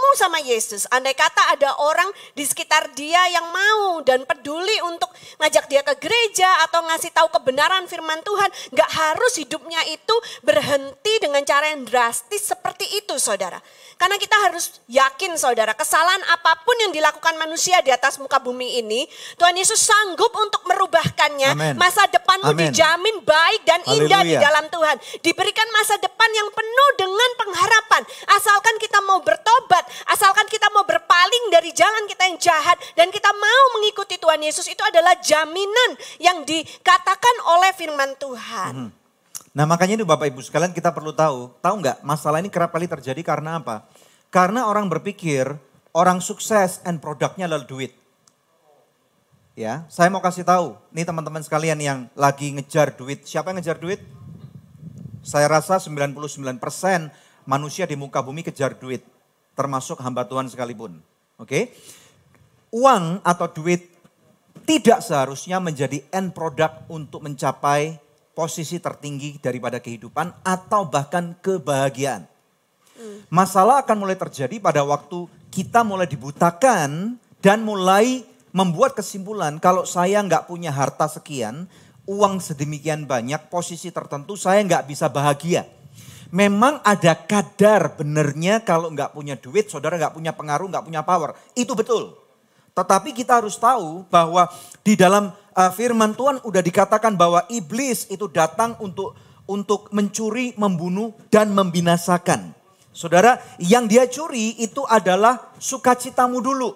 ketemu 0.00 0.16
sama 0.16 0.40
Yesus, 0.40 0.88
andai 0.88 1.12
kata 1.12 1.52
ada 1.52 1.76
orang 1.76 2.08
di 2.32 2.40
sekitar 2.40 2.88
dia 2.96 3.20
yang 3.36 3.52
mau 3.52 4.00
dan 4.00 4.24
peduli 4.24 4.72
untuk 4.88 5.12
ngajak 5.36 5.68
dia 5.68 5.84
ke 5.84 5.92
gereja 6.00 6.48
atau 6.64 6.80
ngasih 6.88 7.12
tahu 7.12 7.28
kebenaran 7.28 7.84
firman 7.84 8.16
Tuhan, 8.24 8.48
nggak 8.72 8.90
harus 8.96 9.36
hidupnya 9.36 9.76
itu 9.92 10.16
berhenti 10.40 11.20
dengan 11.20 11.44
cara 11.44 11.76
yang 11.76 11.84
drastis 11.84 12.48
seperti 12.48 12.88
itu 12.96 13.20
saudara. 13.20 13.60
Karena 14.00 14.16
kita 14.16 14.32
harus 14.48 14.80
yakin 14.88 15.36
saudara, 15.36 15.76
kesalahan 15.76 16.24
apa 16.32 16.64
pun 16.64 16.72
yang 16.80 16.96
dilakukan 16.96 17.36
manusia 17.36 17.84
di 17.84 17.92
atas 17.92 18.16
muka 18.16 18.40
bumi 18.40 18.80
ini, 18.80 19.04
Tuhan 19.36 19.52
Yesus 19.52 19.84
sanggup 19.84 20.32
untuk 20.32 20.64
merubahkannya. 20.64 21.52
Amin. 21.52 21.74
Masa 21.76 22.08
depanmu 22.08 22.56
Amin. 22.56 22.72
dijamin 22.72 23.20
baik 23.20 23.60
dan 23.68 23.84
indah 23.84 24.24
di 24.24 24.32
Haleluya. 24.32 24.40
dalam 24.40 24.64
Tuhan. 24.72 24.96
Diberikan 25.20 25.68
masa 25.76 26.00
depan 26.00 26.30
yang 26.32 26.48
penuh 26.48 26.90
dengan 26.96 27.30
pengharapan. 27.44 28.02
Asalkan 28.40 28.80
kita 28.80 29.04
mau 29.04 29.20
bertobat, 29.20 29.84
asalkan 30.08 30.46
kita 30.48 30.70
mau 30.72 30.86
berpaling 30.86 31.44
dari 31.52 31.70
jalan 31.74 32.04
kita 32.06 32.22
yang 32.30 32.38
jahat 32.38 32.76
dan 32.94 33.08
kita 33.10 33.30
mau 33.34 33.64
mengikuti 33.78 34.16
Tuhan 34.16 34.40
Yesus 34.40 34.66
itu 34.70 34.82
adalah 34.82 35.18
jaminan 35.18 35.90
yang 36.22 36.42
dikatakan 36.46 37.36
oleh 37.46 37.70
firman 37.74 38.14
Tuhan. 38.16 39.00
Nah 39.50 39.64
makanya 39.66 39.98
itu 39.98 40.06
Bapak 40.06 40.30
Ibu 40.30 40.40
sekalian 40.46 40.70
kita 40.70 40.94
perlu 40.94 41.10
tahu, 41.10 41.50
tahu 41.58 41.74
nggak 41.82 42.06
masalah 42.06 42.38
ini 42.38 42.46
kerap 42.46 42.70
kali 42.70 42.86
terjadi 42.86 43.18
karena 43.26 43.58
apa? 43.58 43.82
Karena 44.30 44.70
orang 44.70 44.86
berpikir 44.86 45.58
orang 45.90 46.22
sukses 46.22 46.78
and 46.86 47.02
produknya 47.02 47.50
adalah 47.50 47.66
duit. 47.66 47.90
Ya, 49.58 49.84
saya 49.90 50.08
mau 50.08 50.22
kasih 50.22 50.46
tahu, 50.46 50.78
nih 50.94 51.04
teman-teman 51.04 51.42
sekalian 51.42 51.76
yang 51.82 51.98
lagi 52.14 52.54
ngejar 52.54 52.94
duit, 52.94 53.26
siapa 53.26 53.50
yang 53.50 53.58
ngejar 53.60 53.76
duit? 53.76 54.00
Saya 55.20 55.50
rasa 55.50 55.76
99% 55.76 56.56
manusia 57.44 57.84
di 57.84 57.98
muka 57.98 58.24
bumi 58.24 58.40
kejar 58.46 58.78
duit, 58.78 59.04
termasuk 59.60 60.00
hamba 60.00 60.24
Tuhan 60.24 60.48
sekalipun. 60.48 60.96
Oke? 61.36 61.76
Uang 62.72 63.20
atau 63.20 63.44
duit 63.52 63.92
tidak 64.64 65.04
seharusnya 65.04 65.60
menjadi 65.60 66.00
end 66.08 66.32
product 66.32 66.88
untuk 66.88 67.20
mencapai 67.20 68.00
posisi 68.32 68.80
tertinggi 68.80 69.36
daripada 69.36 69.76
kehidupan 69.76 70.32
atau 70.40 70.88
bahkan 70.88 71.36
kebahagiaan. 71.44 72.24
Masalah 73.28 73.84
akan 73.84 73.96
mulai 74.00 74.16
terjadi 74.16 74.56
pada 74.60 74.80
waktu 74.80 75.28
kita 75.52 75.84
mulai 75.84 76.08
dibutakan 76.08 77.20
dan 77.40 77.58
mulai 77.64 78.24
membuat 78.52 78.96
kesimpulan 78.96 79.56
kalau 79.60 79.84
saya 79.84 80.20
nggak 80.20 80.46
punya 80.48 80.72
harta 80.72 81.08
sekian, 81.08 81.68
uang 82.04 82.38
sedemikian 82.40 83.08
banyak, 83.08 83.48
posisi 83.48 83.88
tertentu 83.92 84.36
saya 84.36 84.60
nggak 84.64 84.88
bisa 84.88 85.08
bahagia. 85.08 85.64
Memang 86.30 86.78
ada 86.86 87.18
kadar 87.18 87.98
benernya 87.98 88.62
kalau 88.62 88.90
nggak 88.94 89.14
punya 89.14 89.34
duit, 89.34 89.66
saudara 89.66 89.98
nggak 89.98 90.14
punya 90.14 90.30
pengaruh, 90.30 90.70
nggak 90.70 90.86
punya 90.86 91.02
power. 91.02 91.34
Itu 91.58 91.74
betul. 91.74 92.14
Tetapi 92.70 93.10
kita 93.10 93.42
harus 93.42 93.58
tahu 93.58 94.06
bahwa 94.06 94.46
di 94.86 94.94
dalam 94.94 95.34
uh, 95.34 95.70
firman 95.74 96.14
Tuhan 96.14 96.38
udah 96.46 96.62
dikatakan 96.62 97.18
bahwa 97.18 97.42
iblis 97.50 98.06
itu 98.08 98.30
datang 98.30 98.78
untuk 98.78 99.18
untuk 99.50 99.90
mencuri, 99.90 100.54
membunuh 100.54 101.10
dan 101.26 101.50
membinasakan. 101.50 102.54
Saudara, 102.94 103.42
yang 103.58 103.90
dia 103.90 104.06
curi 104.06 104.54
itu 104.62 104.86
adalah 104.86 105.50
sukacitamu 105.58 106.38
dulu. 106.38 106.70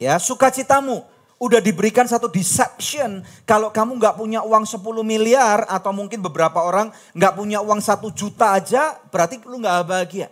Ya, 0.00 0.16
sukacitamu. 0.16 1.04
Udah 1.38 1.62
diberikan 1.62 2.02
satu 2.02 2.26
deception. 2.26 3.22
Kalau 3.46 3.70
kamu 3.70 4.02
nggak 4.02 4.18
punya 4.18 4.42
uang 4.42 4.66
10 4.66 4.82
miliar 5.06 5.62
atau 5.70 5.94
mungkin 5.94 6.18
beberapa 6.18 6.58
orang 6.66 6.90
nggak 7.14 7.32
punya 7.38 7.62
uang 7.62 7.78
satu 7.78 8.10
juta 8.10 8.58
aja, 8.58 8.98
berarti 9.14 9.38
lu 9.46 9.62
nggak 9.62 9.86
bahagia. 9.86 10.28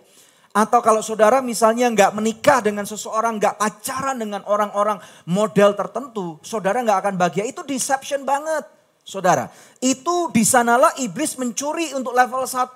Atau 0.51 0.83
kalau 0.83 1.05
saudara 1.05 1.45
misalnya 1.45 1.87
nggak 1.93 2.11
menikah 2.17 2.59
dengan 2.59 2.89
seseorang, 2.89 3.39
nggak 3.39 3.55
pacaran 3.55 4.17
dengan 4.19 4.43
orang-orang 4.51 4.99
model 5.29 5.77
tertentu, 5.79 6.43
saudara 6.43 6.83
nggak 6.83 6.99
akan 7.07 7.15
bahagia. 7.15 7.45
Itu 7.47 7.63
deception 7.63 8.27
banget, 8.27 8.67
saudara. 9.05 9.53
Itu 9.79 10.33
di 10.35 10.43
sanalah 10.43 10.97
iblis 10.99 11.37
mencuri 11.37 11.93
untuk 11.93 12.17
level 12.17 12.49
1. 12.49 12.73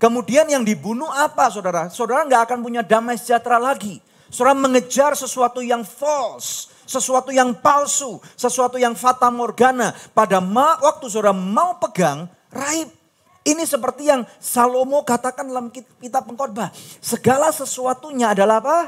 Kemudian 0.00 0.48
yang 0.48 0.64
dibunuh 0.64 1.12
apa 1.12 1.52
saudara? 1.52 1.92
Saudara 1.92 2.24
nggak 2.24 2.50
akan 2.50 2.58
punya 2.64 2.80
damai 2.80 3.20
sejahtera 3.20 3.60
lagi. 3.60 4.00
Saudara 4.32 4.56
mengejar 4.56 5.12
sesuatu 5.12 5.60
yang 5.60 5.84
false, 5.84 6.72
sesuatu 6.88 7.28
yang 7.28 7.52
palsu, 7.52 8.16
sesuatu 8.32 8.80
yang 8.80 8.96
fata 8.96 9.28
morgana. 9.28 9.92
Pada 10.16 10.40
waktu 10.80 11.04
saudara 11.12 11.36
mau 11.36 11.76
pegang, 11.76 12.24
raib. 12.48 12.88
Ini 13.44 13.64
seperti 13.64 14.08
yang 14.08 14.28
Salomo 14.36 15.04
katakan 15.08 15.48
dalam 15.48 15.72
kit- 15.72 15.88
kitab 16.00 16.28
pengkhotbah. 16.28 16.68
Segala 17.00 17.48
sesuatunya 17.48 18.36
adalah 18.36 18.60
apa? 18.60 18.78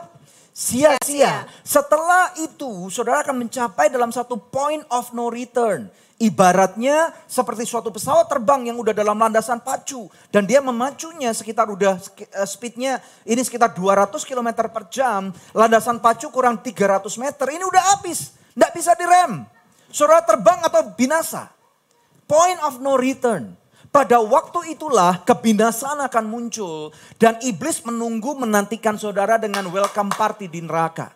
Sia-sia. 0.60 1.48
Setelah 1.64 2.36
itu 2.36 2.92
saudara 2.92 3.24
akan 3.24 3.48
mencapai 3.48 3.88
dalam 3.88 4.12
satu 4.12 4.36
point 4.36 4.84
of 4.92 5.08
no 5.16 5.32
return. 5.32 5.88
Ibaratnya 6.20 7.16
seperti 7.24 7.64
suatu 7.64 7.88
pesawat 7.88 8.28
terbang 8.28 8.68
yang 8.68 8.76
udah 8.76 8.92
dalam 8.92 9.16
landasan 9.16 9.56
pacu. 9.64 10.12
Dan 10.28 10.44
dia 10.44 10.60
memacunya 10.60 11.32
sekitar 11.32 11.64
udah 11.64 11.96
eh, 11.96 12.44
speednya 12.44 13.00
ini 13.24 13.40
sekitar 13.40 13.72
200 13.72 14.20
km 14.20 14.68
per 14.68 14.84
jam. 14.92 15.32
Landasan 15.56 15.96
pacu 15.96 16.28
kurang 16.28 16.60
300 16.60 17.08
meter. 17.16 17.46
Ini 17.56 17.64
udah 17.64 17.96
habis. 17.96 18.36
Nggak 18.52 18.72
bisa 18.76 18.92
direm. 19.00 19.48
Saudara 19.88 20.20
terbang 20.28 20.60
atau 20.60 20.92
binasa. 20.92 21.48
Point 22.28 22.60
of 22.68 22.84
no 22.84 23.00
return. 23.00 23.56
Pada 23.90 24.22
waktu 24.22 24.78
itulah 24.78 25.26
kebinasaan 25.26 25.98
akan 26.06 26.24
muncul. 26.30 26.94
Dan 27.18 27.42
iblis 27.42 27.82
menunggu 27.82 28.38
menantikan 28.38 28.94
saudara 28.94 29.34
dengan 29.34 29.66
welcome 29.66 30.14
party 30.14 30.46
di 30.46 30.62
neraka. 30.62 31.10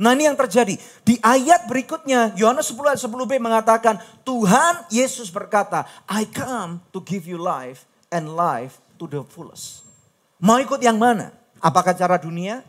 Nah 0.00 0.16
ini 0.16 0.24
yang 0.24 0.36
terjadi. 0.36 0.80
Di 1.04 1.20
ayat 1.20 1.68
berikutnya 1.68 2.32
Yohanes 2.40 2.72
10 2.72 2.96
ayat 2.96 3.04
10b 3.04 3.32
mengatakan 3.36 4.00
Tuhan 4.24 4.88
Yesus 4.88 5.28
berkata 5.28 5.84
I 6.08 6.24
come 6.24 6.80
to 6.88 7.04
give 7.04 7.28
you 7.28 7.36
life 7.36 7.84
and 8.08 8.32
life 8.32 8.80
to 8.96 9.04
the 9.04 9.20
fullest. 9.20 9.84
Mau 10.40 10.56
ikut 10.56 10.80
yang 10.80 10.96
mana? 10.96 11.36
Apakah 11.60 11.92
cara 11.92 12.16
dunia 12.16 12.64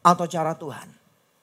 atau 0.00 0.24
cara 0.24 0.56
Tuhan? 0.56 0.88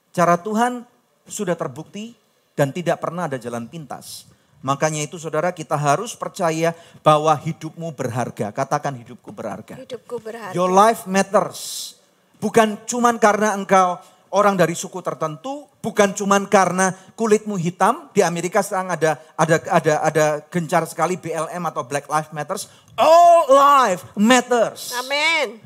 Cara 0.10 0.42
Tuhan 0.42 0.82
sudah 1.30 1.54
terbukti 1.54 2.18
dan 2.58 2.74
tidak 2.74 2.98
pernah 2.98 3.30
ada 3.30 3.38
jalan 3.38 3.70
pintas. 3.70 4.26
Makanya 4.68 5.08
itu 5.08 5.16
saudara 5.16 5.56
kita 5.56 5.80
harus 5.80 6.12
percaya 6.12 6.76
bahwa 7.00 7.32
hidupmu 7.32 7.96
berharga. 7.96 8.52
Katakan 8.52 9.00
hidupku 9.00 9.32
berharga. 9.32 9.80
Hidupku 9.80 10.20
berharga. 10.20 10.52
Your 10.52 10.68
life 10.68 11.08
matters. 11.08 11.96
Bukan 12.44 12.84
cuman 12.84 13.16
karena 13.16 13.56
engkau 13.56 13.96
orang 14.28 14.60
dari 14.60 14.76
suku 14.76 15.00
tertentu, 15.00 15.72
bukan 15.80 16.12
cuman 16.12 16.52
karena 16.52 16.92
kulitmu 17.16 17.56
hitam. 17.56 18.12
Di 18.12 18.28
Amerika 18.28 18.60
sekarang 18.60 18.92
ada 18.92 19.24
ada 19.40 19.56
ada 19.72 19.94
ada 20.04 20.26
gencar 20.52 20.84
sekali 20.84 21.16
BLM 21.16 21.64
atau 21.64 21.88
Black 21.88 22.12
Lives 22.12 22.36
Matters. 22.36 22.68
All 23.00 23.48
life 23.48 24.04
matters. 24.20 24.92
Amin. 25.00 25.64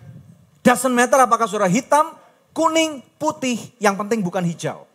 Doesn't 0.62 0.94
matter 0.94 1.18
apakah 1.18 1.50
saudara 1.50 1.66
hitam, 1.74 2.14
kuning, 2.54 3.02
putih, 3.18 3.58
yang 3.82 3.98
penting 3.98 4.22
bukan 4.22 4.46
hijau. 4.46 4.91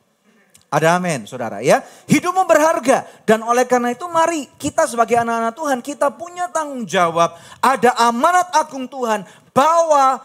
Ada 0.67 0.99
amin 0.99 1.25
saudara 1.31 1.63
ya. 1.63 1.81
Hidupmu 2.11 2.43
berharga. 2.45 3.07
Dan 3.23 3.47
oleh 3.47 3.65
karena 3.65 3.95
itu 3.95 4.05
mari 4.11 4.51
kita 4.59 4.85
sebagai 4.85 5.15
anak-anak 5.15 5.55
Tuhan 5.55 5.79
kita 5.81 6.11
punya 6.15 6.51
tanggung 6.51 6.83
jawab. 6.83 7.39
Ada 7.63 7.95
amanat 8.11 8.51
agung 8.51 8.91
Tuhan. 8.91 9.23
Bawa 9.55 10.21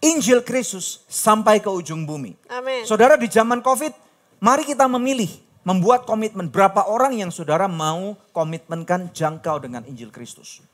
Injil 0.00 0.40
Kristus 0.46 1.04
sampai 1.10 1.60
ke 1.60 1.68
ujung 1.68 2.06
bumi. 2.06 2.38
Amin. 2.48 2.86
Saudara 2.86 3.18
di 3.18 3.26
zaman 3.26 3.60
Covid 3.60 3.92
mari 4.40 4.62
kita 4.64 4.86
memilih. 4.86 5.30
Membuat 5.60 6.08
komitmen. 6.08 6.48
Berapa 6.48 6.88
orang 6.88 7.20
yang 7.20 7.28
saudara 7.28 7.68
mau 7.68 8.16
komitmenkan 8.32 9.12
jangkau 9.12 9.60
dengan 9.60 9.84
Injil 9.84 10.08
Kristus. 10.08 10.64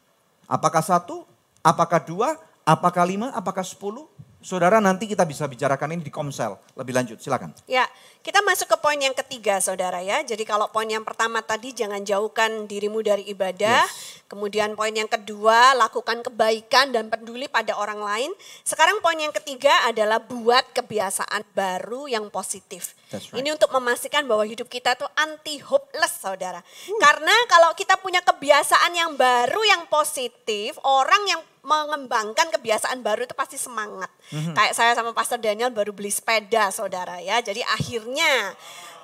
Apakah 0.46 0.78
satu? 0.78 1.26
Apakah 1.58 2.06
dua? 2.06 2.38
Apakah 2.62 3.02
lima? 3.02 3.34
Apakah 3.34 3.66
sepuluh? 3.66 4.06
Saudara 4.46 4.78
nanti 4.78 5.10
kita 5.10 5.26
bisa 5.26 5.42
bicarakan 5.50 5.98
ini 5.98 6.06
di 6.06 6.12
Komsel 6.14 6.54
lebih 6.78 6.94
lanjut. 6.94 7.18
Silakan. 7.18 7.50
Ya, 7.66 7.82
kita 8.22 8.46
masuk 8.46 8.70
ke 8.70 8.76
poin 8.78 8.94
yang 8.94 9.10
ketiga 9.10 9.58
saudara 9.58 9.98
ya. 10.06 10.22
Jadi 10.22 10.46
kalau 10.46 10.70
poin 10.70 10.86
yang 10.86 11.02
pertama 11.02 11.42
tadi 11.42 11.74
jangan 11.74 12.06
jauhkan 12.06 12.70
dirimu 12.70 13.02
dari 13.02 13.26
ibadah. 13.26 13.82
Yes. 13.82 14.22
Kemudian 14.30 14.78
poin 14.78 14.94
yang 14.94 15.10
kedua 15.10 15.74
lakukan 15.74 16.22
kebaikan 16.22 16.94
dan 16.94 17.10
peduli 17.10 17.50
pada 17.50 17.74
orang 17.74 17.98
lain. 17.98 18.30
Sekarang 18.62 19.02
poin 19.02 19.18
yang 19.18 19.34
ketiga 19.34 19.70
adalah 19.82 20.22
buat 20.22 20.62
kebiasaan 20.74 21.42
baru 21.50 22.06
yang 22.06 22.30
positif. 22.30 22.95
Right. 23.06 23.38
Ini 23.38 23.54
untuk 23.54 23.70
memastikan 23.70 24.26
bahwa 24.26 24.42
hidup 24.42 24.66
kita 24.66 24.98
tuh 24.98 25.06
anti 25.14 25.62
hopeless 25.62 26.18
saudara. 26.18 26.58
Uh. 26.58 26.98
Karena 26.98 27.30
kalau 27.46 27.70
kita 27.78 27.94
punya 28.02 28.18
kebiasaan 28.18 28.90
yang 28.98 29.14
baru 29.14 29.62
yang 29.62 29.86
positif, 29.86 30.74
orang 30.82 31.22
yang 31.30 31.40
mengembangkan 31.62 32.50
kebiasaan 32.50 33.06
baru 33.06 33.26
itu 33.26 33.34
pasti 33.34 33.58
semangat. 33.58 34.10
Mm-hmm. 34.34 34.54
Kayak 34.58 34.74
saya 34.74 34.92
sama 34.98 35.14
Pastor 35.14 35.38
Daniel 35.38 35.70
baru 35.70 35.94
beli 35.94 36.10
sepeda 36.10 36.70
saudara 36.74 37.22
ya. 37.22 37.38
Jadi 37.38 37.62
akhirnya 37.62 38.54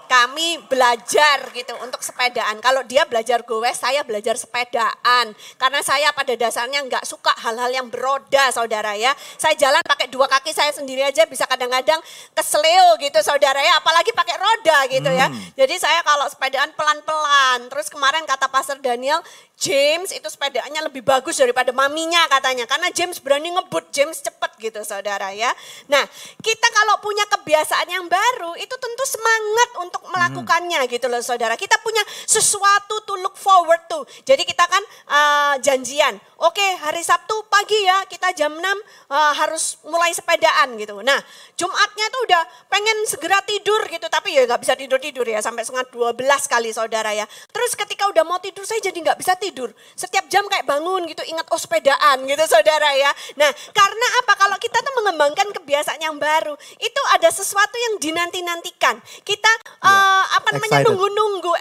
kami 0.06 0.62
belajar 0.70 1.50
gitu 1.52 1.74
untuk 1.82 2.00
sepedaan. 2.00 2.58
Kalau 2.62 2.86
dia 2.86 3.04
belajar 3.04 3.42
gowes, 3.42 3.76
saya 3.76 4.06
belajar 4.06 4.38
sepedaan. 4.38 5.34
Karena 5.58 5.80
saya 5.82 6.14
pada 6.14 6.32
dasarnya 6.32 6.86
nggak 6.86 7.04
suka 7.04 7.34
hal-hal 7.42 7.68
yang 7.68 7.86
beroda, 7.90 8.48
saudara 8.54 8.94
ya. 8.94 9.10
Saya 9.36 9.58
jalan 9.58 9.82
pakai 9.84 10.08
dua 10.08 10.30
kaki 10.30 10.54
saya 10.54 10.70
sendiri 10.70 11.02
aja 11.04 11.26
bisa 11.26 11.44
kadang-kadang 11.44 11.98
kesleo 12.32 12.96
gitu, 13.02 13.18
saudara 13.20 13.58
ya. 13.58 13.82
Apalagi 13.82 14.14
pakai 14.14 14.36
roda 14.38 14.78
gitu 14.88 15.10
ya. 15.12 15.26
hmm. 15.28 15.58
ya. 15.58 15.66
Jadi 15.66 15.74
saya 15.82 16.00
kalau 16.06 16.24
sepedaan 16.30 16.72
pelan-pelan. 16.72 17.68
Terus 17.68 17.90
kemarin 17.92 18.24
kata 18.24 18.46
Pastor 18.48 18.78
Daniel, 18.78 19.20
James 19.58 20.10
itu 20.14 20.26
sepedanya 20.30 20.80
lebih 20.86 21.04
bagus 21.04 21.36
daripada 21.36 21.74
maminya 21.74 22.24
katanya. 22.32 22.64
Karena 22.64 22.88
James 22.94 23.20
berani 23.20 23.52
ngebut, 23.52 23.92
James 23.92 24.22
cepet 24.22 24.52
gitu 24.62 24.80
saudara 24.86 25.34
ya. 25.34 25.50
Nah 25.90 26.06
kita 26.38 26.68
kalau 26.70 27.02
punya 27.02 27.26
kebiasaan 27.26 27.90
yang 27.90 28.06
baru 28.06 28.54
itu 28.56 28.74
tentu 28.78 29.04
semangat 29.06 29.70
untuk 29.82 29.91
melakukannya 30.12 30.84
hmm. 30.84 30.90
gitu 30.92 31.06
loh 31.08 31.24
saudara. 31.24 31.56
Kita 31.56 31.80
punya 31.80 32.02
sesuatu 32.28 33.00
to 33.08 33.16
look 33.24 33.34
forward 33.40 33.80
to. 33.88 34.04
Jadi 34.28 34.44
kita 34.44 34.68
kan 34.68 34.82
uh, 35.08 35.54
janjian, 35.62 36.20
oke 36.42 36.52
okay, 36.52 36.76
hari 36.82 37.00
Sabtu 37.00 37.34
pagi 37.48 37.78
ya 37.86 38.04
kita 38.08 38.34
jam 38.36 38.52
6 38.52 38.60
uh, 38.60 38.68
eh, 38.68 39.32
harus 39.40 39.80
mulai 39.88 40.12
sepedaan 40.12 40.76
gitu. 40.76 41.00
Nah 41.00 41.20
Jumatnya 41.56 42.06
tuh 42.10 42.20
udah 42.26 42.42
pengen 42.66 42.96
segera 43.06 43.38
tidur 43.46 43.86
gitu. 43.86 44.06
Tapi 44.10 44.34
ya 44.34 44.42
gak 44.50 44.60
bisa 44.60 44.74
tidur-tidur 44.74 45.22
ya 45.22 45.38
sampai 45.38 45.62
setengah 45.62 45.86
12 45.94 46.18
kali 46.50 46.74
saudara 46.74 47.14
ya. 47.14 47.22
Terus 47.54 47.78
ketika 47.78 48.10
udah 48.10 48.26
mau 48.26 48.42
tidur 48.42 48.66
saya 48.66 48.82
jadi 48.82 48.98
gak 49.14 49.20
bisa 49.22 49.38
tidur 49.38 49.52
tidur. 49.52 49.70
Setiap 49.94 50.24
jam 50.32 50.48
kayak 50.48 50.64
bangun 50.66 51.04
gitu, 51.06 51.20
ingat 51.28 51.46
oh 51.52 51.60
sepedaan 51.60 52.24
gitu 52.26 52.44
saudara 52.48 52.90
ya. 52.96 53.12
Nah 53.36 53.52
karena 53.70 54.06
apa? 54.24 54.32
Kalau 54.34 54.56
kita 54.56 54.78
tuh 54.80 54.94
mengembangkan 55.04 55.48
kebiasaan 55.54 56.00
yang 56.00 56.16
baru, 56.16 56.56
itu 56.80 57.02
ada 57.14 57.28
sesuatu 57.28 57.76
yang 57.76 57.94
dinanti-nantikan. 58.00 58.98
Kita 59.22 59.52
yeah. 59.82 60.22
uh, 60.22 60.24
apa 60.38 60.48
namanya? 60.56 60.86
Nunggu-nunggu, 60.86 61.52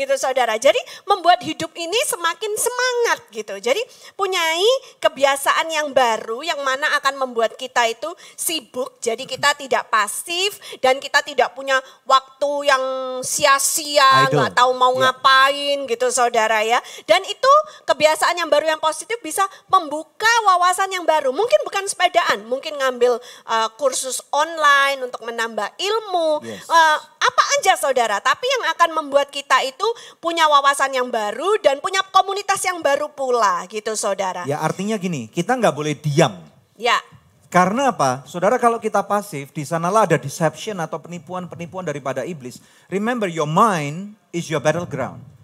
gitu 0.00 0.14
saudara. 0.16 0.56
Jadi 0.60 0.78
membuat 1.08 1.40
hidup 1.42 1.72
ini 1.76 1.98
semakin 2.08 2.52
semangat 2.56 3.20
gitu. 3.32 3.54
Jadi 3.58 3.80
punyai 4.14 4.70
kebiasaan 5.00 5.68
yang 5.72 5.90
baru 5.92 6.44
yang 6.44 6.60
mana 6.62 6.96
akan 7.00 7.26
membuat 7.26 7.56
kita 7.56 7.88
itu 7.88 8.08
sibuk. 8.36 9.00
Jadi 9.00 9.24
kita 9.24 9.56
tidak 9.56 9.88
pasif 9.88 10.56
dan 10.80 11.00
kita 11.00 11.20
tidak 11.24 11.52
punya 11.56 11.80
waktu 12.04 12.68
yang 12.68 12.84
sia-sia, 13.24 14.28
nggak 14.30 14.52
tahu 14.56 14.76
mau 14.76 14.92
yeah. 14.96 15.10
ngapain 15.10 15.78
gitu 15.88 16.06
saudara 16.12 16.62
ya. 16.62 16.78
Dan 17.08 17.24
itu 17.26 17.52
kebiasaan 17.88 18.36
yang 18.36 18.48
baru 18.52 18.76
yang 18.76 18.82
positif 18.82 19.18
bisa 19.24 19.44
membuka 19.72 20.30
wawasan 20.46 20.92
yang 20.92 21.04
baru. 21.08 21.32
Mungkin 21.32 21.60
bukan 21.64 21.84
sepedaan, 21.88 22.44
mungkin 22.46 22.76
ngambil 22.76 23.18
uh, 23.48 23.68
kursus 23.80 24.20
online 24.34 25.02
untuk 25.02 25.24
menambah 25.24 25.72
ilmu. 25.78 26.44
Yes. 26.44 26.68
Uh, 26.68 26.98
apa 27.26 27.42
aja 27.58 27.74
saudara, 27.74 28.22
tapi 28.22 28.46
yang 28.46 28.70
akan 28.76 28.90
membuat 29.02 29.34
kita 29.34 29.58
itu 29.66 29.85
punya 30.22 30.46
wawasan 30.46 30.94
yang 30.94 31.08
baru 31.10 31.58
dan 31.62 31.82
punya 31.82 32.02
komunitas 32.14 32.62
yang 32.64 32.80
baru 32.80 33.10
pula 33.12 33.66
gitu 33.66 33.92
saudara. 33.98 34.44
Ya 34.44 34.62
artinya 34.62 34.94
gini, 34.96 35.28
kita 35.30 35.54
nggak 35.58 35.74
boleh 35.74 35.94
diam. 35.98 36.38
Ya. 36.78 37.00
Karena 37.46 37.94
apa? 37.94 38.26
Saudara 38.26 38.58
kalau 38.58 38.82
kita 38.82 39.06
pasif, 39.06 39.54
di 39.54 39.62
sanalah 39.62 40.04
ada 40.04 40.18
deception 40.18 40.76
atau 40.82 40.98
penipuan-penipuan 40.98 41.86
daripada 41.86 42.26
iblis. 42.26 42.58
Remember 42.90 43.30
your 43.30 43.48
mind 43.48 44.18
is 44.34 44.50
your 44.50 44.60
battleground 44.60 45.36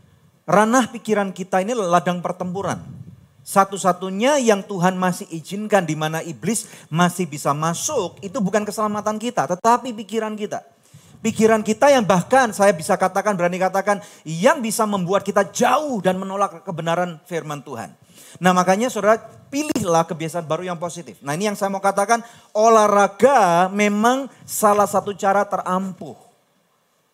ranah 0.48 0.90
pikiran 0.90 1.30
kita 1.30 1.62
ini 1.62 1.74
ladang 1.74 2.18
pertempuran. 2.20 2.82
Satu-satunya 3.42 4.38
yang 4.38 4.62
Tuhan 4.62 4.94
masih 4.94 5.26
izinkan 5.34 5.82
di 5.82 5.98
mana 5.98 6.22
iblis 6.22 6.70
masih 6.86 7.26
bisa 7.26 7.50
masuk 7.50 8.22
itu 8.22 8.38
bukan 8.38 8.62
keselamatan 8.62 9.18
kita, 9.18 9.50
tetapi 9.50 9.90
pikiran 9.90 10.38
kita. 10.38 10.62
Pikiran 11.22 11.62
kita 11.62 11.88
yang 11.94 12.02
bahkan 12.02 12.50
saya 12.50 12.74
bisa 12.74 12.98
katakan, 12.98 13.38
berani 13.38 13.62
katakan, 13.62 14.02
yang 14.26 14.58
bisa 14.58 14.82
membuat 14.90 15.22
kita 15.22 15.46
jauh 15.54 16.02
dan 16.02 16.18
menolak 16.18 16.66
kebenaran 16.66 17.22
firman 17.30 17.62
Tuhan. 17.62 17.94
Nah 18.42 18.50
makanya 18.50 18.90
saudara 18.90 19.22
pilihlah 19.46 20.02
kebiasaan 20.02 20.42
baru 20.42 20.66
yang 20.66 20.82
positif. 20.82 21.22
Nah 21.22 21.38
ini 21.38 21.46
yang 21.46 21.54
saya 21.54 21.70
mau 21.70 21.78
katakan, 21.78 22.26
olahraga 22.50 23.70
memang 23.70 24.26
salah 24.42 24.90
satu 24.90 25.14
cara 25.14 25.46
terampuh 25.46 26.32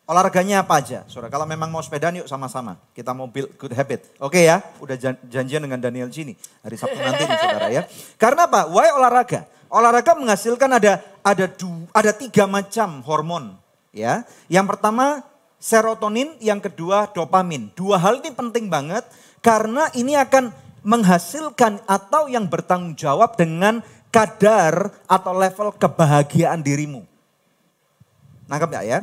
Olahraganya 0.08 0.64
apa 0.64 0.80
aja? 0.80 1.04
Saudara, 1.04 1.28
kalau 1.28 1.44
memang 1.44 1.68
mau 1.68 1.84
sepedaan 1.84 2.16
yuk 2.16 2.24
sama-sama. 2.24 2.80
Kita 2.96 3.12
mau 3.12 3.28
build 3.28 3.60
good 3.60 3.76
habit. 3.76 4.08
Oke 4.24 4.40
ya, 4.40 4.64
udah 4.80 4.96
janjian 5.28 5.60
dengan 5.60 5.76
Daniel 5.76 6.08
sini 6.08 6.32
hari 6.64 6.80
Sabtu 6.80 6.96
nanti 6.96 7.28
nih 7.28 7.36
saudara 7.36 7.68
ya. 7.68 7.84
Karena 8.16 8.48
apa? 8.48 8.72
Why 8.72 8.88
olahraga? 8.88 9.44
Olahraga 9.68 10.16
menghasilkan 10.16 10.80
ada 10.80 11.04
ada 11.20 11.44
du, 11.44 11.84
ada 11.92 12.16
tiga 12.16 12.48
macam 12.48 13.04
hormon 13.04 13.52
ya. 13.94 14.24
Yang 14.50 14.76
pertama 14.76 15.22
serotonin, 15.58 16.36
yang 16.38 16.62
kedua 16.62 17.10
dopamin. 17.10 17.70
Dua 17.74 17.98
hal 17.98 18.22
ini 18.22 18.30
penting 18.32 18.70
banget 18.70 19.04
karena 19.42 19.90
ini 19.94 20.14
akan 20.14 20.50
menghasilkan 20.86 21.84
atau 21.84 22.30
yang 22.30 22.46
bertanggung 22.46 22.94
jawab 22.94 23.34
dengan 23.34 23.82
kadar 24.08 24.94
atau 25.04 25.32
level 25.36 25.74
kebahagiaan 25.76 26.64
dirimu. 26.64 27.04
Nangkap 28.48 28.80
ya 28.80 28.82
ya? 28.86 28.98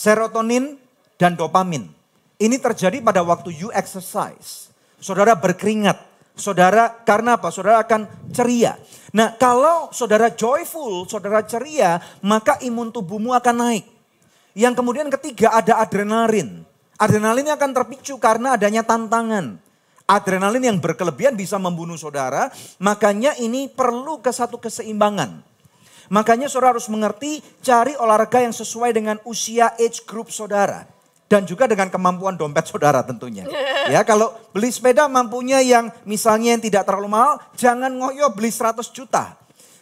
serotonin 0.00 0.80
dan 1.20 1.36
dopamin. 1.36 1.92
Ini 2.40 2.56
terjadi 2.56 3.04
pada 3.04 3.20
waktu 3.20 3.52
you 3.52 3.68
exercise. 3.76 4.72
Saudara 4.96 5.36
berkeringat. 5.36 6.08
Saudara 6.32 6.88
karena 7.04 7.36
apa? 7.36 7.52
Saudara 7.52 7.84
akan 7.84 8.08
ceria. 8.32 8.80
Nah 9.12 9.36
kalau 9.36 9.92
saudara 9.92 10.32
joyful, 10.32 11.04
saudara 11.04 11.44
ceria, 11.44 12.00
maka 12.24 12.56
imun 12.64 12.88
tubuhmu 12.88 13.36
akan 13.36 13.56
naik. 13.60 13.84
Yang 14.60 14.84
kemudian 14.84 15.08
ketiga 15.08 15.56
ada 15.56 15.80
adrenalin. 15.80 16.68
Adrenalin 17.00 17.48
akan 17.48 17.70
terpicu 17.72 18.20
karena 18.20 18.60
adanya 18.60 18.84
tantangan. 18.84 19.56
Adrenalin 20.04 20.60
yang 20.60 20.76
berkelebihan 20.76 21.32
bisa 21.32 21.56
membunuh 21.56 21.96
saudara, 21.96 22.52
makanya 22.76 23.32
ini 23.40 23.72
perlu 23.72 24.20
ke 24.20 24.28
satu 24.28 24.60
keseimbangan. 24.60 25.40
Makanya 26.12 26.52
saudara 26.52 26.76
harus 26.76 26.92
mengerti 26.92 27.40
cari 27.64 27.96
olahraga 27.96 28.44
yang 28.44 28.52
sesuai 28.52 28.92
dengan 28.92 29.16
usia 29.24 29.72
age 29.80 30.04
group 30.04 30.28
saudara. 30.28 30.84
Dan 31.30 31.46
juga 31.46 31.64
dengan 31.70 31.88
kemampuan 31.88 32.36
dompet 32.36 32.68
saudara 32.68 33.00
tentunya. 33.00 33.48
Ya 33.88 34.04
kalau 34.06 34.36
beli 34.54 34.70
sepeda 34.70 35.08
mampunya 35.10 35.58
yang 35.64 35.90
misalnya 36.06 36.54
yang 36.54 36.62
tidak 36.62 36.86
terlalu 36.86 37.10
mahal, 37.10 37.42
jangan 37.56 37.90
ngoyo 37.90 38.28
beli 38.30 38.52
100 38.52 38.86
juta. 38.92 39.39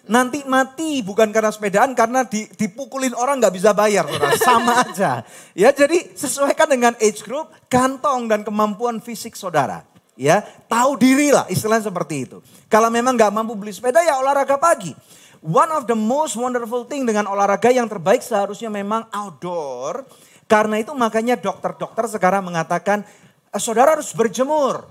Nanti 0.08 0.40
mati 0.48 1.04
bukan 1.04 1.28
karena 1.28 1.52
sepedaan 1.52 1.92
karena 1.92 2.24
dipukulin 2.32 3.12
orang 3.12 3.44
nggak 3.44 3.52
bisa 3.52 3.76
bayar 3.76 4.08
saudara. 4.08 4.40
Sama 4.48 4.72
aja. 4.80 5.12
Ya 5.52 5.68
jadi 5.68 6.16
sesuaikan 6.16 6.64
dengan 6.64 6.96
age 6.96 7.20
group, 7.20 7.52
kantong 7.68 8.24
dan 8.24 8.40
kemampuan 8.40 9.04
fisik 9.04 9.36
saudara. 9.36 9.84
Ya 10.16 10.42
tahu 10.66 10.96
diri 10.96 11.28
lah 11.28 11.44
istilahnya 11.52 11.92
seperti 11.92 12.24
itu. 12.24 12.40
Kalau 12.72 12.88
memang 12.88 13.20
nggak 13.20 13.30
mampu 13.30 13.52
beli 13.52 13.70
sepeda 13.70 14.00
ya 14.00 14.16
olahraga 14.16 14.56
pagi. 14.56 14.96
One 15.44 15.70
of 15.76 15.86
the 15.86 15.94
most 15.94 16.34
wonderful 16.34 16.88
thing 16.88 17.06
dengan 17.06 17.28
olahraga 17.30 17.70
yang 17.70 17.86
terbaik 17.86 18.24
seharusnya 18.24 18.72
memang 18.72 19.06
outdoor. 19.12 20.08
Karena 20.48 20.80
itu 20.80 20.96
makanya 20.96 21.36
dokter-dokter 21.36 22.08
sekarang 22.08 22.48
mengatakan 22.48 23.04
eh, 23.52 23.60
saudara 23.60 23.92
harus 23.92 24.10
berjemur. 24.16 24.88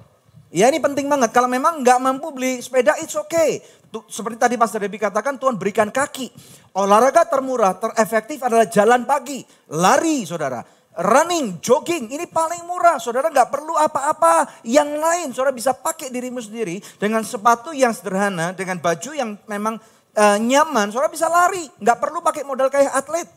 Ya 0.48 0.72
ini 0.72 0.80
penting 0.80 1.12
banget. 1.12 1.36
Kalau 1.36 1.52
memang 1.52 1.84
nggak 1.84 2.00
mampu 2.00 2.32
beli 2.32 2.64
sepeda, 2.64 2.96
it's 3.04 3.20
okay. 3.20 3.60
Seperti 3.88 4.36
tadi 4.36 4.56
Pastor 4.60 4.84
Debbie 4.84 5.00
katakan, 5.00 5.40
Tuhan 5.40 5.56
berikan 5.56 5.88
kaki. 5.88 6.28
Olahraga 6.76 7.24
termurah, 7.24 7.80
terefektif 7.80 8.44
adalah 8.44 8.68
jalan 8.68 9.08
pagi. 9.08 9.42
Lari 9.72 10.28
saudara. 10.28 10.60
Running, 10.98 11.62
jogging, 11.62 12.10
ini 12.10 12.26
paling 12.26 12.66
murah. 12.66 12.98
Saudara 12.98 13.30
nggak 13.30 13.54
perlu 13.54 13.78
apa-apa 13.78 14.66
yang 14.66 14.98
lain. 14.98 15.30
Saudara 15.32 15.54
bisa 15.54 15.72
pakai 15.72 16.10
dirimu 16.10 16.42
sendiri 16.42 16.82
dengan 16.98 17.22
sepatu 17.22 17.70
yang 17.70 17.94
sederhana, 17.94 18.52
dengan 18.52 18.82
baju 18.82 19.14
yang 19.14 19.38
memang 19.46 19.78
uh, 20.18 20.38
nyaman, 20.42 20.90
saudara 20.90 21.14
bisa 21.14 21.30
lari, 21.30 21.70
nggak 21.78 21.98
perlu 22.02 22.20
pakai 22.26 22.42
modal 22.42 22.74
kayak 22.74 22.92
atlet. 22.92 23.30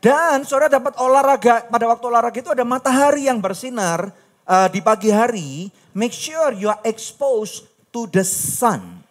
Dan 0.00 0.48
saudara 0.48 0.72
dapat 0.72 0.96
olahraga, 0.98 1.68
pada 1.68 1.84
waktu 1.84 2.04
olahraga 2.08 2.38
itu 2.40 2.50
ada 2.52 2.64
matahari 2.64 3.28
yang 3.28 3.44
bersinar 3.44 4.08
uh, 4.48 4.68
di 4.72 4.80
pagi 4.80 5.12
hari. 5.12 5.68
Make 5.92 6.16
sure 6.16 6.56
you 6.56 6.72
are 6.72 6.80
exposed 6.84 7.68
to 7.92 8.08
the 8.08 8.24
sun 8.24 9.05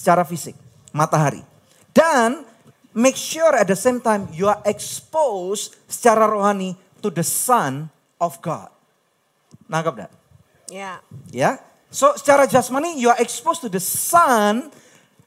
secara 0.00 0.24
fisik, 0.24 0.56
matahari. 0.96 1.44
Dan 1.92 2.48
make 2.96 3.20
sure 3.20 3.52
at 3.52 3.68
the 3.68 3.76
same 3.76 4.00
time 4.00 4.32
you 4.32 4.48
are 4.48 4.56
exposed 4.64 5.76
secara 5.84 6.24
rohani 6.24 6.72
to 7.04 7.12
the 7.12 7.20
Son 7.20 7.92
of 8.16 8.40
God. 8.40 8.72
Nangkap 9.68 10.08
dah? 10.08 10.10
Ya. 10.72 11.04
Ya. 11.28 11.60
So 11.92 12.16
secara 12.16 12.48
jasmani 12.48 12.96
you 12.96 13.12
are 13.12 13.20
exposed 13.20 13.60
to 13.60 13.68
the 13.68 13.82
Son, 13.82 14.72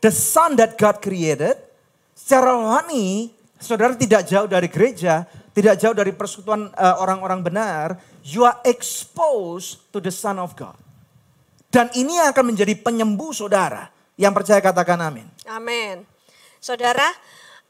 the 0.01 0.09
Son 0.09 0.57
that 0.57 0.73
God 0.81 0.97
created. 0.97 1.61
Secara 2.17 2.57
rohani, 2.57 3.29
saudara 3.61 3.93
tidak 3.93 4.25
jauh 4.25 4.47
dari 4.47 4.71
gereja, 4.71 5.27
tidak 5.53 5.77
jauh 5.77 5.93
dari 5.93 6.15
persekutuan 6.15 6.73
eh, 6.73 6.95
orang-orang 6.97 7.45
benar. 7.45 8.01
You 8.25 8.47
are 8.47 8.57
exposed 8.65 9.91
to 9.93 9.99
the 9.99 10.09
Son 10.09 10.39
of 10.39 10.57
God. 10.57 10.79
Dan 11.73 11.89
ini 11.97 12.21
akan 12.21 12.53
menjadi 12.53 12.77
penyembuh 12.79 13.33
saudara. 13.33 13.92
Yang 14.17 14.33
percaya 14.41 14.59
katakan 14.61 14.99
amin. 15.01 15.25
Amin. 15.49 16.05
Saudara, 16.61 17.05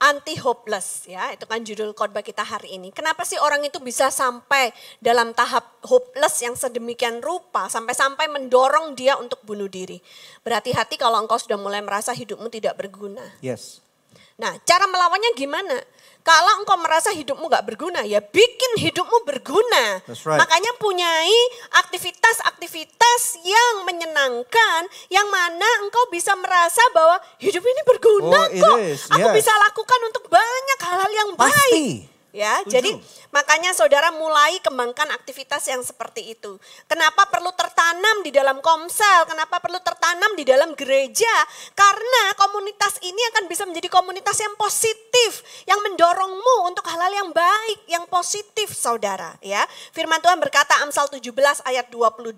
anti 0.03 0.35
hopeless 0.39 1.07
ya, 1.07 1.31
itu 1.31 1.47
kan 1.47 1.63
judul 1.63 1.95
khotbah 1.95 2.23
kita 2.23 2.43
hari 2.43 2.75
ini. 2.75 2.91
Kenapa 2.91 3.23
sih 3.23 3.39
orang 3.39 3.63
itu 3.63 3.79
bisa 3.79 4.11
sampai 4.11 4.75
dalam 4.99 5.31
tahap 5.31 5.79
hopeless 5.87 6.43
yang 6.43 6.55
sedemikian 6.55 7.23
rupa 7.23 7.71
sampai-sampai 7.71 8.27
mendorong 8.31 8.95
dia 8.95 9.15
untuk 9.15 9.39
bunuh 9.47 9.67
diri? 9.71 10.03
Berhati-hati 10.43 10.99
kalau 10.99 11.23
engkau 11.23 11.39
sudah 11.39 11.55
mulai 11.55 11.79
merasa 11.79 12.11
hidupmu 12.11 12.51
tidak 12.51 12.75
berguna. 12.79 13.23
Yes. 13.39 13.82
Nah, 14.33 14.57
cara 14.63 14.85
melawannya 14.85 15.31
gimana? 15.37 15.77
Kalau 16.23 16.63
engkau 16.63 16.79
merasa 16.79 17.11
hidupmu 17.11 17.51
gak 17.51 17.67
berguna, 17.67 18.07
ya 18.07 18.23
bikin 18.23 18.79
hidupmu 18.79 19.27
berguna. 19.27 19.99
That's 20.07 20.23
right. 20.23 20.39
Makanya 20.39 20.71
punyai 20.79 21.39
aktivitas-aktivitas 21.83 23.43
yang 23.43 23.83
menyenangkan, 23.83 24.87
yang 25.11 25.27
mana 25.27 25.67
engkau 25.83 26.07
bisa 26.07 26.31
merasa 26.39 26.79
bahwa 26.95 27.19
hidup 27.43 27.59
ini 27.59 27.81
berguna 27.83 28.39
Oh, 28.39 28.47
kok. 28.47 28.77
is, 28.79 29.03
Aku 29.11 29.19
yes. 29.19 29.35
bisa 29.35 29.51
lakukan 29.67 29.99
untuk 30.07 30.31
banyak 30.31 30.79
hal-hal 30.79 31.11
yang 31.11 31.29
baik. 31.35 32.12
Ya, 32.33 32.65
Setuju. 32.65 32.73
jadi 32.73 32.91
makanya 33.29 33.77
saudara 33.77 34.09
mulai 34.09 34.57
kembangkan 34.65 35.05
aktivitas 35.13 35.69
yang 35.69 35.85
seperti 35.85 36.33
itu. 36.33 36.57
Kenapa 36.89 37.29
perlu 37.29 37.53
tertanam 37.53 38.25
di 38.25 38.33
dalam 38.33 38.57
komsel? 38.57 39.29
Kenapa 39.29 39.61
perlu 39.61 39.77
tertanam 39.77 40.33
di 40.33 40.41
dalam 40.41 40.73
gereja? 40.73 41.29
Karena 41.77 42.33
komunitas 42.33 42.97
ini 43.05 43.21
akan 43.37 43.45
bisa 43.45 43.69
menjadi 43.69 43.85
komunitas 43.85 44.33
yang 44.41 44.57
positif, 44.57 45.45
yang 45.69 45.77
mendorongmu 45.85 46.73
untuk 46.73 46.89
hal-hal 46.89 47.13
yang 47.13 47.29
baik, 47.29 47.79
yang 47.85 48.09
positif, 48.09 48.73
saudara. 48.73 49.37
Ya, 49.37 49.61
Firman 49.93 50.17
Tuhan 50.17 50.41
berkata 50.41 50.81
Amsal 50.81 51.13
17 51.13 51.29
ayat 51.69 51.93
22. 51.93 52.33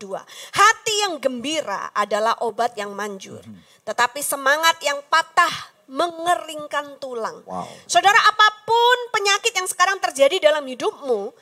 Hati 0.52 0.94
yang 1.08 1.24
gembira 1.24 1.88
adalah 1.96 2.36
obat 2.44 2.76
yang 2.76 2.92
manjur, 2.92 3.48
tetapi 3.88 4.20
semangat 4.20 4.76
yang 4.84 5.00
patah 5.08 5.75
mengeringkan 5.86 6.98
tulang. 6.98 7.46
Wow. 7.46 7.70
Saudara, 7.86 8.18
apa 8.18 8.48
pun 8.66 8.98
penyakit 9.14 9.54
yang 9.54 9.70
sekarang 9.70 10.02
terjadi 10.02 10.50
dalam 10.52 10.66
hidupmu, 10.66 11.34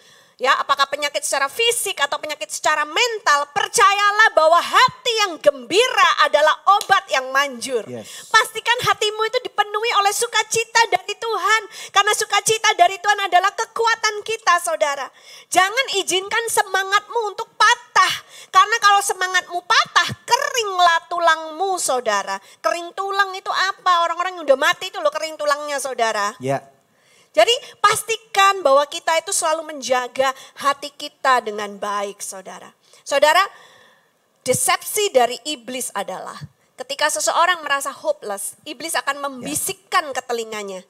ya 0.41 0.57
apakah 0.57 0.89
penyakit 0.89 1.21
secara 1.21 1.45
fisik 1.49 1.99
atau 2.01 2.17
penyakit 2.17 2.49
secara 2.49 2.83
mental, 2.87 3.49
percayalah 3.53 4.29
bahwa 4.33 4.57
hati 4.57 5.13
yang 5.25 5.33
gembira 5.37 6.09
adalah 6.25 6.53
obat 6.81 7.05
yang 7.13 7.29
manjur. 7.29 7.85
Yes. 7.85 8.29
Pastikan 8.29 8.77
hatimu 8.89 9.21
itu 9.29 9.39
dipenuhi 9.45 9.91
oleh 10.01 10.13
sukacita 10.13 10.81
dari 10.89 11.13
Tuhan. 11.13 11.61
Karena 11.93 12.13
sukacita 12.17 12.69
dari 12.73 12.97
Tuhan 12.97 13.19
adalah 13.29 13.53
kekuatan 13.53 14.25
kita, 14.25 14.57
saudara. 14.63 15.05
Jangan 15.53 15.85
izinkan 16.01 16.45
semangatmu 16.49 17.19
untuk 17.29 17.53
patah. 17.53 18.13
Karena 18.49 18.77
kalau 18.81 19.01
semangatmu 19.05 19.59
patah, 19.63 20.09
keringlah 20.25 20.97
tulangmu, 21.09 21.77
saudara. 21.77 22.37
Kering 22.61 22.93
tulang 22.97 23.33
itu 23.37 23.49
apa? 23.49 24.05
Orang-orang 24.05 24.41
yang 24.41 24.45
udah 24.49 24.59
mati 24.59 24.89
itu 24.89 24.97
loh 24.97 25.13
kering 25.13 25.37
tulangnya, 25.37 25.77
saudara. 25.77 26.33
Ya. 26.41 26.72
Jadi 27.33 27.53
pastikan 27.81 28.61
bahwa 28.61 28.85
kita 28.85 29.17
itu 29.17 29.33
selalu 29.33 29.73
menjaga 29.73 30.29
hati 30.61 30.93
kita 30.93 31.41
dengan 31.41 31.81
baik, 31.81 32.21
saudara. 32.21 32.69
Saudara, 33.01 33.41
desepsi 34.45 35.09
dari 35.09 35.41
iblis 35.49 35.89
adalah 35.97 36.37
ketika 36.77 37.09
seseorang 37.09 37.65
merasa 37.65 37.89
hopeless, 37.89 38.53
iblis 38.69 38.93
akan 38.93 39.17
membisikkan 39.17 40.13
ke 40.13 40.21
telinganya. 40.21 40.85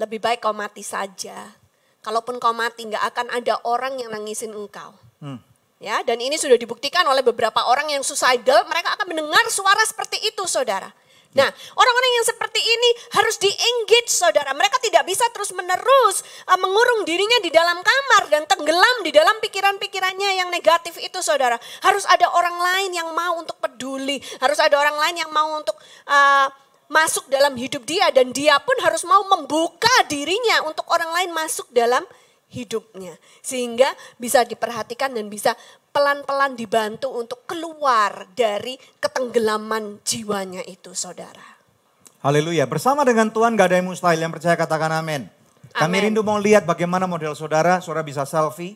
Lebih 0.00 0.24
baik 0.24 0.40
kau 0.40 0.56
mati 0.56 0.80
saja. 0.80 1.52
Kalaupun 2.00 2.40
kau 2.40 2.56
mati 2.56 2.88
nggak 2.88 3.04
akan 3.14 3.26
ada 3.28 3.60
orang 3.68 4.00
yang 4.00 4.08
nangisin 4.08 4.56
engkau. 4.56 4.96
Hmm. 5.20 5.40
Ya, 5.84 6.00
dan 6.00 6.16
ini 6.16 6.40
sudah 6.40 6.56
dibuktikan 6.56 7.04
oleh 7.04 7.20
beberapa 7.20 7.60
orang 7.68 7.92
yang 7.92 8.00
suicidal, 8.00 8.64
mereka 8.72 8.96
akan 8.96 9.04
mendengar 9.04 9.44
suara 9.52 9.84
seperti 9.84 10.16
itu, 10.24 10.48
saudara. 10.48 10.88
Nah, 11.34 11.50
orang-orang 11.50 12.12
yang 12.14 12.26
seperti 12.30 12.62
ini 12.62 12.90
harus 13.18 13.36
di-engage, 13.42 14.06
saudara. 14.06 14.54
Mereka 14.54 14.78
tidak 14.78 15.02
bisa 15.02 15.26
terus-menerus 15.34 16.22
uh, 16.46 16.58
mengurung 16.62 17.02
dirinya 17.02 17.42
di 17.42 17.50
dalam 17.50 17.82
kamar 17.82 18.30
dan 18.30 18.46
tenggelam 18.46 19.02
di 19.02 19.10
dalam 19.10 19.42
pikiran-pikirannya 19.42 20.38
yang 20.38 20.48
negatif 20.54 20.94
itu, 21.02 21.18
saudara. 21.26 21.58
Harus 21.82 22.06
ada 22.06 22.30
orang 22.30 22.54
lain 22.54 22.90
yang 23.02 23.10
mau 23.10 23.42
untuk 23.42 23.58
peduli. 23.58 24.22
Harus 24.38 24.62
ada 24.62 24.78
orang 24.78 24.94
lain 24.94 25.26
yang 25.26 25.30
mau 25.34 25.58
untuk 25.58 25.74
uh, 26.06 26.46
masuk 26.86 27.26
dalam 27.26 27.58
hidup 27.58 27.82
dia. 27.82 28.14
Dan 28.14 28.30
dia 28.30 28.54
pun 28.62 28.78
harus 28.86 29.02
mau 29.02 29.26
membuka 29.26 29.90
dirinya 30.06 30.62
untuk 30.70 30.86
orang 30.86 31.10
lain 31.18 31.30
masuk 31.34 31.66
dalam 31.74 32.06
hidupnya. 32.46 33.18
Sehingga 33.42 33.90
bisa 34.22 34.46
diperhatikan 34.46 35.10
dan 35.10 35.26
bisa 35.26 35.58
pelan-pelan 35.94 36.58
dibantu 36.58 37.14
untuk 37.14 37.46
keluar 37.46 38.26
dari 38.34 38.74
ketenggelaman 38.98 40.02
jiwanya 40.02 40.66
itu 40.66 40.90
saudara. 40.90 41.54
Haleluya. 42.18 42.66
Bersama 42.66 43.06
dengan 43.06 43.30
Tuhan 43.30 43.54
gak 43.54 43.70
ada 43.70 43.76
yang 43.78 43.86
mustahil. 43.86 44.18
Yang 44.18 44.42
percaya 44.42 44.58
katakan 44.58 44.90
amin. 44.90 45.30
Kami 45.70 45.96
rindu 46.02 46.26
mau 46.26 46.42
lihat 46.42 46.66
bagaimana 46.66 47.06
model 47.06 47.38
saudara. 47.38 47.78
Saudara 47.78 48.02
bisa 48.02 48.26
selfie. 48.26 48.74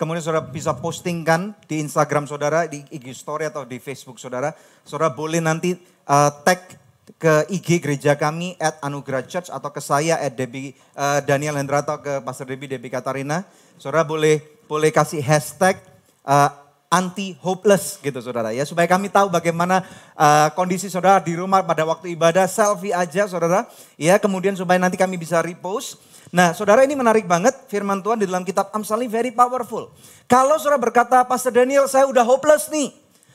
Kemudian 0.00 0.24
saudara 0.24 0.48
bisa 0.48 0.74
postingkan 0.74 1.54
di 1.70 1.78
Instagram 1.78 2.26
saudara, 2.26 2.66
di 2.66 2.82
IG 2.90 3.14
story 3.14 3.46
atau 3.46 3.62
di 3.62 3.78
Facebook 3.78 4.18
saudara. 4.18 4.50
Saudara 4.82 5.12
boleh 5.12 5.38
nanti 5.38 5.76
uh, 6.08 6.30
tag 6.42 6.80
ke 7.20 7.46
IG 7.52 7.78
gereja 7.78 8.18
kami 8.18 8.58
at 8.58 8.80
Anugerah 8.82 9.22
Church 9.22 9.52
atau 9.52 9.70
ke 9.70 9.78
saya 9.78 10.18
at 10.18 10.34
Debbie, 10.34 10.74
uh, 10.98 11.22
Daniel 11.22 11.54
Hendra 11.54 11.86
atau 11.86 12.02
ke 12.02 12.18
Pastor 12.26 12.50
Debbie 12.50 12.66
Debbie 12.66 12.90
Katarina. 12.90 13.46
Saudara 13.78 14.02
boleh 14.02 14.42
boleh 14.66 14.90
kasih 14.90 15.22
hashtag 15.22 15.78
uh, 16.24 16.50
anti 16.94 17.34
hopeless 17.42 17.98
gitu 17.98 18.22
saudara 18.22 18.54
ya 18.54 18.62
supaya 18.62 18.86
kami 18.86 19.10
tahu 19.10 19.26
bagaimana 19.26 19.82
uh, 20.14 20.48
kondisi 20.54 20.86
saudara 20.86 21.18
di 21.18 21.34
rumah 21.34 21.66
pada 21.66 21.82
waktu 21.82 22.14
ibadah 22.14 22.46
selfie 22.46 22.94
aja 22.94 23.26
saudara 23.26 23.66
ya 23.98 24.14
kemudian 24.22 24.54
supaya 24.54 24.78
nanti 24.78 24.94
kami 24.94 25.18
bisa 25.18 25.42
repost. 25.42 25.98
Nah 26.34 26.50
saudara 26.54 26.82
ini 26.82 26.94
menarik 26.98 27.26
banget 27.26 27.54
firman 27.70 28.02
Tuhan 28.02 28.22
di 28.22 28.26
dalam 28.26 28.42
kitab 28.46 28.70
Amsal 28.74 29.02
ini 29.02 29.10
very 29.10 29.30
powerful. 29.34 29.90
Kalau 30.30 30.56
saudara 30.62 30.78
berkata 30.78 31.22
Pastor 31.26 31.54
Daniel 31.54 31.90
saya 31.90 32.06
udah 32.06 32.22
hopeless 32.22 32.70
nih 32.70 32.94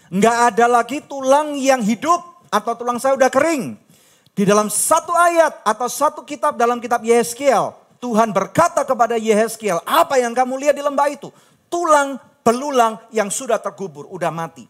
nggak 0.09 0.37
ada 0.55 0.65
lagi 0.65 1.05
tulang 1.05 1.53
yang 1.59 1.83
hidup 1.83 2.47
atau 2.49 2.73
tulang 2.79 2.97
saya 2.97 3.13
udah 3.15 3.29
kering. 3.29 3.77
Di 4.33 4.47
dalam 4.47 4.71
satu 4.71 5.11
ayat 5.11 5.67
atau 5.67 5.87
satu 5.91 6.21
kitab 6.23 6.55
dalam 6.55 6.79
kitab 6.79 7.03
Yehezkiel, 7.03 7.75
Tuhan 7.99 8.31
berkata 8.31 8.87
kepada 8.87 9.19
Yehezkiel, 9.19 9.83
apa 9.83 10.15
yang 10.15 10.31
kamu 10.31 10.55
lihat 10.63 10.75
di 10.79 10.83
lembah 10.83 11.11
itu? 11.11 11.27
Tulang 11.67 12.17
belulang 12.49 12.97
yang 13.13 13.29
sudah 13.29 13.61
terkubur, 13.61 14.09
udah 14.09 14.33
mati. 14.33 14.65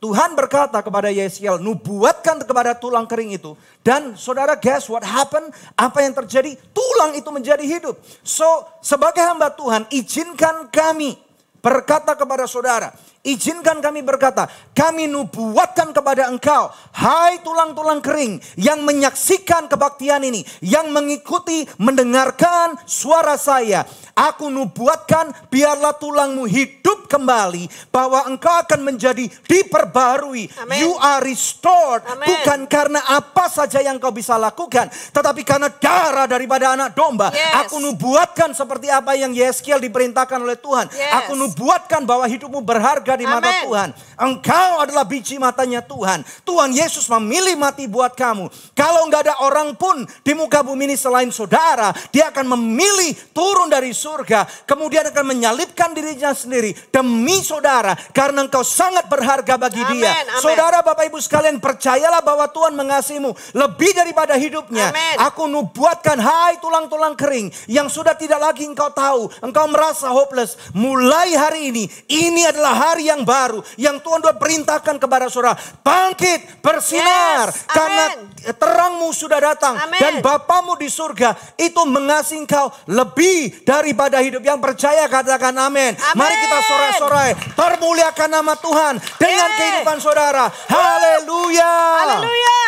Tuhan 0.00 0.32
berkata 0.32 0.80
kepada 0.80 1.12
Yehezkiel, 1.12 1.60
nubuatkan 1.60 2.40
kepada 2.42 2.72
tulang 2.72 3.04
kering 3.04 3.36
itu. 3.36 3.52
Dan 3.84 4.16
saudara 4.16 4.56
guess 4.56 4.88
what 4.88 5.04
happened? 5.04 5.52
Apa 5.76 6.00
yang 6.00 6.16
terjadi? 6.16 6.56
Tulang 6.72 7.12
itu 7.14 7.28
menjadi 7.28 7.60
hidup. 7.60 8.00
So 8.24 8.64
sebagai 8.80 9.20
hamba 9.20 9.52
Tuhan, 9.52 9.84
izinkan 9.92 10.72
kami 10.72 11.20
berkata 11.60 12.16
kepada 12.16 12.48
saudara, 12.48 12.96
Izinkan 13.20 13.84
kami 13.84 14.00
berkata, 14.00 14.48
kami 14.72 15.04
nubuatkan 15.04 15.92
kepada 15.92 16.32
engkau, 16.32 16.72
hai 16.96 17.36
tulang-tulang 17.44 18.00
kering 18.00 18.40
yang 18.56 18.80
menyaksikan 18.80 19.68
kebaktian 19.68 20.24
ini, 20.24 20.40
yang 20.64 20.88
mengikuti, 20.88 21.68
mendengarkan 21.76 22.80
suara 22.88 23.36
saya. 23.36 23.84
Aku 24.16 24.48
nubuatkan 24.48 25.52
biarlah 25.52 26.00
tulangmu 26.00 26.48
hidup 26.48 27.12
kembali, 27.12 27.92
bahwa 27.92 28.24
engkau 28.24 28.56
akan 28.56 28.88
menjadi 28.88 29.28
diperbarui. 29.44 30.48
Amin. 30.56 30.80
You 30.80 30.96
are 30.96 31.20
restored, 31.20 32.00
Amin. 32.08 32.24
bukan 32.24 32.64
karena 32.72 33.04
apa 33.04 33.52
saja 33.52 33.84
yang 33.84 34.00
kau 34.00 34.16
bisa 34.16 34.40
lakukan, 34.40 34.88
tetapi 35.12 35.44
karena 35.44 35.68
darah 35.68 36.24
daripada 36.24 36.72
anak 36.72 36.96
domba. 36.96 37.28
Yes. 37.36 37.68
Aku 37.68 37.84
nubuatkan 37.84 38.56
seperti 38.56 38.88
apa 38.88 39.12
yang 39.12 39.36
Yeskiel 39.36 39.76
diperintahkan 39.76 40.40
oleh 40.40 40.56
Tuhan. 40.56 40.88
Yes. 40.88 41.12
Aku 41.20 41.36
nubuatkan 41.36 42.08
bahwa 42.08 42.24
hidupmu 42.24 42.64
berharga 42.64 43.09
berharga 43.10 43.18
di 43.18 43.26
mata 43.26 43.50
Amen. 43.50 43.62
Tuhan. 43.66 43.88
Engkau 44.20 44.70
adalah 44.84 45.04
biji 45.08 45.36
matanya 45.40 45.80
Tuhan. 45.82 46.22
Tuhan 46.44 46.70
Yesus 46.76 47.08
memilih 47.08 47.56
mati 47.56 47.88
buat 47.88 48.12
kamu. 48.14 48.46
Kalau 48.76 49.08
nggak 49.08 49.22
ada 49.26 49.34
orang 49.42 49.74
pun 49.74 50.04
di 50.22 50.32
muka 50.36 50.60
bumi 50.62 50.92
ini 50.92 50.96
selain 50.96 51.32
saudara, 51.32 51.90
dia 52.12 52.28
akan 52.28 52.54
memilih 52.56 53.16
turun 53.32 53.72
dari 53.72 53.90
surga, 53.96 54.44
kemudian 54.68 55.08
akan 55.10 55.24
menyalibkan 55.24 55.96
dirinya 55.96 56.36
sendiri 56.36 56.76
demi 56.92 57.40
saudara 57.40 57.96
karena 58.12 58.44
engkau 58.44 58.62
sangat 58.62 59.08
berharga 59.08 59.56
bagi 59.56 59.80
Amen, 59.80 59.92
dia. 59.98 60.12
amen. 60.12 60.40
Saudara 60.44 60.84
Bapak 60.84 61.08
Ibu 61.08 61.18
sekalian 61.18 61.56
percayalah 61.58 62.20
bahwa 62.20 62.46
Tuhan 62.52 62.76
mengasihimu 62.76 63.32
lebih 63.56 63.92
daripada 63.96 64.36
hidupnya. 64.36 64.92
Amen. 64.92 65.16
Aku 65.32 65.48
nubuatkan 65.48 66.20
hai 66.20 66.60
tulang-tulang 66.60 67.16
kering 67.16 67.48
yang 67.72 67.88
sudah 67.88 68.12
tidak 68.12 68.38
lagi 68.40 68.68
engkau 68.68 68.92
tahu, 68.92 69.32
engkau 69.40 69.64
merasa 69.72 70.12
hopeless. 70.12 70.60
Mulai 70.76 71.32
hari 71.34 71.72
ini, 71.72 71.84
ini 72.08 72.44
adalah 72.44 72.92
hari 72.92 72.99
yang 73.00 73.24
baru 73.24 73.64
yang 73.80 73.98
Tuhan 73.98 74.20
sudah 74.20 74.36
perintahkan 74.36 74.96
kepada 75.00 75.26
saudara. 75.32 75.56
Bangkit, 75.80 76.60
bersinar 76.60 77.48
Yes, 77.50 77.64
karena 77.66 78.04
amen. 78.14 78.54
terangmu 78.56 79.08
sudah 79.10 79.40
datang 79.40 79.74
Amen. 79.80 80.00
dan 80.00 80.12
Bapamu 80.20 80.76
di 80.76 80.86
surga 80.86 81.32
itu 81.56 81.80
mengasihi 81.88 82.44
engkau 82.44 82.68
lebih 82.86 83.64
daripada 83.64 84.20
hidup 84.20 84.44
yang 84.44 84.60
percaya 84.60 85.08
katakan 85.08 85.56
amin. 85.56 85.96
Mari 86.14 86.34
kita 86.38 86.58
sorai-sorai 86.62 87.30
permuliakan 87.56 88.30
nama 88.30 88.54
Tuhan 88.54 88.94
dengan 89.16 89.48
Yeay. 89.48 89.58
kehidupan 89.58 89.96
saudara. 89.98 90.46
Haleluya. 90.68 91.72
Haleluya. 92.04 92.60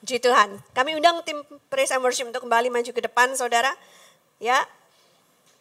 Puji 0.00 0.16
Tuhan. 0.18 0.58
Kami 0.72 0.96
undang 0.96 1.20
tim 1.22 1.38
Praise 1.68 1.92
and 1.92 2.00
Worship 2.00 2.30
untuk 2.30 2.42
kembali 2.42 2.72
maju 2.72 2.90
ke 2.90 3.02
depan 3.04 3.36
saudara. 3.36 3.70
Ya, 4.40 4.56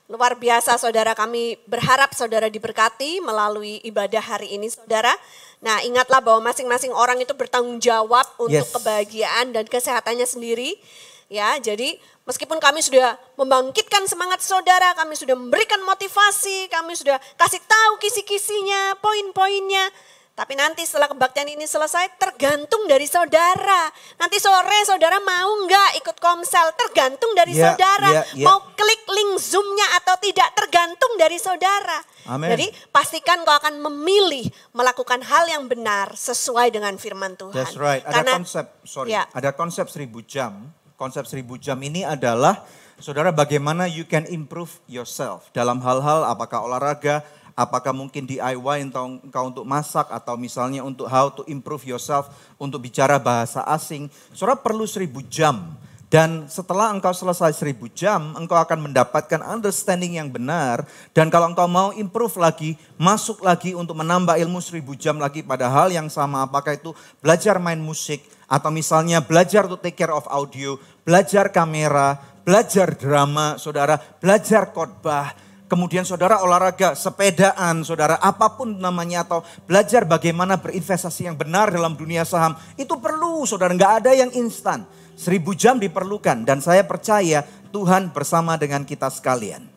luar 0.09 0.33
biasa 0.33 0.81
saudara 0.81 1.13
kami 1.13 1.61
berharap 1.69 2.17
saudara 2.17 2.49
diberkati 2.49 3.21
melalui 3.21 3.77
ibadah 3.85 4.19
hari 4.25 4.57
ini 4.57 4.65
saudara. 4.65 5.13
Nah 5.61 5.85
ingatlah 5.85 6.17
bahwa 6.17 6.49
masing-masing 6.49 6.89
orang 6.89 7.21
itu 7.21 7.31
bertanggung 7.37 7.77
jawab 7.77 8.25
untuk 8.41 8.65
Yes. 8.65 8.73
kebahagiaan 8.73 9.53
dan 9.53 9.69
kesehatannya 9.69 10.25
sendiri. 10.25 10.81
Ya, 11.29 11.61
jadi 11.61 12.01
meskipun 12.25 12.57
kami 12.57 12.81
sudah 12.81 13.13
membangkitkan 13.37 14.01
semangat 14.09 14.41
saudara, 14.41 14.97
kami 14.97 15.13
sudah 15.13 15.37
memberikan 15.37 15.77
motivasi, 15.85 16.65
kami 16.73 16.97
sudah 16.97 17.21
kasih 17.37 17.61
tahu 17.69 18.01
kisi-kisinya, 18.01 18.97
poin-poinnya. 18.97 19.93
Tapi 20.39 20.55
nanti 20.55 20.87
setelah 20.87 21.11
kebaktian 21.11 21.51
ini 21.51 21.67
selesai 21.67 22.15
tergantung 22.15 22.87
dari 22.87 23.03
saudara. 23.03 23.91
Nanti 24.15 24.39
sore 24.39 24.87
saudara 24.87 25.19
mau 25.19 25.67
nggak 25.67 25.99
ikut 25.99 26.15
komsel 26.15 26.71
tergantung 26.79 27.35
dari 27.35 27.59
Ya, 27.59 27.75
saudara. 27.75 28.07
ya, 28.07 28.23
ya. 28.39 28.47
Mau 28.47 28.63
klik 28.71 29.03
link 29.03 29.35
zoomnya 29.35 29.99
atau 29.99 30.15
tidak 30.15 30.47
tergantung 30.55 31.19
dari 31.19 31.35
saudara. 31.35 31.99
Amin. 32.31 32.55
Jadi 32.55 32.71
pastikan 32.87 33.43
kau 33.43 33.51
akan 33.51 33.83
memilih 33.83 34.47
melakukan 34.71 35.19
hal 35.27 35.43
yang 35.51 35.67
benar 35.67 36.15
sesuai 36.15 36.71
dengan 36.71 36.95
firman 36.95 37.35
Tuhan. 37.35 37.51
That's 37.51 37.75
right. 37.75 37.99
Ada 38.07 38.23
Karena- 38.23 38.35
konsep, 38.39 38.65
sorry, 38.87 39.11
Ya. 39.11 39.27
ada 39.35 39.51
konsep 39.51 39.91
seribu 39.91 40.23
jam. 40.23 40.71
Konsep 40.95 41.27
seribu 41.27 41.59
jam 41.59 41.75
ini 41.79 42.07
adalah, 42.07 42.63
saudara 42.99 43.31
bagaimana 43.31 43.87
you 43.87 44.03
can 44.03 44.27
improve 44.27 44.71
yourself 44.85 45.47
dalam 45.55 45.79
hal-hal 45.79 46.27
apakah 46.27 46.63
olahraga, 46.63 47.23
apakah 47.55 47.95
mungkin 47.95 48.27
DIY 48.27 48.87
engkau, 48.87 49.19
engkau 49.19 49.43
untuk 49.51 49.65
masak 49.67 50.07
atau 50.11 50.35
misalnya 50.39 50.83
untuk 50.83 51.07
how 51.07 51.31
to 51.31 51.43
improve 51.47 51.83
yourself 51.87 52.31
untuk 52.59 52.83
bicara 52.83 53.19
bahasa 53.19 53.63
asing. 53.67 54.07
Saudara 54.31 54.59
perlu 54.59 54.85
seribu 54.85 55.23
jam. 55.25 55.75
Dan 56.09 56.49
setelah 56.49 56.89
engkau 56.89 57.13
selesai 57.13 57.53
seribu 57.53 57.85
jam, 57.85 58.33
engkau 58.33 58.57
akan 58.57 58.89
mendapatkan 58.89 59.45
understanding 59.45 60.17
yang 60.17 60.25
benar. 60.25 60.81
Dan 61.13 61.29
kalau 61.29 61.53
engkau 61.53 61.69
mau 61.69 61.93
improve 61.93 62.33
lagi, 62.41 62.73
masuk 62.97 63.45
lagi 63.45 63.77
untuk 63.77 63.93
menambah 63.93 64.41
ilmu 64.41 64.57
seribu 64.57 64.97
jam 64.97 65.21
lagi 65.21 65.45
pada 65.45 65.69
hal 65.69 65.93
yang 65.93 66.09
sama. 66.09 66.49
Apakah 66.49 66.81
itu 66.81 66.97
belajar 67.21 67.61
main 67.61 67.77
musik, 67.77 68.25
atau 68.49 68.73
misalnya 68.73 69.21
belajar 69.21 69.69
untuk 69.69 69.85
take 69.85 70.01
care 70.01 70.09
of 70.09 70.25
audio, 70.25 70.81
belajar 71.05 71.53
kamera, 71.53 72.17
belajar 72.49 72.97
drama, 72.97 73.61
saudara, 73.61 74.01
belajar 74.17 74.73
khotbah. 74.73 75.37
Kemudian 75.69 76.01
saudara 76.01 76.41
olahraga, 76.41 76.97
sepedaan, 76.97 77.85
saudara 77.85 78.17
apa 78.17 78.57
pun 78.57 78.73
namanya 78.73 79.21
atau 79.21 79.45
belajar 79.69 80.01
bagaimana 80.01 80.57
berinvestasi 80.57 81.29
yang 81.29 81.37
benar 81.37 81.69
dalam 81.69 81.93
dunia 81.93 82.25
saham. 82.25 82.57
Itu 82.73 82.97
perlu 82.97 83.45
saudara, 83.45 83.69
nggak 83.77 83.93
ada 84.01 84.17
yang 84.17 84.33
instan. 84.33 84.81
Seribu 85.13 85.53
jam 85.53 85.77
diperlukan 85.77 86.41
dan 86.41 86.57
saya 86.57 86.81
percaya 86.81 87.45
Tuhan 87.69 88.09
bersama 88.09 88.57
dengan 88.57 88.81
kita 88.81 89.13
sekalian. 89.13 89.69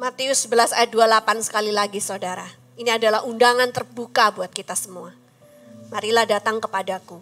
Matius 0.00 0.48
11 0.48 0.80
ayat 0.80 0.88
28 0.88 1.44
sekali 1.44 1.76
lagi 1.76 2.00
saudara. 2.00 2.48
Ini 2.80 2.96
adalah 2.96 3.28
undangan 3.28 3.68
terbuka 3.68 4.32
buat 4.32 4.48
kita 4.48 4.72
semua. 4.72 5.12
Marilah 5.92 6.24
datang 6.24 6.56
kepadaku. 6.56 7.20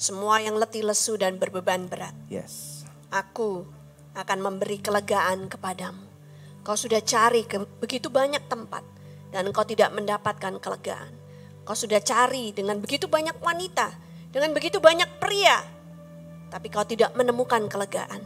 Semua 0.00 0.40
yang 0.40 0.56
letih 0.56 0.80
lesu 0.80 1.20
dan 1.20 1.36
berbeban 1.36 1.92
berat. 1.92 2.16
Yes. 2.32 2.86
Aku 3.12 3.68
akan 4.14 4.38
memberi 4.40 4.78
kelegaan 4.78 5.50
kepadamu. 5.50 6.06
Kau 6.64 6.78
sudah 6.78 7.02
cari 7.04 7.44
ke 7.44 7.60
begitu 7.82 8.08
banyak 8.08 8.46
tempat 8.48 8.82
dan 9.34 9.50
kau 9.50 9.66
tidak 9.66 9.92
mendapatkan 9.92 10.56
kelegaan. 10.62 11.12
Kau 11.66 11.76
sudah 11.76 12.00
cari 12.00 12.54
dengan 12.54 12.80
begitu 12.80 13.10
banyak 13.10 13.36
wanita, 13.42 13.92
dengan 14.32 14.54
begitu 14.56 14.80
banyak 14.80 15.20
pria, 15.20 15.60
tapi 16.48 16.70
kau 16.70 16.86
tidak 16.86 17.12
menemukan 17.18 17.66
kelegaan. 17.66 18.22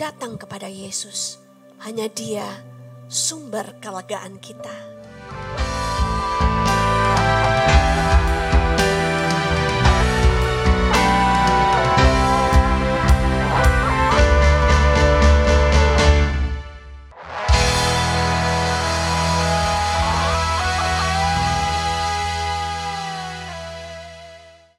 Datang 0.00 0.40
kepada 0.40 0.66
Yesus, 0.66 1.36
hanya 1.84 2.08
Dia 2.08 2.46
sumber 3.10 3.76
kelegaan 3.84 4.40
kita. 4.40 4.72